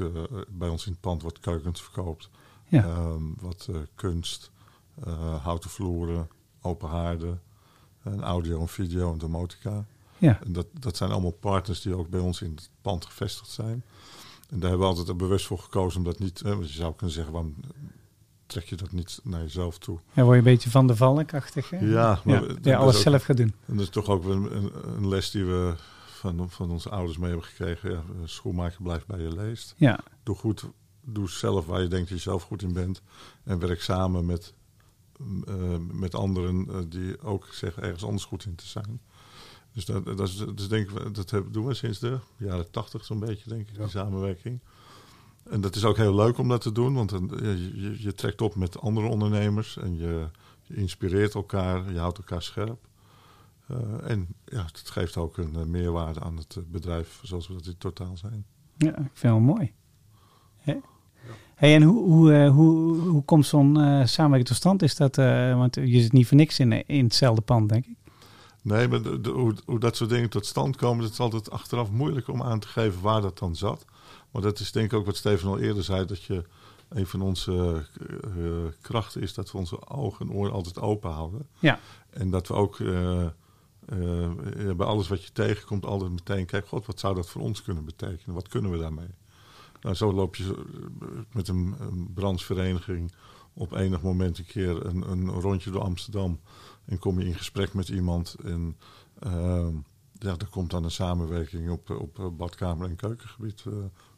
bij 0.50 0.70
ons 0.70 0.86
in 0.86 0.92
het 0.92 1.02
pand 1.02 1.24
wat 1.24 1.40
keukens 1.40 1.82
verkoopt. 1.82 2.30
Ja. 2.68 2.84
Ehm, 2.84 3.24
wat 3.40 3.70
kunst, 3.96 4.52
houten 5.42 5.70
vloeren, 5.70 6.30
open 6.62 6.90
haarden, 6.90 7.42
en 8.04 8.22
audio 8.22 8.60
en 8.60 8.68
video 8.68 9.12
en 9.12 9.18
domotica. 9.18 9.86
Ja. 10.18 10.40
En 10.44 10.54
dat, 10.54 10.68
dat 10.80 10.98
zijn 10.98 11.12
allemaal 11.12 11.32
partners 11.32 11.82
die 11.82 11.96
ook 11.96 12.10
bij 12.10 12.20
ons 12.20 12.42
in 12.42 12.52
het 12.56 12.70
pand 12.82 13.06
gevestigd 13.06 13.50
zijn. 13.50 13.84
En 14.50 14.60
daar 14.60 14.70
hebben 14.70 14.80
we 14.80 14.86
altijd 14.86 15.08
er 15.08 15.16
bewust 15.16 15.46
voor 15.46 15.60
gekozen 15.60 16.00
om 16.00 16.06
dat 16.06 16.20
niet... 16.20 16.42
Want 16.42 16.68
je 16.68 16.74
zou 16.74 16.94
kunnen 16.94 17.16
zeggen, 17.16 17.34
waarom 17.34 17.56
trek 18.54 18.70
je 18.70 18.76
dat 18.76 18.92
niet 18.92 19.20
naar 19.24 19.42
jezelf 19.42 19.78
toe? 19.78 20.00
Dan 20.14 20.24
word 20.24 20.36
je 20.42 20.44
een 20.48 20.54
beetje 20.54 20.70
van 20.70 20.88
de 20.88 20.96
valkachtig. 20.96 21.70
Hè? 21.70 21.78
Ja, 21.78 22.20
maar 22.26 22.44
ja. 22.62 22.78
alles 22.78 22.96
ook- 22.96 23.02
zelf 23.02 23.24
gaat 23.24 23.38
doen. 23.38 23.54
En 23.66 23.74
dat 23.76 23.84
is 23.84 23.90
toch 23.90 24.08
ook 24.08 24.26
een, 24.26 24.56
een, 24.56 24.72
een 24.96 25.08
les 25.08 25.32
die 25.32 25.46
we 25.46 25.74
van, 26.06 26.50
van 26.50 26.72
onze 26.72 26.90
ouders 26.90 27.18
mee 27.18 27.30
hebben 27.30 27.48
gekregen. 27.48 27.92
Ja, 27.92 28.02
schoenmaker 28.26 28.82
blijft 28.82 29.08
bij 29.08 29.20
je 29.20 29.36
leest. 29.36 29.74
Ja. 29.78 30.00
Doe 30.24 30.36
goed, 30.36 30.64
doe 31.02 31.30
zelf 31.30 31.66
waar 31.66 31.82
je 31.82 31.88
denkt 31.88 32.10
dat 32.10 32.18
je 32.18 32.24
zelf 32.24 32.44
goed 32.44 32.62
in 32.62 32.74
bent. 32.74 33.02
En 33.44 33.60
werk 33.60 33.82
samen 33.82 34.26
met, 34.26 34.54
eh, 35.48 35.78
met 35.92 36.16
anderen 36.16 36.68
eh, 36.70 36.76
die 36.88 37.22
ook 37.22 37.48
zeggen 37.52 37.84
ergens 37.84 38.04
anders 38.04 38.26
goed 38.26 38.46
in 38.46 38.56
te 38.56 38.68
zijn. 38.68 39.02
Dus 39.74 39.86
dat, 39.86 40.06
dat, 40.06 40.20
is, 40.28 40.36
dus 40.56 40.68
denk 40.68 40.90
ik, 40.90 41.16
dat 41.16 41.30
hebben- 41.30 41.52
doen 41.52 41.66
we 41.66 41.74
sinds 41.74 42.00
de 42.00 42.20
jaren 42.38 42.72
tachtig 42.72 43.06
zo'n 43.06 43.20
beetje, 43.20 43.50
denk 43.50 43.70
ik, 43.70 43.78
die 43.78 43.88
samenwerking. 43.90 44.60
En 45.50 45.62
dat 45.62 45.76
is 45.76 45.84
ook 45.86 45.98
heel 45.98 46.16
leuk 46.16 46.38
om 46.38 46.48
dat 46.48 46.62
te 46.62 46.72
doen, 46.72 46.94
want 46.94 47.12
je, 47.12 47.72
je- 47.82 48.02
je 48.04 48.14
trekt 48.14 48.42
op 48.42 48.56
met 48.56 48.80
andere 48.80 49.08
ondernemers 49.08 49.78
en 49.78 49.98
je, 49.98 50.28
Je 50.66 50.76
inspireert 50.76 51.34
elkaar, 51.34 51.92
je 51.94 52.00
houdt 52.00 52.18
elkaar 52.18 52.42
scherp. 52.42 52.88
Eh, 53.68 53.78
en 54.04 54.28
ja, 54.46 54.64
het 54.66 54.90
geeft 54.90 55.18
ook 55.18 55.38
een 55.38 55.56
eh, 55.56 55.64
meerwaarde 55.64 56.20
aan 56.20 56.38
het 56.38 56.56
eh, 56.56 56.64
bedrijf 56.68 57.20
zoals 57.24 57.48
we 57.48 57.54
dat 57.54 57.66
in 57.66 57.78
totaal 57.78 58.18
zijn. 58.18 58.46
Ja, 58.78 58.90
ik 58.90 58.96
vind 58.96 59.10
het 59.14 59.22
wel 59.22 59.40
mooi. 59.40 59.74
Hè? 60.58 60.76
Hey, 61.56 61.76
en 61.76 61.82
hoe, 61.84 62.04
hoe, 62.10 62.48
hoe, 62.48 62.98
hoe 62.98 63.24
komt 63.24 63.46
zo'n 63.46 63.76
samenwerking 64.08 64.46
tot 64.48 64.56
stand? 64.58 64.82
Is 64.82 64.96
dat, 64.96 65.18
eh, 65.18 65.58
want 65.58 65.76
je 65.76 66.02
zit 66.02 66.12
niet 66.12 66.28
voor 66.28 66.38
niks 66.38 66.60
in, 66.60 66.86
in 66.88 67.04
hetzelfde 67.04 67.42
pand, 67.42 67.70
denk 67.70 67.86
ik. 67.86 67.96
Nee, 68.62 68.88
maar 68.88 69.02
de- 69.02 69.22
de- 69.22 69.30
hoe, 69.30 69.54
hoe 69.66 69.80
dat 69.80 69.96
soort 69.96 70.10
dingen 70.10 70.30
tot 70.30 70.46
stand 70.46 70.76
komen, 70.76 71.04
dat 71.04 71.12
is 71.12 71.20
altijd 71.20 71.52
achteraf 71.52 71.92
moeilijk 71.92 72.28
om 72.28 72.42
aan 72.44 72.60
te 72.60 72.68
geven 72.68 73.02
waar 73.02 73.22
dat 73.22 73.38
dan 73.40 73.56
zat. 73.56 73.86
Maar 74.34 74.42
dat 74.42 74.60
is 74.60 74.72
denk 74.72 74.92
ik 74.92 74.98
ook 74.98 75.06
wat 75.06 75.16
Steven 75.16 75.50
al 75.50 75.60
eerder 75.60 75.84
zei, 75.84 76.06
dat 76.06 76.24
je 76.24 76.44
een 76.90 77.08
van 77.08 77.22
onze 77.22 77.86
eh, 78.00 78.46
eh, 78.46 78.72
krachten 78.82 79.22
is 79.22 79.34
dat 79.34 79.52
we 79.52 79.58
onze 79.58 79.88
ogen 79.88 80.28
en 80.28 80.34
oren 80.34 80.54
altijd 80.54 80.80
open 80.80 81.12
houden. 81.12 81.48
Ja. 81.60 81.80
En 82.10 82.30
dat 82.30 82.48
we 82.48 82.54
ook 82.54 82.80
eh, 82.80 83.28
bij 84.76 84.86
alles 84.86 85.08
wat 85.08 85.24
je 85.24 85.32
tegenkomt 85.32 85.86
altijd 85.86 86.12
meteen 86.12 86.46
kijken, 86.46 86.70
god, 86.70 86.86
wat 86.86 87.00
zou 87.00 87.16
dat 87.16 87.30
voor 87.30 87.42
ons 87.42 87.62
kunnen 87.62 87.86
betekenen? 87.86 88.36
Wat 88.36 88.48
kunnen 88.48 88.72
we 88.72 88.78
daarmee? 88.78 89.10
Nou, 89.82 89.96
zo 89.96 90.14
loop 90.14 90.36
je 90.36 90.66
met 91.32 91.48
een, 91.48 91.76
een 91.80 92.14
brandsvereniging 92.14 93.14
op 93.54 93.72
enig 93.72 94.02
moment 94.02 94.38
een 94.38 94.46
keer 94.46 94.86
een, 94.86 95.12
een 95.12 95.30
rondje 95.30 95.72
door 95.72 95.82
Amsterdam. 95.82 96.40
En 96.86 97.00
kom 97.00 97.20
je 97.20 97.26
in 97.26 97.36
gesprek 97.36 97.74
met 97.74 97.90
iemand. 97.90 98.36
En 98.44 98.78
ja, 100.20 100.36
er 100.38 100.48
komt 100.50 100.70
dan 100.70 100.84
een 100.84 100.92
samenwerking 100.92 101.70
op, 101.70 101.90
op 101.90 102.32
badkamer- 102.38 102.90
en 102.90 102.96
keukengebied. 102.96 103.64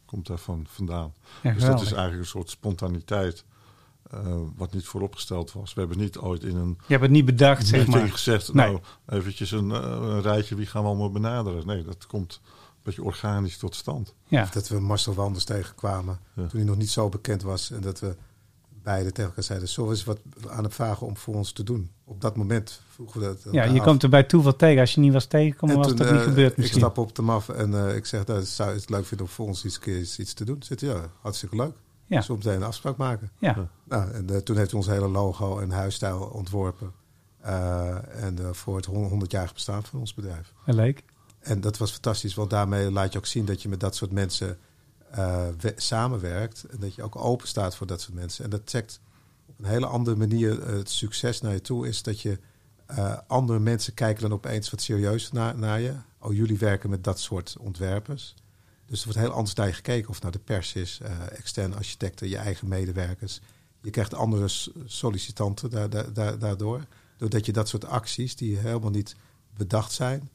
Komt 0.06 0.26
daarvan 0.26 0.66
vandaan. 0.68 1.12
Ja, 1.42 1.52
dus 1.52 1.62
dat 1.64 1.80
is 1.80 1.92
eigenlijk 1.92 2.22
een 2.22 2.26
soort 2.28 2.50
spontaniteit. 2.50 3.44
eh, 4.10 4.36
wat 4.56 4.72
niet 4.72 4.86
vooropgesteld 4.86 5.52
was. 5.52 5.74
We 5.74 5.80
hebben 5.80 5.98
niet 5.98 6.18
ooit 6.18 6.42
in 6.44 6.56
een 6.56 6.68
Je 6.80 6.84
hebt 6.92 7.02
het 7.02 7.10
niet 7.10 7.24
bedacht, 7.24 7.66
zeg 7.66 7.86
maar. 7.86 8.08
gezegd... 8.08 8.52
Nee. 8.52 8.66
nou, 8.66 8.80
eventjes 9.08 9.50
een, 9.50 9.70
eh, 9.70 9.80
een 9.82 10.22
rijtje, 10.22 10.54
wie 10.54 10.66
gaan 10.66 10.82
we 10.82 10.88
allemaal 10.88 11.10
benaderen? 11.10 11.66
Nee, 11.66 11.84
dat 11.84 12.06
komt 12.06 12.40
een 12.44 12.80
beetje 12.82 13.02
organisch 13.02 13.56
tot 13.58 13.74
stand. 13.74 14.14
Ja, 14.26 14.48
Dat 14.52 14.68
we 14.68 14.80
Marcel 14.80 15.14
Wanders 15.14 15.44
tegenkwamen 15.44 16.18
Ja. 16.34 16.46
toen 16.46 16.58
hij 16.60 16.68
nog 16.68 16.76
niet 16.76 16.90
zo 16.90 17.08
bekend 17.08 17.42
was. 17.42 17.70
En 17.70 17.80
dat 17.80 18.00
we 18.00 18.16
beide 18.86 19.12
tegen 19.12 19.24
elkaar 19.24 19.44
zeiden, 19.44 19.68
we 19.76 19.90
eens 19.90 20.04
wat 20.04 20.18
aan 20.48 20.62
hem 20.62 20.72
vragen 20.72 21.06
om 21.06 21.16
voor 21.16 21.34
ons 21.34 21.52
te 21.52 21.62
doen? 21.62 21.90
Op 22.04 22.20
dat 22.20 22.36
moment 22.36 22.80
vroegen 22.88 23.20
we 23.20 23.26
dat 23.26 23.38
ja 23.42 23.50
elkaar 23.50 23.72
je 23.72 23.80
af. 23.80 23.86
komt 23.86 24.02
er 24.02 24.08
bij 24.08 24.22
toeval 24.22 24.56
tegen. 24.56 24.80
Als 24.80 24.94
je 24.94 25.00
niet 25.00 25.12
was 25.12 25.26
tegengekomen, 25.26 25.74
En 25.74 25.80
was 25.80 25.90
toen, 25.90 25.96
dat 25.98 26.10
niet 26.10 26.20
eh, 26.20 26.26
gebeurd 26.26 26.50
Ik 26.50 26.56
misschien. 26.56 26.78
stap 26.80 26.98
op 26.98 27.14
de 27.14 27.22
maf 27.22 27.48
en 27.48 27.88
eh, 27.88 27.96
ik 27.96 28.06
zeg, 28.06 28.24
dat 28.24 28.46
zou 28.46 28.70
je 28.70 28.76
het 28.76 28.90
leuk 28.90 29.06
vinden 29.06 29.26
om 29.26 29.32
voor 29.32 29.46
ons 29.46 29.64
iets, 29.64 29.78
keer 29.78 29.98
iets, 29.98 30.34
te 30.34 30.44
doen? 30.44 30.62
Zit 30.62 30.80
ja, 30.80 31.10
hartstikke 31.20 31.56
leuk. 31.56 31.72
Ja. 32.06 32.24
We 32.26 32.34
meteen 32.34 32.54
een 32.54 32.62
afspraak 32.62 32.96
maken? 32.96 33.30
Ja, 33.38 33.68
Nou, 33.84 34.10
en 34.10 34.30
eh, 34.30 34.36
toen 34.36 34.56
heeft 34.56 34.70
hij 34.70 34.80
ons 34.80 34.88
hele 34.88 35.08
logo 35.08 35.58
en 35.58 35.70
huisstijl 35.70 36.20
ontworpen. 36.20 36.92
Eh, 37.40 38.24
en 38.24 38.38
eh, 38.38 38.52
voor 38.52 38.76
het 38.76 38.86
100-jarig 38.86 39.52
bestaan 39.54 39.82
van 39.84 40.00
ons 40.00 40.14
bedrijf. 40.14 40.52
wel 40.64 40.74
leuk. 40.74 41.02
En 41.38 41.60
dat 41.60 41.76
was 41.78 41.90
fantastisch, 41.90 42.34
want 42.34 42.50
daarmee 42.50 42.90
laat 42.90 43.12
je 43.12 43.18
ook 43.18 43.26
zien 43.26 43.44
dat 43.44 43.62
je 43.62 43.68
met 43.68 43.80
dat 43.80 43.96
soort 43.96 44.12
mensen 44.12 44.58
eh, 45.16 45.46
we- 45.58 45.72
samenwerkt. 45.76 46.64
En 46.64 46.78
dat 46.80 46.94
je 46.94 47.02
ook 47.02 47.16
open 47.16 47.48
staat 47.48 47.76
voor 47.76 47.86
dat 47.86 48.00
soort 48.00 48.14
mensen. 48.14 48.44
En 48.44 48.50
dat 48.50 48.66
trekt 48.66 49.00
op 49.46 49.58
een 49.58 49.64
hele 49.64 49.86
andere 49.86 50.16
manier 50.16 50.62
eh, 50.62 50.72
het 50.76 50.90
succes 50.90 51.40
naar 51.40 51.52
je 51.52 51.60
toe. 51.60 51.88
Is 51.88 52.02
dat 52.02 52.20
je 52.20 52.38
eh, 52.86 53.16
andere 53.26 53.58
mensen 53.58 53.94
kijken 53.94 54.22
dan 54.22 54.32
opeens 54.32 54.70
wat 54.70 54.80
serieus 54.80 55.32
naar, 55.32 55.58
naar 55.58 55.80
je. 55.80 55.94
Oh, 56.18 56.32
jullie 56.34 56.58
werken 56.58 56.90
met 56.90 57.04
dat 57.04 57.20
soort 57.20 57.56
ontwerpers. 57.60 58.34
Dus 58.86 58.98
er 58.98 59.04
wordt 59.04 59.20
heel 59.20 59.32
anders 59.36 59.54
naar 59.54 59.66
je 59.66 59.72
gekeken. 59.72 60.08
Of 60.08 60.14
het 60.14 60.22
nou 60.24 60.36
de 60.36 60.44
pers 60.44 60.74
is, 60.74 61.00
eh, 61.02 61.10
externe 61.38 61.74
architecten, 61.74 62.28
je 62.28 62.36
eigen 62.36 62.68
medewerkers. 62.68 63.40
Je 63.80 63.90
krijgt 63.90 64.14
andere 64.14 64.48
sollicitanten 64.84 65.70
da- 65.70 65.88
da- 65.88 66.02
da- 66.12 66.36
daardoor. 66.36 66.84
Doordat 67.16 67.46
je 67.46 67.52
dat 67.52 67.68
soort 67.68 67.84
acties, 67.84 68.36
die 68.36 68.56
helemaal 68.58 68.90
niet 68.90 69.16
bedacht 69.56 69.92
zijn... 69.92 70.30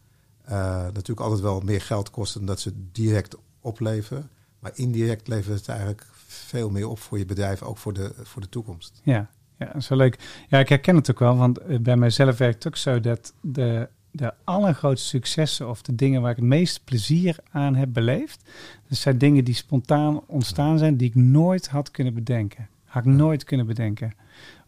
natuurlijk 0.93 1.19
altijd 1.19 1.41
wel 1.41 1.59
meer 1.59 1.81
geld 1.81 2.09
kosten 2.09 2.39
dan 2.39 2.49
dat 2.49 2.59
ze 2.59 2.71
direct 2.91 3.35
opleveren. 3.59 4.29
Maar 4.61 4.71
indirect 4.75 5.27
levert 5.27 5.57
het 5.57 5.67
eigenlijk 5.67 6.07
veel 6.27 6.69
meer 6.69 6.87
op 6.87 6.99
voor 6.99 7.17
je 7.17 7.25
bedrijf, 7.25 7.61
ook 7.61 7.77
voor 7.77 7.93
de, 7.93 8.13
voor 8.23 8.41
de 8.41 8.49
toekomst. 8.49 9.01
Ja, 9.03 9.29
ja, 9.57 9.65
dat 9.65 9.75
is 9.75 9.87
wel 9.87 9.97
leuk. 9.97 10.43
Ja, 10.47 10.59
ik 10.59 10.69
herken 10.69 10.95
het 10.95 11.11
ook 11.11 11.19
wel, 11.19 11.37
want 11.37 11.57
eh, 11.57 11.79
bij 11.79 11.97
mijzelf 11.97 12.37
werkt 12.37 12.63
het 12.63 12.73
ook 12.73 12.79
zo 12.79 12.99
dat 12.99 13.33
de, 13.41 13.89
de 14.11 14.33
allergrootste 14.43 15.07
successen 15.07 15.69
of 15.69 15.81
de 15.81 15.95
dingen 15.95 16.21
waar 16.21 16.31
ik 16.31 16.37
het 16.37 16.45
meeste 16.45 16.83
plezier 16.83 17.37
aan 17.51 17.75
heb 17.75 17.93
beleefd, 17.93 18.49
dat 18.87 18.97
zijn 18.97 19.17
dingen 19.17 19.43
die 19.43 19.53
spontaan 19.53 20.21
ontstaan 20.25 20.77
zijn, 20.77 20.97
die 20.97 21.07
ik 21.07 21.15
nooit 21.15 21.67
had 21.67 21.91
kunnen 21.91 22.13
bedenken. 22.13 22.69
Had 22.85 23.05
ik 23.05 23.11
nooit 23.11 23.43
kunnen 23.43 23.65
bedenken. 23.65 24.13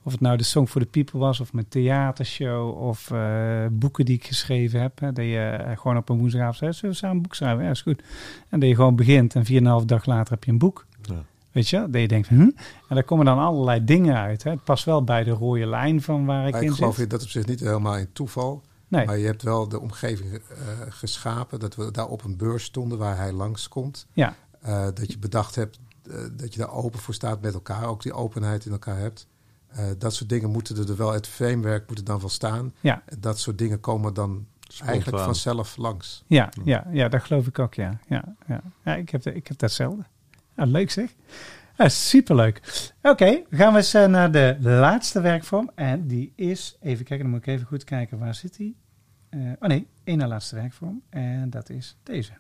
Of 0.04 0.12
het 0.12 0.22
nou 0.22 0.38
de 0.38 0.44
Song 0.44 0.66
for 0.68 0.82
the 0.82 0.88
People 0.88 1.20
was, 1.20 1.40
of 1.40 1.54
mijn 1.54 1.68
theatershow, 1.68 2.78
of 2.78 3.12
eh, 3.12 3.66
boeken 3.72 4.06
die 4.06 4.16
ik 4.16 4.26
geschreven 4.26 4.82
heb. 4.82 5.00
Hè, 5.00 5.12
dat 5.14 5.26
je 5.26 5.40
eh, 5.40 5.78
gewoon 5.78 5.98
op 5.98 6.10
een 6.10 6.18
woensdagavond 6.18 6.58
zegt, 6.58 6.76
zullen 6.76 6.92
we 6.92 6.98
samen 6.98 7.16
een 7.16 7.22
boek 7.22 7.36
schrijven? 7.36 7.64
Ja, 7.64 7.70
is 7.70 7.82
goed. 7.82 8.04
En 8.50 8.60
dat 8.60 8.70
je 8.70 8.76
gewoon 8.76 8.96
begint 8.96 9.36
en 9.36 9.46
4,5 9.82 9.86
dag 9.86 10.06
later 10.06 10.34
heb 10.34 10.44
je 10.44 10.52
een 10.52 10.58
boek. 10.58 10.86
Ja. 11.02 11.24
Weet 11.52 11.70
je, 11.70 11.88
dat 11.90 12.02
je 12.02 12.08
denkt 12.08 12.28
hm? 12.28 12.40
En 12.42 12.54
daar 12.88 13.04
komen 13.04 13.26
dan 13.26 13.40
allerlei 13.40 13.84
dingen 13.84 14.16
uit. 14.16 14.44
Hè. 14.44 14.52
Het 14.52 14.64
past 14.64 14.86
wel 14.86 15.04
bij 15.04 15.24
de 15.24 15.32
rode 15.32 15.66
lijn 15.66 16.02
van 16.02 16.26
waar 16.26 16.46
ik 16.48 16.54
Maar 16.54 16.64
in 16.64 16.70
ik 16.70 16.76
geloof 16.76 16.96
zit. 16.96 17.10
dat 17.10 17.22
op 17.24 17.30
zich 17.30 17.46
niet 17.46 17.60
helemaal 17.60 17.98
in 17.98 18.08
toeval. 18.14 18.62
Nee, 18.88 19.06
Maar 19.06 19.18
je 19.18 19.26
hebt 19.26 19.42
wel 19.42 19.68
de 19.68 19.80
omgeving 19.80 20.34
eh, 20.34 20.40
geschapen. 20.90 21.60
Dat 21.60 21.76
we 21.76 21.92
daar 21.92 22.08
op 22.08 22.24
een 22.24 22.38
beurs 22.38 22.64
stonden 22.64 22.98
waar 22.98 23.18
hij 23.18 23.32
langskomt. 23.32 24.08
ja, 24.14 24.36
dat 24.94 25.12
je 25.12 25.20
bedacht 25.20 25.56
hebt 25.56 25.80
dat 26.32 26.54
je 26.54 26.60
daar 26.60 26.72
open 26.72 27.00
voor 27.00 27.14
staat 27.14 27.42
met 27.42 27.54
elkaar. 27.54 27.86
Ook 27.88 28.02
die 28.02 28.14
openheid 28.14 28.66
in 28.66 28.72
elkaar 28.72 28.98
hebt. 28.98 29.28
Eh, 29.76 29.86
dat 29.98 30.14
soort 30.14 30.30
dingen 30.30 30.50
moeten 30.50 30.88
er 30.88 30.96
wel, 30.96 31.14
het 31.14 31.28
framework 31.28 31.88
moet 31.90 31.98
er 31.98 32.04
dan 32.04 32.20
wel 32.20 32.30
staan. 32.30 32.74
ja, 32.80 33.04
dat 33.20 33.40
soort 33.40 33.58
dingen 33.58 33.80
komen 33.80 34.14
dan 34.14 34.46
eigenlijk 34.86 35.24
vanzelf 35.24 35.78
langs. 35.78 36.24
ja, 36.28 36.50
ja, 36.64 36.88
ja, 36.92 37.10
dat 37.10 37.24
geloof 37.24 37.48
ik 37.48 37.60
ook, 37.60 37.74
ja. 37.74 38.00
Ja, 38.08 38.36
ja. 38.48 38.62
ja 38.84 38.96
ik, 38.96 39.10
heb, 39.10 39.26
ik 39.26 39.48
heb 39.48 39.58
datzelfde. 39.58 40.04
Ja, 40.56 40.66
leuk 40.66 40.92
zeg. 40.92 41.14
Ja, 41.78 41.90
superleuk. 41.90 42.62
Oké, 43.02 43.42
gaan 43.50 43.72
we 43.72 43.78
eens 43.78 43.94
eh, 43.94 44.06
naar 44.06 44.32
de 44.32 44.58
laatste 44.60 45.22
werkvorm. 45.22 45.72
En 45.76 46.08
die 46.08 46.34
is, 46.36 46.78
even 46.82 47.06
kijken, 47.06 47.26
dan 47.26 47.36
moet 47.36 47.48
ik 47.48 47.54
even 47.54 47.68
goed 47.68 47.84
kijken, 47.84 48.20
waar 48.20 48.36
zit 48.36 48.58
die? 48.58 48.76
Eh, 49.30 49.40
oh 49.60 49.68
nee, 49.68 49.88
één 50.04 50.18
na 50.18 50.28
laatste 50.28 50.56
werkvorm. 50.56 51.02
En 51.10 51.50
dat 51.50 51.70
is 51.70 51.98
deze. 52.04 52.32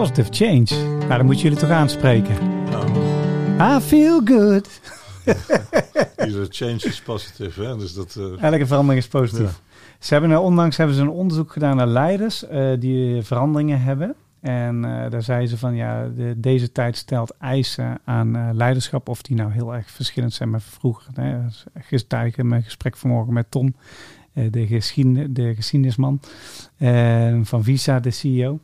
Positive 0.00 0.28
change. 0.32 0.84
Nou, 0.98 1.08
dan 1.08 1.24
moeten 1.24 1.42
jullie 1.44 1.58
toch 1.58 1.70
aanspreken. 1.70 2.34
Nou, 2.64 3.76
I 3.76 3.80
feel 3.80 4.20
good. 4.24 4.80
iedere 6.26 6.46
change 6.48 6.76
is 6.82 7.00
positief, 7.02 7.54
hè? 7.56 7.76
Dus 7.76 7.94
dat... 7.94 8.16
eh, 8.16 8.42
Elke 8.42 8.66
verandering 8.66 9.02
is 9.02 9.08
positief. 9.08 9.46
Ja. 9.50 9.78
Ze 9.98 10.12
hebben 10.12 10.30
er 10.30 10.38
onlangs 10.38 10.76
hebben 10.76 10.96
ze 10.96 11.02
een 11.02 11.08
onderzoek 11.10 11.52
gedaan 11.52 11.76
naar 11.76 11.86
leiders 11.86 12.46
eh, 12.46 12.70
die 12.78 13.22
veranderingen 13.22 13.80
hebben. 13.82 14.14
En 14.40 14.84
eh, 14.84 15.10
daar 15.10 15.22
zeiden 15.22 15.48
ze 15.48 15.58
van 15.58 15.74
ja, 15.74 16.08
de, 16.16 16.34
deze 16.36 16.72
tijd 16.72 16.96
stelt 16.96 17.34
eisen 17.38 17.98
aan 18.04 18.36
eh, 18.36 18.48
leiderschap. 18.52 19.08
Of 19.08 19.22
die 19.22 19.36
nou 19.36 19.52
heel 19.52 19.74
erg 19.74 19.90
verschillend 19.90 20.32
zijn 20.32 20.50
met 20.50 20.62
vroeger. 20.62 21.06
Hè. 21.14 21.38
Gisteren 21.78 22.48
mijn 22.48 22.62
gesprek 22.62 22.96
vanmorgen 22.96 23.32
met 23.32 23.46
Tom, 23.50 23.74
eh, 24.32 24.44
de, 24.50 24.66
geschiedenis, 24.66 25.26
de 25.30 25.54
geschiedenisman 25.54 26.20
eh, 26.76 27.38
van 27.42 27.64
Visa, 27.64 28.00
de 28.00 28.10
CEO. 28.10 28.58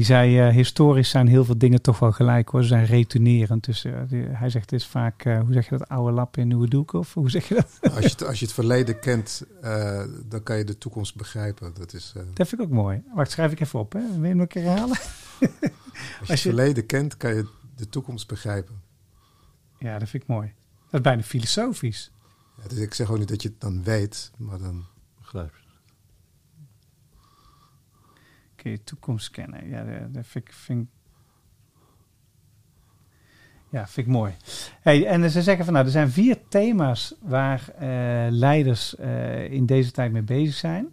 Die 0.00 0.08
zei, 0.08 0.38
eh, 0.40 0.54
historisch 0.54 1.10
zijn 1.10 1.26
heel 1.26 1.44
veel 1.44 1.58
dingen 1.58 1.82
toch 1.82 1.98
wel 1.98 2.12
gelijk 2.12 2.48
hoor. 2.48 2.62
Ze 2.62 2.68
zijn 2.68 2.84
retournerend. 2.84 3.64
Dus 3.64 3.84
eh, 3.84 4.00
die- 4.08 4.22
hij 4.22 4.50
zegt, 4.50 4.70
het 4.70 4.80
is 4.80 4.86
vaak, 4.86 5.24
eh, 5.24 5.40
hoe 5.40 5.52
zeg 5.52 5.68
je 5.68 5.76
dat, 5.78 5.88
oude 5.88 6.12
lappen 6.12 6.42
in 6.42 6.48
nieuwe 6.48 6.68
doeken? 6.68 6.98
Of 6.98 7.14
hoe 7.14 7.30
zeg 7.30 7.48
je 7.48 7.54
dat? 7.54 7.92
Als 7.94 8.04
je, 8.04 8.10
het- 8.10 8.24
als 8.24 8.38
je 8.38 8.44
het 8.44 8.54
verleden 8.54 8.98
kent, 9.00 9.42
eh, 9.62 10.04
dan 10.28 10.42
kan 10.42 10.56
je 10.58 10.64
de 10.64 10.78
toekomst 10.78 11.16
begrijpen. 11.16 11.74
Dat 11.74 11.92
is, 11.92 12.12
eh, 12.16 12.22
Dat 12.34 12.48
vind 12.48 12.60
ik 12.60 12.66
ook 12.66 12.72
mooi. 12.72 13.02
Wacht, 13.14 13.30
schrijf 13.30 13.52
ik 13.52 13.60
even 13.60 13.78
op. 13.78 13.92
Hè. 13.92 14.00
Wil 14.00 14.20
je 14.20 14.26
hem 14.26 14.32
nog 14.36 14.40
een 14.40 14.48
keer 14.48 14.62
herhalen? 14.62 14.96
als 14.98 15.00
je 15.40 15.60
Als 16.20 16.28
het 16.28 16.40
verleden 16.40 16.86
kent, 16.86 17.16
kan 17.16 17.34
je 17.34 17.46
de 17.76 17.88
toekomst 17.88 18.26
begrijpen. 18.28 18.80
Ja, 19.78 19.98
dat 19.98 20.08
vind 20.08 20.22
ik 20.22 20.28
mooi. 20.28 20.52
Dat 20.90 20.94
is 20.94 21.00
bijna 21.00 21.22
filosofisch. 21.22 22.10
Ja, 22.62 22.68
dus 22.68 22.78
ik 22.78 22.94
zeg 22.94 23.10
ook 23.10 23.18
niet 23.18 23.28
dat 23.28 23.42
je 23.42 23.48
het 23.48 23.60
dan 23.60 23.82
weet, 23.82 24.30
maar 24.36 24.58
dan... 24.58 24.84
begrijp 25.18 25.54
je. 25.54 25.58
Kun 28.60 28.70
je 28.70 28.84
toekomst 28.84 29.30
kennen. 29.30 29.68
Ja, 29.68 29.84
dat, 30.08 30.26
vind 30.26 30.48
ik... 30.48 30.52
Vind 30.52 30.88
Ja, 33.68 33.86
vind 33.86 34.06
ik 34.06 34.12
mooi. 34.12 34.34
Hey, 34.80 35.06
en 35.06 35.30
ze 35.30 35.42
zeggen 35.42 35.64
van 35.64 35.74
nou, 35.74 35.86
er 35.86 35.92
zijn 35.92 36.10
vier 36.10 36.38
thema's 36.48 37.14
waar 37.20 37.68
eh, 37.78 37.88
leiders 38.30 38.96
eh, 38.96 39.52
in 39.52 39.66
deze 39.66 39.90
tijd 39.90 40.12
mee 40.12 40.22
bezig 40.22 40.54
zijn. 40.54 40.88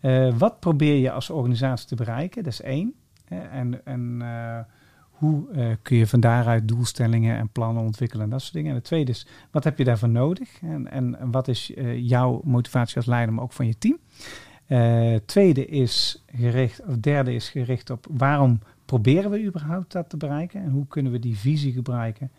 Eh, 0.00 0.36
wat 0.38 0.60
probeer 0.60 0.96
je 0.96 1.10
als 1.10 1.30
organisatie 1.30 1.88
te 1.88 1.94
bereiken? 1.94 2.42
Dat 2.42 2.52
is 2.52 2.60
één. 2.60 2.94
En 3.28 3.84
en 3.84 4.22
hoe 5.10 5.46
kun 5.82 5.96
je 5.96 6.06
van 6.06 6.20
daaruit 6.20 6.68
doelstellingen 6.68 7.36
en 7.36 7.48
plannen 7.48 7.82
ontwikkelen 7.82 8.24
en 8.24 8.30
dat 8.30 8.40
soort 8.40 8.52
dingen. 8.52 8.70
En 8.70 8.76
het 8.76 8.84
tweede 8.84 9.10
is, 9.10 9.26
wat 9.50 9.64
heb 9.64 9.78
je 9.78 9.84
daarvoor 9.84 10.08
nodig? 10.08 10.62
En, 10.62 10.90
en, 10.90 11.18
en 11.18 11.30
wat 11.30 11.48
is 11.48 11.72
jouw 11.96 12.40
motivatie 12.44 12.96
als 12.96 13.06
leider, 13.06 13.34
maar 13.34 13.44
ook 13.44 13.52
van 13.52 13.66
je 13.66 13.78
team? 13.78 13.98
Eh, 14.66 15.14
tweede 15.26 15.66
is 15.66 16.22
gericht, 16.26 16.84
of 16.84 16.96
derde 16.96 17.34
is 17.34 17.48
gericht 17.48 17.90
op 17.90 18.06
waarom 18.10 18.60
proberen 18.84 19.30
we 19.30 19.44
überhaupt 19.44 19.92
dat 19.92 20.08
te 20.08 20.16
bereiken? 20.16 20.62
En 20.62 20.70
hoe 20.70 20.86
kunnen 20.86 21.12
we 21.12 21.18
die 21.18 21.36
visie 21.36 21.72
gebruiken 21.72 22.30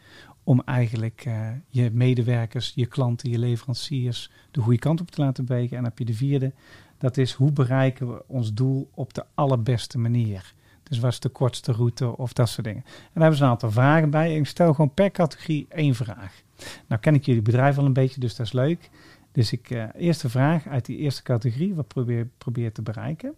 om 0.44 0.62
eigenlijk 0.66 1.24
eh, 1.26 1.48
je 1.70 1.90
medewerkers, 1.94 2.72
je 2.76 2.86
klanten, 2.86 3.30
je 3.30 3.40
leveranciers 3.40 4.32
de 4.52 4.62
goede 4.62 4.80
kant 4.80 5.02
op 5.02 5.12
te 5.12 5.22
laten 5.22 5.46
bewegen? 5.46 5.78
En 5.78 5.84
dan 5.84 5.90
heb 5.90 6.00
je 6.00 6.06
de 6.06 6.14
vierde, 6.14 6.54
dat 6.98 7.18
is 7.18 7.32
hoe 7.32 7.52
bereiken 7.52 8.12
we 8.12 8.24
ons 8.28 8.54
doel 8.54 8.90
op 8.94 9.14
de 9.14 9.26
allerbeste 9.34 9.98
manier? 9.98 10.54
Dus 10.90 11.00
wat 11.00 11.12
is 11.12 11.20
de 11.20 11.30
kortste 11.30 11.72
route 11.72 12.18
of 12.18 12.34
dat 12.34 12.50
soort 12.50 12.68
dingen. 12.68 12.84
En 12.86 12.92
daar 13.14 13.22
hebben 13.22 13.38
ze 13.38 13.44
een 13.44 13.50
aantal 13.50 13.72
vragen 13.72 14.10
bij. 14.10 14.36
Ik 14.36 14.46
stel 14.46 14.74
gewoon 14.74 14.94
per 14.94 15.12
categorie 15.12 15.66
één 15.70 15.96
vraag. 15.96 16.42
Nou 16.88 17.02
ken 17.02 17.16
ik 17.16 17.26
jullie 17.26 17.42
bedrijf 17.42 17.78
al 17.78 17.86
een 17.86 17.94
beetje, 17.94 18.20
dus 18.20 18.36
dat 18.36 18.46
is 18.46 18.52
leuk. 18.52 18.90
Dus 19.36 19.52
ik, 19.52 19.70
eh, 19.70 19.88
eerste 19.96 20.30
vraag 20.30 20.68
uit 20.68 20.86
die 20.86 20.98
eerste 20.98 21.24
categorie, 21.24 21.76
wat 21.76 21.88
probeer 21.88 22.28
probeer 22.38 22.72
te 22.72 22.82
bereiken? 22.82 23.36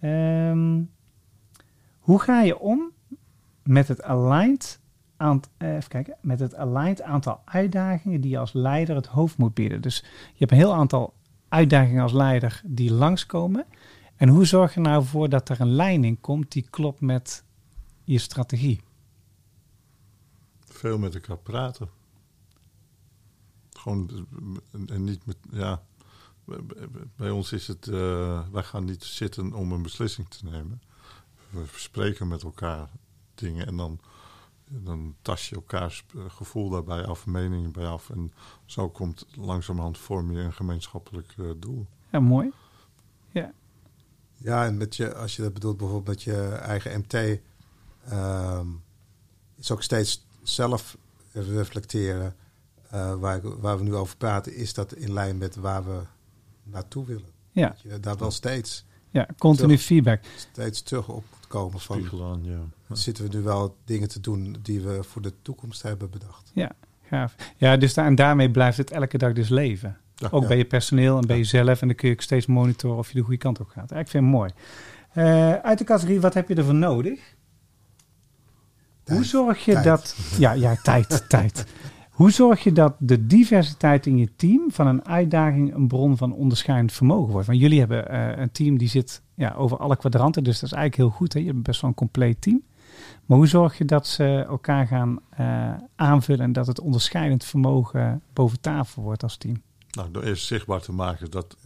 Ehm, 0.00 0.82
hoe 1.98 2.20
ga 2.20 2.42
je 2.42 2.58
om 2.58 2.92
met 3.62 3.88
het 3.88 4.02
aligned, 4.02 4.80
aan, 5.16 5.40
eh, 5.56 5.74
even 5.74 5.88
kijken, 5.88 6.16
met 6.20 6.40
het 6.40 6.54
aligned 6.54 7.02
aantal 7.02 7.40
uitdagingen 7.44 8.20
die 8.20 8.30
je 8.30 8.38
als 8.38 8.52
leider 8.52 8.96
het 8.96 9.06
hoofd 9.06 9.36
moet 9.36 9.54
bieden? 9.54 9.80
Dus 9.82 9.98
je 10.32 10.38
hebt 10.38 10.50
een 10.50 10.56
heel 10.56 10.74
aantal 10.74 11.14
uitdagingen 11.48 12.02
als 12.02 12.12
leider 12.12 12.60
die 12.64 12.92
langskomen. 12.92 13.64
En 14.16 14.28
hoe 14.28 14.44
zorg 14.44 14.74
je 14.74 14.80
nou 14.80 15.04
voor 15.04 15.28
dat 15.28 15.48
er 15.48 15.60
een 15.60 15.74
lijn 15.74 16.04
in 16.04 16.20
komt 16.20 16.52
die 16.52 16.66
klopt 16.70 17.00
met 17.00 17.44
je 18.04 18.18
strategie? 18.18 18.80
Veel 20.60 20.98
met 20.98 21.14
elkaar 21.14 21.38
praten. 21.38 21.88
Gewoon 23.80 24.26
eh, 24.72 24.94
en 24.94 25.04
niet 25.04 25.26
met, 25.26 25.36
ja. 25.50 25.82
Bij 27.16 27.30
ons 27.30 27.52
is 27.52 27.66
het, 27.66 27.86
uh, 27.86 28.48
wij 28.52 28.62
gaan 28.62 28.84
niet 28.84 29.04
zitten 29.04 29.52
om 29.52 29.72
een 29.72 29.82
beslissing 29.82 30.28
te 30.28 30.44
nemen. 30.44 30.82
We 31.50 31.64
spreken 31.74 32.28
met 32.28 32.42
elkaar 32.42 32.90
dingen 33.34 33.66
en 33.66 33.76
dan, 33.76 34.00
dan 34.68 35.16
tas 35.22 35.48
je 35.48 35.54
elkaars 35.54 36.04
eh, 36.14 36.24
gevoel 36.28 36.70
daarbij 36.70 37.04
af, 37.04 37.26
meningen 37.26 37.72
bij 37.72 37.86
af. 37.86 38.10
En 38.10 38.32
zo 38.64 38.88
komt 38.88 39.26
langzamerhand 39.34 39.98
vorm 39.98 40.32
je 40.32 40.40
een 40.40 40.52
gemeenschappelijk 40.52 41.34
uh, 41.36 41.50
doel. 41.56 41.86
Ja, 42.12 42.20
mooi. 42.20 42.52
Ja. 43.32 43.52
Ja, 44.36 44.64
en 44.66 44.76
met 44.76 44.96
je, 44.96 45.14
als 45.14 45.36
je 45.36 45.42
dat 45.42 45.54
bedoelt 45.54 45.76
bijvoorbeeld 45.76 46.16
met 46.16 46.22
je 46.22 46.48
eigen 46.48 46.98
MT, 46.98 47.40
uh, 48.12 48.60
is 49.56 49.70
ook 49.70 49.82
steeds 49.82 50.26
zelf 50.42 50.96
reflecteren. 51.32 52.36
Uh, 52.94 53.14
waar, 53.14 53.60
waar 53.60 53.78
we 53.78 53.84
nu 53.84 53.94
over 53.94 54.16
praten, 54.16 54.54
is 54.54 54.74
dat 54.74 54.92
in 54.94 55.12
lijn 55.12 55.38
met 55.38 55.56
waar 55.56 55.84
we 55.84 56.00
naartoe 56.62 57.06
willen. 57.06 57.28
Ja. 57.50 57.68
Dat 57.68 57.80
je 57.80 58.00
daar 58.00 58.16
wel 58.16 58.30
steeds, 58.30 58.84
Ja, 59.10 59.26
continu 59.38 59.68
Terug. 59.68 59.82
feedback. 59.82 60.20
steeds 60.36 60.82
terug 60.82 61.08
op 61.08 61.24
moet 61.30 61.46
komen 61.46 61.80
van... 61.80 61.96
Spiegel 61.96 62.24
aan, 62.30 62.40
ja. 62.44 62.58
Zitten 62.96 63.30
we 63.30 63.36
nu 63.36 63.42
wel 63.42 63.76
dingen 63.84 64.08
te 64.08 64.20
doen 64.20 64.56
die 64.62 64.80
we 64.80 65.02
voor 65.02 65.22
de 65.22 65.32
toekomst 65.42 65.82
hebben 65.82 66.10
bedacht? 66.10 66.50
Ja, 66.54 66.72
gaaf. 67.08 67.34
Ja, 67.56 67.76
dus 67.76 67.94
daar, 67.94 68.06
en 68.06 68.14
daarmee 68.14 68.50
blijft 68.50 68.78
het 68.78 68.90
elke 68.90 69.18
dag 69.18 69.32
dus 69.32 69.48
leven. 69.48 69.96
Ja. 70.14 70.28
Ook 70.30 70.42
Ja. 70.42 70.48
bij 70.48 70.56
je 70.56 70.64
personeel 70.64 71.18
en 71.18 71.26
bij 71.26 71.36
jezelf. 71.36 71.80
En 71.80 71.86
dan 71.86 71.96
kun 71.96 72.08
je 72.08 72.14
ook 72.14 72.20
steeds 72.20 72.46
monitoren 72.46 72.98
of 72.98 73.08
je 73.08 73.14
de 73.14 73.20
goede 73.24 73.38
kant 73.38 73.60
op 73.60 73.68
gaat. 73.68 73.90
Ik 73.90 74.08
vind 74.08 74.12
het 74.24 74.32
mooi. 74.32 74.50
Eh, 75.12 75.52
uit 75.54 75.78
de 75.78 75.84
categorie, 75.84 76.20
wat 76.20 76.34
heb 76.34 76.48
je 76.48 76.54
ervoor 76.54 76.74
nodig? 76.74 77.34
Hoe 79.04 79.24
zorg 79.24 79.64
je 79.64 79.72
Tijd. 79.72 79.84
dat... 79.84 80.16
Ja, 80.38 80.52
ja, 80.52 80.76
tijd, 80.82 81.24
tijd. 81.28 81.64
Hoe 82.20 82.30
zorg 82.30 82.62
je 82.62 82.72
dat 82.72 82.94
de 82.98 83.26
diversiteit 83.26 84.06
in 84.06 84.16
je 84.16 84.28
team 84.36 84.70
van 84.70 84.86
een 84.86 85.04
uitdaging 85.04 85.74
een 85.74 85.88
bron 85.88 86.16
van 86.16 86.32
onderscheidend 86.32 86.92
vermogen 86.92 87.32
wordt? 87.32 87.46
Want 87.46 87.60
jullie 87.60 87.78
hebben 87.78 88.08
eh, 88.08 88.38
een 88.38 88.52
team 88.52 88.78
die 88.78 88.88
zit 88.88 89.22
ja, 89.34 89.54
over 89.54 89.76
alle 89.76 89.96
kwadranten, 89.96 90.44
dus 90.44 90.60
dat 90.60 90.70
is 90.70 90.76
eigenlijk 90.76 91.10
heel 91.10 91.18
goed. 91.18 91.32
Hè? 91.32 91.40
Je 91.40 91.46
hebt 91.46 91.62
best 91.62 91.80
wel 91.80 91.90
een 91.90 91.96
compleet 91.96 92.40
team. 92.40 92.62
Maar 93.26 93.36
hoe 93.36 93.46
zorg 93.46 93.78
je 93.78 93.84
dat 93.84 94.06
ze 94.06 94.44
elkaar 94.48 94.86
gaan 94.86 95.20
eh, 95.30 95.72
aanvullen 95.96 96.44
en 96.44 96.52
dat 96.52 96.66
het 96.66 96.80
onderscheidend 96.80 97.44
vermogen 97.44 98.22
boven 98.32 98.60
tafel 98.60 99.02
wordt 99.02 99.22
als 99.22 99.36
team? 99.36 99.62
Nou, 99.90 100.10
door 100.10 100.22
eerst 100.22 100.46
zichtbaar 100.46 100.80
te 100.80 100.92
maken 100.92 101.30
dat 101.30 101.56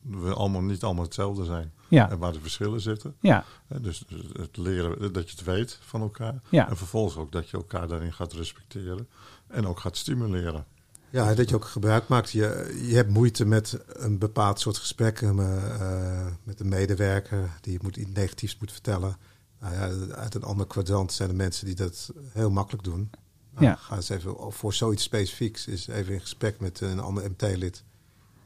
we 0.00 0.34
allemaal 0.34 0.62
niet 0.62 0.82
allemaal 0.82 1.04
hetzelfde 1.04 1.44
zijn. 1.44 1.72
Ja, 1.88 2.10
En 2.10 2.18
waar 2.18 2.32
de 2.32 2.40
verschillen 2.40 2.80
zitten. 2.80 3.14
ja, 3.20 3.44
Dus 3.80 4.04
het 4.32 4.56
leren 4.56 5.12
dat 5.12 5.30
je 5.30 5.36
het 5.36 5.44
weet 5.44 5.78
van 5.82 6.00
elkaar. 6.00 6.40
Ja. 6.48 6.68
En 6.68 6.76
vervolgens 6.76 7.16
ook 7.16 7.32
dat 7.32 7.48
je 7.48 7.56
elkaar 7.56 7.88
daarin 7.88 8.12
gaat 8.12 8.32
respecteren. 8.32 9.08
En 9.50 9.66
ook 9.66 9.80
gaat 9.80 9.96
stimuleren. 9.96 10.64
Ja, 11.10 11.34
dat 11.34 11.48
je 11.48 11.54
ook 11.54 11.64
gebruik 11.64 12.08
maakt. 12.08 12.30
Je, 12.30 12.78
je 12.86 12.94
hebt 12.94 13.10
moeite 13.10 13.44
met 13.46 13.78
een 13.86 14.18
bepaald 14.18 14.60
soort 14.60 14.76
gesprekken 14.76 15.38
eh, 15.38 16.26
met 16.42 16.60
een 16.60 16.68
medewerker 16.68 17.50
die 17.60 17.72
je 17.72 17.78
moet, 17.82 17.96
iets 17.96 18.10
negatiefs 18.12 18.58
moet 18.58 18.72
vertellen. 18.72 19.16
Nou 19.60 19.74
ja, 19.74 20.14
uit 20.14 20.34
een 20.34 20.42
ander 20.42 20.66
kwadrant 20.66 21.12
zijn 21.12 21.28
er 21.28 21.34
mensen 21.34 21.66
die 21.66 21.74
dat 21.74 22.12
heel 22.32 22.50
makkelijk 22.50 22.84
doen. 22.84 23.10
Nou, 23.50 23.66
Ja. 23.66 23.74
Ga 23.74 23.96
eens 23.96 24.08
even 24.08 24.52
voor 24.52 24.74
zoiets 24.74 25.02
specifieks 25.02 25.66
is 25.66 25.86
even 25.86 26.14
in 26.14 26.20
gesprek 26.20 26.60
met 26.60 26.80
een 26.80 27.00
ander 27.00 27.30
MT-lid. 27.30 27.84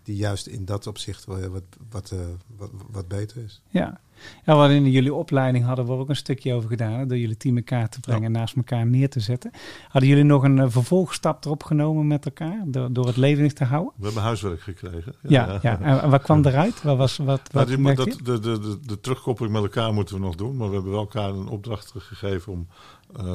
Die 0.04 0.16
juist 0.16 0.46
in 0.46 0.64
dat 0.64 0.86
opzicht 0.86 1.24
wel 1.24 1.48
wat, 1.48 1.62
wat, 1.90 2.10
eh, 2.10 2.18
wat, 2.56 2.70
wat 2.90 3.08
beter 3.08 3.42
is. 3.44 3.62
ja. 3.68 4.00
Ja, 4.44 4.56
wat 4.56 4.70
in 4.70 4.90
jullie 4.90 5.14
opleiding 5.14 5.64
hadden 5.64 5.86
we 5.86 5.92
ook 5.92 6.08
een 6.08 6.16
stukje 6.16 6.54
over 6.54 6.68
gedaan. 6.68 6.92
hè, 6.92 7.06
Door 7.06 7.18
jullie 7.18 7.36
team 7.36 7.56
in 7.56 7.64
kaart 7.64 7.90
te 7.92 8.00
brengen 8.00 8.24
en 8.24 8.32
naast 8.32 8.56
elkaar 8.56 8.86
neer 8.86 9.08
te 9.10 9.20
zetten. 9.20 9.50
Hadden 9.88 10.10
jullie 10.10 10.24
nog 10.24 10.42
een 10.42 10.58
eh, 10.58 10.66
vervolgstap 10.68 11.44
erop 11.44 11.62
genomen 11.62 12.06
met 12.06 12.24
elkaar? 12.24 12.62
Door, 12.66 12.92
door 12.92 13.06
het 13.06 13.16
levendig 13.16 13.52
te 13.52 13.64
houden? 13.64 13.92
We 13.96 14.04
hebben 14.04 14.22
huiswerk 14.22 14.60
gekregen. 14.60 15.14
Ja, 15.22 15.58
ja. 15.62 15.80
En, 15.80 16.00
en 16.02 16.10
wat 16.10 16.22
kwam 16.22 16.44
eruit? 16.46 16.82
Wat 16.82 16.96
was, 16.96 17.16
wat, 17.16 17.26
Nou, 17.26 17.38
wat 17.52 17.66
die, 17.66 17.78
merkte 17.78 18.04
dat, 18.04 18.24
de, 18.24 18.38
de, 18.40 18.58
de, 18.60 18.78
de 18.86 19.00
terugkoppeling 19.00 19.54
met 19.54 19.62
elkaar 19.62 19.92
moeten 19.94 20.14
we 20.14 20.20
nog 20.20 20.34
doen. 20.34 20.56
Maar 20.56 20.68
we 20.68 20.74
hebben 20.74 20.92
wel 20.92 21.00
elkaar 21.00 21.28
een 21.28 21.48
opdracht 21.48 21.92
gegeven 21.96 22.52
om... 22.52 22.66
eh, 23.16 23.34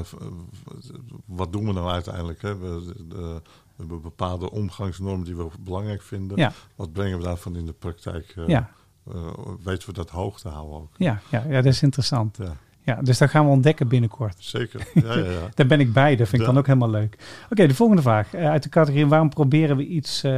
wat 1.25 1.51
doen 1.51 1.65
we 1.65 1.73
nou 1.73 1.89
uiteindelijk? 1.89 2.41
Hè? 2.41 2.57
We, 2.57 2.93
de- 3.07 3.41
we 3.79 3.85
hebben 3.85 4.01
bepaalde 4.01 4.51
omgangsnormen 4.51 5.25
die 5.25 5.35
we 5.35 5.47
belangrijk 5.59 6.01
vinden. 6.01 6.37
Ja. 6.37 6.51
Wat 6.75 6.93
brengen 6.93 7.17
we 7.17 7.23
daarvan 7.23 7.55
in 7.55 7.65
de 7.65 7.73
praktijk? 7.73 8.33
eh, 8.37 8.47
ja, 8.47 8.69
eh, 9.07 9.31
weten 9.63 9.87
we 9.87 9.93
dat 9.93 10.09
hoog 10.09 10.39
te 10.39 10.49
houden 10.49 10.75
ook? 10.77 10.93
ja, 10.97 11.21
ja, 11.31 11.43
ja, 11.47 11.53
dat 11.61 11.65
is 11.73 11.81
interessant. 11.83 12.37
Ja, 12.37 12.53
Ja, 12.83 13.01
dus 13.01 13.17
dat 13.17 13.29
gaan 13.29 13.45
we 13.45 13.51
ontdekken 13.51 13.87
binnenkort. 13.87 14.35
zeker. 14.39 14.87
Ja, 14.93 15.17
ja, 15.17 15.31
ja. 15.31 15.49
Daar 15.55 15.67
ben 15.67 15.79
ik 15.79 15.93
bij, 15.93 16.15
dat 16.15 16.27
vind 16.27 16.41
ik 16.41 16.47
Ja. 16.47 16.53
dan 16.53 16.57
ook 16.57 16.67
helemaal 16.67 16.89
leuk. 16.89 17.17
Oké, 17.49 17.67
de 17.67 17.75
volgende 17.75 18.01
vraag. 18.01 18.33
Eh, 18.33 18.49
uit 18.49 18.63
de 18.63 18.69
categorie 18.69 19.05
waarom 19.07 19.29
proberen 19.29 19.77
we 19.77 19.85
iets 19.87 20.23
eh, 20.23 20.31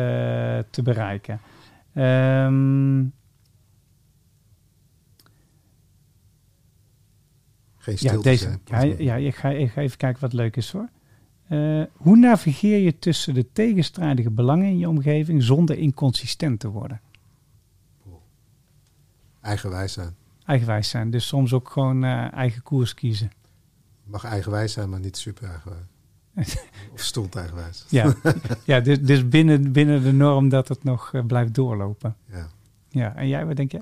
te 0.69 0.81
bereiken? 0.83 1.39
Ehm, 1.93 3.03
Geen 7.77 7.95
ja, 7.99 8.09
stilte 8.09 8.21
deze. 8.29 8.57
zijn. 8.65 8.87
Ja, 8.89 8.95
ja 8.97 9.15
ik, 9.27 9.35
ga, 9.35 9.49
ik 9.49 9.71
ga 9.71 9.81
even 9.81 9.97
kijken 9.97 10.21
wat 10.21 10.33
leuk 10.33 10.55
is 10.55 10.71
hoor. 10.71 10.89
Eh, 11.51 11.83
hoe 11.97 12.17
navigeer 12.17 12.77
je 12.77 12.99
tussen 12.99 13.33
de 13.33 13.51
tegenstrijdige 13.51 14.29
belangen 14.29 14.65
in 14.65 14.77
je 14.77 14.89
omgeving 14.89 15.43
zonder 15.43 15.77
inconsistent 15.77 16.59
te 16.59 16.67
worden? 16.67 17.01
Eigenwijs 19.41 19.93
zijn. 19.93 20.15
Eigenwijs 20.45 20.89
zijn, 20.89 21.09
dus 21.09 21.27
soms 21.27 21.53
ook 21.53 21.69
gewoon 21.69 22.03
eh, 22.03 22.33
eigen 22.33 22.61
koers 22.61 22.93
kiezen. 22.93 23.31
Mag 24.03 24.23
eigenwijs 24.23 24.73
zijn, 24.73 24.89
maar 24.89 24.99
niet 24.99 25.17
super 25.17 25.49
eigenwijs. 25.49 25.85
of 26.93 27.01
stond 27.01 27.35
eigenwijs. 27.35 27.85
Ja, 27.89 28.13
ja 28.65 28.79
dus, 28.79 29.01
dus 29.01 29.27
binnen, 29.27 29.71
binnen 29.71 30.03
de 30.03 30.13
norm 30.13 30.49
dat 30.49 30.67
het 30.67 30.83
nog 30.83 31.13
eh, 31.13 31.25
blijft 31.25 31.53
doorlopen. 31.53 32.15
Ja. 32.25 32.47
Ja, 32.89 33.15
en 33.15 33.27
jij, 33.27 33.45
wat 33.45 33.55
denk 33.55 33.71
je? 33.71 33.81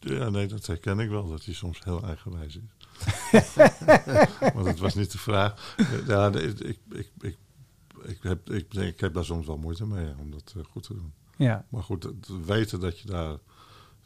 Ja, 0.00 0.28
nee, 0.28 0.46
dat 0.46 0.66
herken 0.66 0.98
ik 0.98 1.08
wel, 1.08 1.28
dat 1.28 1.44
hij 1.44 1.54
soms 1.54 1.84
heel 1.84 2.02
eigenwijs 2.02 2.56
is. 2.56 2.79
Want 4.54 4.66
het 4.66 4.78
was 4.78 4.94
niet 4.94 5.12
de 5.12 5.18
vraag. 5.18 5.74
Ja, 6.06 6.32
ik, 6.32 6.58
ik, 6.60 6.78
ik, 6.90 7.36
ik, 8.02 8.18
heb, 8.22 8.50
ik, 8.50 8.70
denk, 8.72 8.92
ik 8.92 9.00
heb 9.00 9.14
daar 9.14 9.24
soms 9.24 9.46
wel 9.46 9.56
moeite 9.56 9.86
mee 9.86 10.14
om 10.18 10.30
dat 10.30 10.54
eh, 10.56 10.62
goed 10.70 10.82
te 10.82 10.94
doen. 10.94 11.12
Ja, 11.36 11.64
Maar 11.68 11.82
goed, 11.82 12.02
het 12.02 12.28
weten 12.44 12.80
dat 12.80 12.98
je 13.00 13.08
daar, 13.08 13.36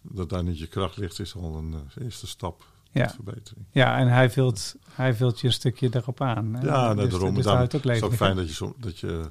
dat 0.03 0.29
daar 0.29 0.43
niet 0.43 0.59
je 0.59 0.67
kracht 0.67 0.97
ligt, 0.97 1.19
is 1.21 1.35
al 1.37 1.57
een 1.57 1.75
eh, 1.97 2.05
eerste 2.05 2.27
stap 2.27 2.65
Ja. 2.91 3.11
verbetering. 3.11 3.67
ja 3.71 3.99
en 3.99 4.09
hij 4.09 4.31
vult, 4.31 4.75
hij 4.91 5.15
vult 5.15 5.41
je 5.41 5.47
een 5.47 5.53
stukje 5.53 5.89
daarop 5.89 6.21
aan. 6.21 6.55
hè? 6.55 6.67
Ja, 6.67 6.93
nee, 6.93 7.05
dus, 7.05 7.13
daarom. 7.13 7.35
Dus 7.35 7.47
ook 7.47 7.61
is 7.85 7.95
het 7.95 8.03
ook 8.03 8.13
fijn 8.15 8.37
dat 8.37 8.49
je, 8.49 8.55
som- 8.55 8.75
dat, 8.79 8.99
je, 8.99 9.31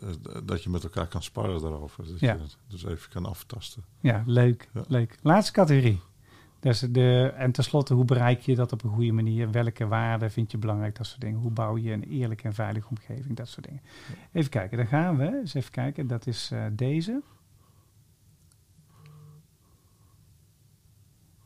eh, 0.00 0.08
dat 0.44 0.62
je 0.62 0.70
met 0.70 0.82
elkaar 0.84 1.06
kan 1.06 1.22
sparren 1.22 1.60
daarover. 1.60 2.06
Dat 2.06 2.20
Ja. 2.20 2.32
je 2.32 2.40
dus 2.68 2.84
even 2.84 3.10
kan 3.10 3.26
aftasten. 3.26 3.84
Ja, 4.00 4.22
leuk, 4.26 4.68
Ja. 4.74 4.84
leuk. 4.88 5.18
Laatste 5.22 5.52
categorie. 5.52 6.00
Dus 6.66 6.80
de, 6.80 7.32
en 7.36 7.52
tenslotte, 7.52 7.94
hoe 7.94 8.04
bereik 8.04 8.40
je 8.40 8.54
dat 8.54 8.72
op 8.72 8.84
een 8.84 8.90
goede 8.90 9.12
manier? 9.12 9.50
Welke 9.50 9.86
waarden 9.86 10.30
vind 10.30 10.50
je 10.50 10.58
belangrijk? 10.58 10.96
Dat 10.96 11.06
soort 11.06 11.20
dingen. 11.20 11.40
Hoe 11.40 11.50
bouw 11.50 11.76
je 11.76 11.92
een 11.92 12.02
eerlijke 12.02 12.44
en 12.44 12.54
veilige 12.54 12.88
omgeving? 12.88 13.36
Dat 13.36 13.48
soort 13.48 13.66
dingen. 13.66 13.82
Even 14.32 14.50
kijken, 14.50 14.76
daar 14.76 14.86
gaan 14.86 15.16
we. 15.16 15.38
Eens 15.40 15.54
even 15.54 15.70
kijken. 15.70 16.06
Dat 16.06 16.26
is 16.26 16.50
eh, 16.52 16.64
deze. 16.72 17.22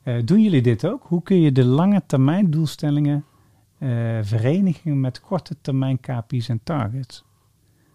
Eh, 0.02 0.24
doen 0.24 0.42
jullie 0.42 0.62
dit 0.62 0.86
ook? 0.86 1.02
Hoe 1.02 1.22
kun 1.22 1.40
je 1.40 1.52
de 1.52 1.64
lange 1.64 2.02
termijn 2.06 2.50
doelstellingen 2.50 3.24
eh, 3.78 3.88
verenigen 4.22 5.00
met 5.00 5.20
korte 5.20 5.56
termijn 5.60 6.00
KPI's 6.00 6.48
en 6.48 6.60
targets? 6.62 7.24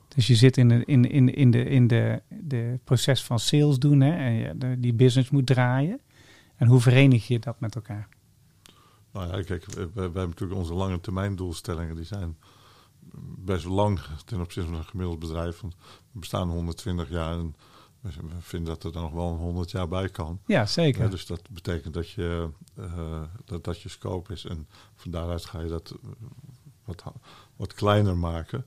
Dus 0.08 0.28
je 0.28 0.36
zit 0.36 0.58
in 0.58 0.68
de, 0.68 0.86
in, 0.86 1.10
in, 1.12 1.34
in 1.34 1.52
de, 1.52 1.64
in 1.64 1.88
de, 1.88 2.22
de 2.30 2.80
proces 2.84 3.24
van 3.24 3.40
sales 3.40 3.80
doen 3.80 4.02
hè, 4.02 4.44
en 4.46 4.82
die 4.82 4.94
business 4.94 5.30
moet 5.30 5.46
draaien. 5.46 6.00
En 6.56 6.68
hoe 6.68 6.82
verenig 6.82 7.28
je 7.28 7.40
dat 7.40 7.60
met 7.60 7.76
elkaar? 7.76 8.10
Nou 9.12 9.28
ja, 9.28 9.44
kijk, 9.44 9.66
we, 9.66 9.90
hebben 9.94 10.28
natuurlijk 10.28 10.60
onze 10.60 10.74
lange 10.74 11.00
termijn 11.00 11.36
doelstellingen. 11.36 11.96
Die 11.96 12.06
zijn 12.06 12.38
best 13.38 13.66
lang 13.66 14.00
ten 14.26 14.40
opzichte 14.40 14.70
van 14.70 14.80
een 14.80 14.86
gemiddeld 14.86 15.20
bedrijf. 15.20 15.62
Want 15.62 15.76
we 16.12 16.20
bestaan 16.20 16.50
120 16.50 17.10
jaar 17.10 17.34
en 17.38 17.56
we 18.02 18.12
vinden 18.40 18.74
dat 18.74 18.84
er 18.84 18.92
dan 18.92 19.02
nog 19.02 19.12
wel 19.12 19.32
een 19.32 19.38
100 19.38 19.72
jaar 19.72 19.88
bij 19.88 20.10
kan. 20.10 20.40
Ja, 20.46 20.66
zeker. 20.66 21.04
Ja, 21.04 21.10
dus 21.10 21.26
dat 21.26 21.50
betekent 21.50 21.94
dat 21.94 22.10
je, 22.10 22.50
eh, 22.76 23.22
dat, 23.46 23.64
dat 23.64 23.82
je 23.82 23.90
scope 23.90 24.34
is. 24.34 24.46
En 24.46 24.68
van 24.96 25.12
daaruit 25.12 25.46
ga 25.46 25.60
je 25.60 25.68
dat 25.68 25.96
eh, 26.04 26.10
wat, 26.84 27.04
wat 27.56 27.74
kleiner 27.74 28.18
maken. 28.18 28.66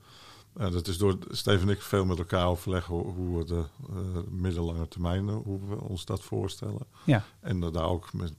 En 0.59 0.71
dat 0.71 0.87
is 0.87 0.97
door 0.97 1.17
Steven 1.29 1.67
en 1.67 1.73
ik 1.73 1.81
veel 1.81 2.05
met 2.05 2.17
elkaar 2.17 2.47
overleggen 2.47 2.95
hoe, 2.95 3.37
we 3.37 3.45
de 3.45 3.63
eh, 3.89 3.95
middellange 4.29 4.87
termijn, 4.87 5.29
eh, 5.29 5.35
hoe 5.35 5.59
we 5.69 5.81
ons 5.81 6.05
dat 6.05 6.23
voorstellen. 6.23 6.85
Ja. 7.05 7.23
En 7.39 7.59
daar 7.59 7.83
ook 7.83 8.13
met, 8.13 8.33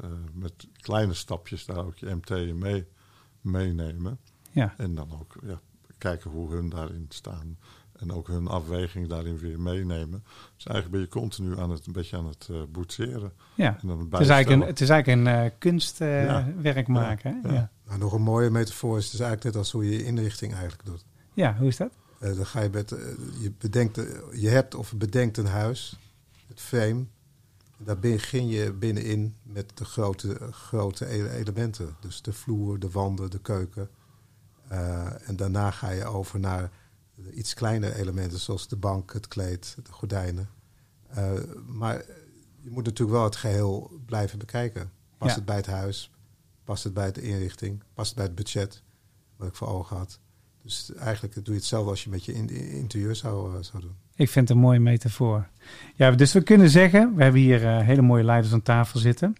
eh, 0.00 0.10
met 0.32 0.52
kleine 0.80 1.14
stapjes 1.14 1.66
daar 1.66 1.84
ook 1.84 1.96
je 1.96 2.14
MT 2.14 2.54
mee, 2.54 2.86
meenemen. 3.40 4.18
Ja. 4.50 4.74
En 4.76 4.94
dan 4.94 5.12
ook 5.20 5.34
ja, 5.46 5.60
kijken 5.98 6.30
hoe 6.30 6.50
hun 6.50 6.68
daarin 6.68 7.06
staan. 7.08 7.58
En 7.92 8.12
ook 8.12 8.26
hun 8.26 8.48
afweging 8.48 9.08
daarin 9.08 9.38
weer 9.38 9.60
meenemen. 9.60 10.24
Dus 10.56 10.66
eigenlijk 10.66 10.90
ben 10.90 11.00
je 11.00 11.08
continu 11.08 11.58
aan 11.58 11.70
het, 11.70 11.86
een 11.86 11.92
beetje 11.92 12.16
aan 12.16 12.26
het 12.26 12.48
eh 12.50 12.56
boetseren. 12.68 13.32
ja. 13.54 13.78
En 13.80 13.88
dan 13.88 14.08
Het 14.10 14.20
is 14.20 14.28
eigenlijk 14.28 14.62
een, 14.62 14.68
het 14.68 14.80
is 14.80 14.88
eigenlijk 14.88 15.26
een 15.26 15.34
eh, 15.34 15.50
kunstwerk 15.58 16.86
Ja. 16.86 16.92
maken. 16.92 17.40
Ja. 17.42 17.52
Ja. 17.52 17.70
Nou, 17.86 17.98
nog 17.98 18.12
een 18.12 18.22
mooie 18.22 18.50
metafoor 18.50 18.98
is 18.98 19.10
dus 19.10 19.20
eigenlijk 19.20 19.44
net 19.44 19.56
als 19.64 19.72
hoe 19.72 19.84
je 19.84 19.90
je 19.90 20.04
inrichting 20.04 20.52
eigenlijk 20.52 20.84
doet. 20.84 21.04
Ja, 21.34 21.56
hoe 21.56 21.68
is 21.68 21.76
dat? 21.76 21.92
Eh, 22.18 22.34
dan 22.36 22.46
ga 22.46 22.60
je 22.60 22.68
met, 22.70 22.92
eh, 22.92 22.98
je 23.40 23.52
bedenkt, 23.58 23.98
eh, 23.98 24.04
je 24.32 24.48
hebt 24.48 24.74
of 24.74 24.92
bedenkt 24.94 25.36
een 25.36 25.46
huis, 25.46 25.98
het 26.46 26.60
frame. 26.60 27.04
Daar 27.76 27.98
begin 27.98 28.48
je 28.48 28.72
binnenin 28.72 29.36
met 29.42 29.70
de 29.74 29.84
grote, 29.84 30.38
grote 30.52 31.06
ele- 31.06 31.30
elementen. 31.30 31.96
Dus 32.00 32.22
de 32.22 32.32
vloer, 32.32 32.78
de 32.78 32.90
wanden, 32.90 33.30
de 33.30 33.40
keuken. 33.40 33.88
En 35.26 35.36
daarna 35.36 35.70
ga 35.70 35.90
je 35.90 36.04
over 36.04 36.40
naar 36.40 36.70
iets 37.32 37.54
kleinere 37.54 37.94
elementen, 37.94 38.38
zoals 38.38 38.68
de 38.68 38.76
bank, 38.76 39.12
het 39.12 39.28
kleed, 39.28 39.76
de 39.82 39.92
gordijnen. 39.92 40.48
Maar 41.66 42.04
je 42.60 42.70
moet 42.70 42.84
natuurlijk 42.84 43.16
wel 43.16 43.24
het 43.24 43.36
geheel 43.36 44.00
blijven 44.06 44.38
bekijken. 44.38 44.90
Past 45.18 45.30
Ja. 45.30 45.36
het 45.36 45.44
bij 45.44 45.56
het 45.56 45.66
huis? 45.66 46.10
Past 46.64 46.84
het 46.84 46.94
bij 46.94 47.12
de 47.12 47.22
inrichting? 47.22 47.82
Past 47.94 48.08
het 48.08 48.16
bij 48.16 48.26
het 48.26 48.34
budget? 48.34 48.82
Wat 49.36 49.48
ik 49.48 49.54
voor 49.54 49.68
ogen 49.68 49.96
had. 49.96 50.18
Dus 50.62 50.92
eigenlijk 50.94 51.34
doe 51.34 51.44
je 51.54 51.60
hetzelfde 51.60 51.90
als 51.90 52.04
je 52.04 52.10
met 52.10 52.24
je 52.24 52.32
in- 52.34 52.50
interieur 52.70 53.16
zou, 53.16 53.56
eh, 53.56 53.62
zou 53.62 53.82
doen. 53.82 53.94
Ik 54.14 54.28
vind 54.28 54.48
het 54.48 54.56
een 54.56 54.62
mooie 54.62 54.80
metafoor. 54.80 55.48
Ja, 55.94 56.10
dus 56.10 56.32
we 56.32 56.42
kunnen 56.42 56.70
zeggen, 56.70 57.14
we 57.14 57.22
hebben 57.22 57.40
hier 57.40 57.66
eh, 57.66 57.78
hele 57.86 58.02
mooie 58.02 58.24
leiders 58.24 58.52
aan 58.52 58.62
tafel 58.62 59.00
zitten. 59.00 59.36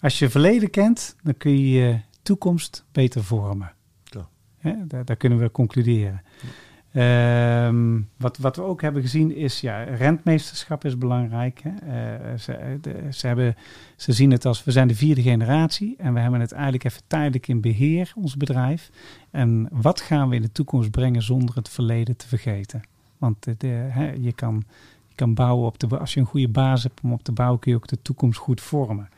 Als 0.00 0.18
je 0.18 0.30
verleden 0.30 0.70
kent, 0.70 1.16
dan 1.22 1.36
kun 1.36 1.50
je 1.50 1.70
je 1.70 2.00
toekomst 2.22 2.84
beter 2.92 3.24
vormen. 3.24 3.72
Ja. 4.62 4.84
Daar, 4.86 5.04
daar 5.04 5.16
kunnen 5.16 5.38
we 5.38 5.50
concluderen. 5.50 6.22
Ehm, 6.96 8.00
wat, 8.16 8.36
wat 8.36 8.56
we 8.56 8.62
ook 8.62 8.82
hebben 8.82 9.02
gezien 9.02 9.34
is, 9.36 9.60
ja, 9.60 9.82
rentmeesterschap 9.82 10.84
is 10.84 10.98
belangrijk. 10.98 11.62
Hè. 11.62 11.70
Eh, 11.70 12.38
ze, 12.38 12.78
de- 12.80 13.08
ze, 13.12 13.26
hebben, 13.26 13.56
ze 13.96 14.12
zien 14.12 14.30
het 14.30 14.44
als, 14.44 14.64
we 14.64 14.70
zijn 14.70 14.88
de 14.88 14.94
vierde 14.94 15.22
generatie 15.22 15.94
en 15.98 16.14
we 16.14 16.20
hebben 16.20 16.40
het 16.40 16.52
eigenlijk 16.52 16.84
even 16.84 17.02
tijdelijk 17.06 17.48
in 17.48 17.60
beheer, 17.60 18.12
ons 18.14 18.36
bedrijf. 18.36 18.90
En 19.30 19.68
wat 19.72 20.00
gaan 20.00 20.28
we 20.28 20.34
in 20.34 20.42
de 20.42 20.52
toekomst 20.52 20.90
brengen 20.90 21.22
zonder 21.22 21.54
het 21.54 21.68
verleden 21.68 22.16
te 22.16 22.28
vergeten? 22.28 22.82
Want 23.18 23.46
de, 23.58 23.66
hè, 23.68 24.12
je, 24.12 24.32
kan, 24.32 24.64
je 25.08 25.14
kan 25.14 25.34
bouwen 25.34 25.66
op 25.66 25.78
de, 25.78 25.98
als 25.98 26.14
je 26.14 26.20
een 26.20 26.26
goede 26.26 26.48
basis 26.48 26.82
hebt 26.82 27.00
om 27.02 27.12
op 27.12 27.22
te 27.22 27.32
bouwen, 27.32 27.60
kun 27.60 27.70
je 27.70 27.76
ook 27.76 27.88
de 27.88 28.02
toekomst 28.02 28.38
goed 28.38 28.60
vormen. 28.60 29.08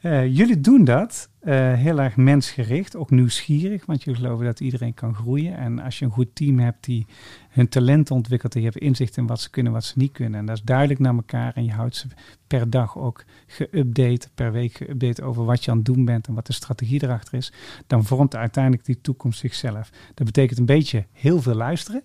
Eh, 0.00 0.36
jullie 0.36 0.60
doen 0.60 0.84
dat 0.84 1.28
eh, 1.46 1.72
heel 1.72 2.00
erg 2.00 2.16
mensgericht, 2.16 2.96
ook 2.96 3.10
nieuwsgierig, 3.10 3.86
want 3.86 4.02
jullie 4.02 4.20
geloven 4.20 4.44
dat 4.44 4.60
iedereen 4.60 4.94
kan 4.94 5.14
groeien. 5.14 5.56
En 5.56 5.78
als 5.78 5.98
je 5.98 6.04
een 6.04 6.10
goed 6.10 6.34
team 6.34 6.58
hebt 6.58 6.84
die 6.84 7.06
hun 7.48 7.68
talenten 7.68 8.14
ontwikkelt 8.14 8.54
en 8.54 8.60
je 8.60 8.66
hebt 8.66 8.78
inzicht 8.78 9.16
in 9.16 9.26
wat 9.26 9.40
ze 9.40 9.50
kunnen, 9.50 9.72
wat 9.72 9.84
ze 9.84 9.92
niet 9.96 10.12
kunnen. 10.12 10.40
En 10.40 10.46
dat 10.46 10.56
is 10.56 10.62
duidelijk 10.62 11.00
naar 11.00 11.14
elkaar 11.14 11.52
en 11.54 11.64
je 11.64 11.72
houdt 11.72 11.96
ze 11.96 12.06
per 12.46 12.70
dag 12.70 12.98
ook 12.98 13.24
geüpdate, 13.46 14.34
per 14.34 14.52
week 14.52 14.82
geüpdate 14.82 15.22
over 15.22 15.44
wat 15.44 15.64
je 15.64 15.70
aan 15.70 15.76
het 15.76 15.86
doen 15.86 16.04
bent 16.04 16.26
en 16.26 16.34
wat 16.34 16.46
de 16.46 16.52
strategie 16.52 17.02
erachter 17.02 17.34
is. 17.34 17.52
Dan 17.86 18.04
vormt 18.04 18.36
uiteindelijk 18.36 18.84
die 18.84 19.00
toekomst 19.00 19.38
zichzelf. 19.38 19.90
Dat 20.14 20.26
betekent 20.26 20.58
een 20.58 20.66
beetje 20.66 21.06
heel 21.12 21.42
veel 21.42 21.54
luisteren, 21.54 22.02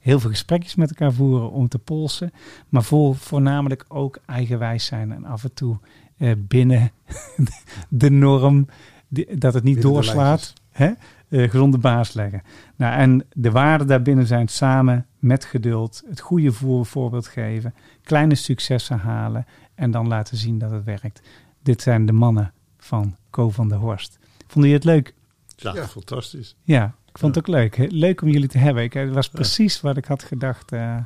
heel 0.00 0.20
veel 0.20 0.30
gesprekjes 0.30 0.74
met 0.74 0.88
elkaar 0.88 1.12
voeren 1.12 1.50
om 1.50 1.68
te 1.68 1.78
polsen, 1.78 2.32
maar 2.68 2.82
voor, 2.82 3.16
voornamelijk 3.16 3.84
ook 3.88 4.18
eigenwijs 4.26 4.84
zijn 4.84 5.12
en 5.12 5.24
af 5.24 5.44
en 5.44 5.54
toe 5.54 5.78
eh, 6.16 6.32
binnen 6.38 6.90
de 7.88 8.10
norm, 8.10 8.68
die- 9.08 9.38
dat 9.38 9.54
het 9.54 9.64
niet 9.64 9.74
Binnen 9.74 9.92
doorslaat, 9.92 10.52
hè? 10.70 10.90
eh, 11.28 11.50
gezonde 11.50 11.78
baas 11.78 12.12
leggen. 12.12 12.42
Nou, 12.76 12.94
en 12.98 13.24
de 13.32 13.50
waarden 13.50 13.86
daarbinnen 13.86 14.26
zijn 14.26 14.48
samen 14.48 15.06
met 15.18 15.44
geduld, 15.44 16.02
het 16.08 16.20
goede 16.20 16.52
voor, 16.52 16.86
voorbeeld 16.86 17.26
geven, 17.26 17.74
kleine 18.02 18.34
successen 18.34 18.98
halen 18.98 19.46
en 19.74 19.90
dan 19.90 20.08
laten 20.08 20.36
zien 20.36 20.58
dat 20.58 20.70
het 20.70 20.84
werkt. 20.84 21.22
Dit 21.62 21.82
zijn 21.82 22.06
de 22.06 22.12
mannen 22.12 22.52
van 22.78 23.16
Co 23.30 23.50
van 23.50 23.68
der 23.68 23.78
Horst. 23.78 24.18
Vonden 24.46 24.70
jullie 24.70 24.74
het 24.74 24.84
leuk? 24.84 25.14
Ja, 25.56 25.74
Ja. 25.74 25.86
fantastisch. 25.86 26.56
Ja, 26.62 26.94
ik 27.08 27.18
vond 27.18 27.34
het 27.34 27.48
ook 27.48 27.54
leuk. 27.54 27.76
Leuk 27.92 28.22
om 28.22 28.28
jullie 28.28 28.48
te 28.48 28.58
hebben. 28.58 28.82
Ik, 28.82 28.92
het 28.92 29.14
was 29.14 29.28
precies 29.28 29.80
wat 29.80 29.96
ik 29.96 30.04
had 30.04 30.22
gedacht 30.22 30.72
eh, 30.72 30.96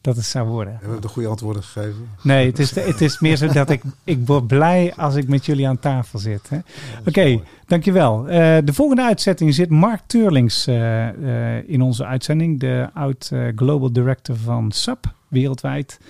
dat 0.00 0.16
het 0.16 0.24
zou 0.24 0.48
worden. 0.48 0.72
Hebben 0.72 0.94
we 0.94 1.00
de 1.00 1.08
goede 1.08 1.28
antwoorden 1.28 1.62
gegeven? 1.62 2.08
Nee, 2.22 2.46
het 2.46 2.58
is, 2.58 2.74
het 2.74 3.00
is 3.00 3.20
meer 3.20 3.36
zo 3.36 3.52
dat 3.62 3.70
ik, 3.70 3.82
ik 4.04 4.26
word 4.26 4.46
blij 4.46 4.94
als 4.96 5.14
ik 5.14 5.28
met 5.28 5.46
jullie 5.46 5.68
aan 5.68 5.78
tafel 5.78 6.18
zit. 6.18 6.50
Oké, 7.06 7.40
dankjewel. 7.66 8.28
Eh 8.28 8.58
de 8.64 8.72
volgende 8.72 9.02
uitzending 9.02 9.54
zit 9.54 9.70
Mark 9.70 10.00
Turlings 10.06 10.66
eh, 10.66 11.56
eh, 11.56 11.68
in 11.68 11.82
onze 11.82 12.04
uitzending. 12.04 12.60
De 12.60 12.88
oud 12.94 13.32
Global 13.56 13.92
Director 13.92 14.36
van 14.36 14.72
SAP 14.72 15.14
wereldwijd. 15.28 16.00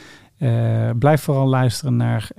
Blijf 0.98 1.22
vooral 1.22 1.46
luisteren 1.46 1.96
naar 1.96 2.30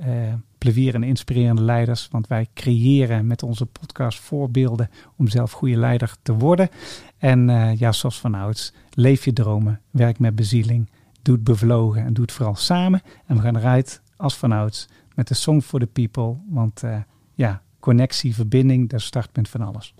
plevier 0.57 0.95
en 0.95 1.03
inspirerende 1.03 1.61
leiders. 1.61 2.07
Want 2.11 2.27
wij 2.27 2.47
creëren 2.53 3.27
met 3.27 3.43
onze 3.43 3.65
podcast 3.65 4.19
voorbeelden 4.19 4.89
om 5.15 5.27
zelf 5.27 5.51
goede 5.51 5.77
leider 5.77 6.15
te 6.21 6.33
worden. 6.33 6.69
En 7.17 7.47
ja, 7.77 7.91
zoals 7.91 8.19
van 8.19 8.33
ouds, 8.33 8.73
leef 8.93 9.25
je 9.25 9.33
dromen, 9.33 9.81
werk 9.91 10.19
met 10.19 10.35
bezieling, 10.35 10.89
doe 11.21 11.35
het 11.35 11.43
bevlogen 11.43 12.05
en 12.05 12.13
doe 12.13 12.23
het 12.23 12.33
vooral 12.33 12.55
samen. 12.55 13.01
En 13.25 13.35
we 13.35 13.41
gaan 13.41 13.57
eruit 13.57 14.01
als 14.15 14.37
van 14.37 14.51
ouds 14.51 14.87
met 15.15 15.27
de 15.27 15.33
Song 15.33 15.61
for 15.61 15.79
the 15.79 15.87
People. 15.87 16.37
Want 16.49 16.83
eh, 16.83 16.97
ja, 17.33 17.61
connectie, 17.79 18.35
verbinding, 18.35 18.89
dat 18.89 18.99
is 18.99 19.05
het 19.05 19.13
startpunt 19.13 19.49
van 19.49 19.61
alles. 19.61 19.93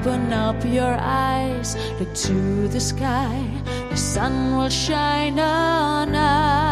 Open 0.00 0.32
up 0.32 0.64
your 0.64 0.96
eyes, 0.98 1.76
look 1.98 2.14
to 2.14 2.68
the 2.68 2.80
sky, 2.80 3.46
the 3.90 3.96
sun 3.98 4.56
will 4.56 4.70
shine 4.70 5.38
on 5.38 6.14
us. 6.14 6.69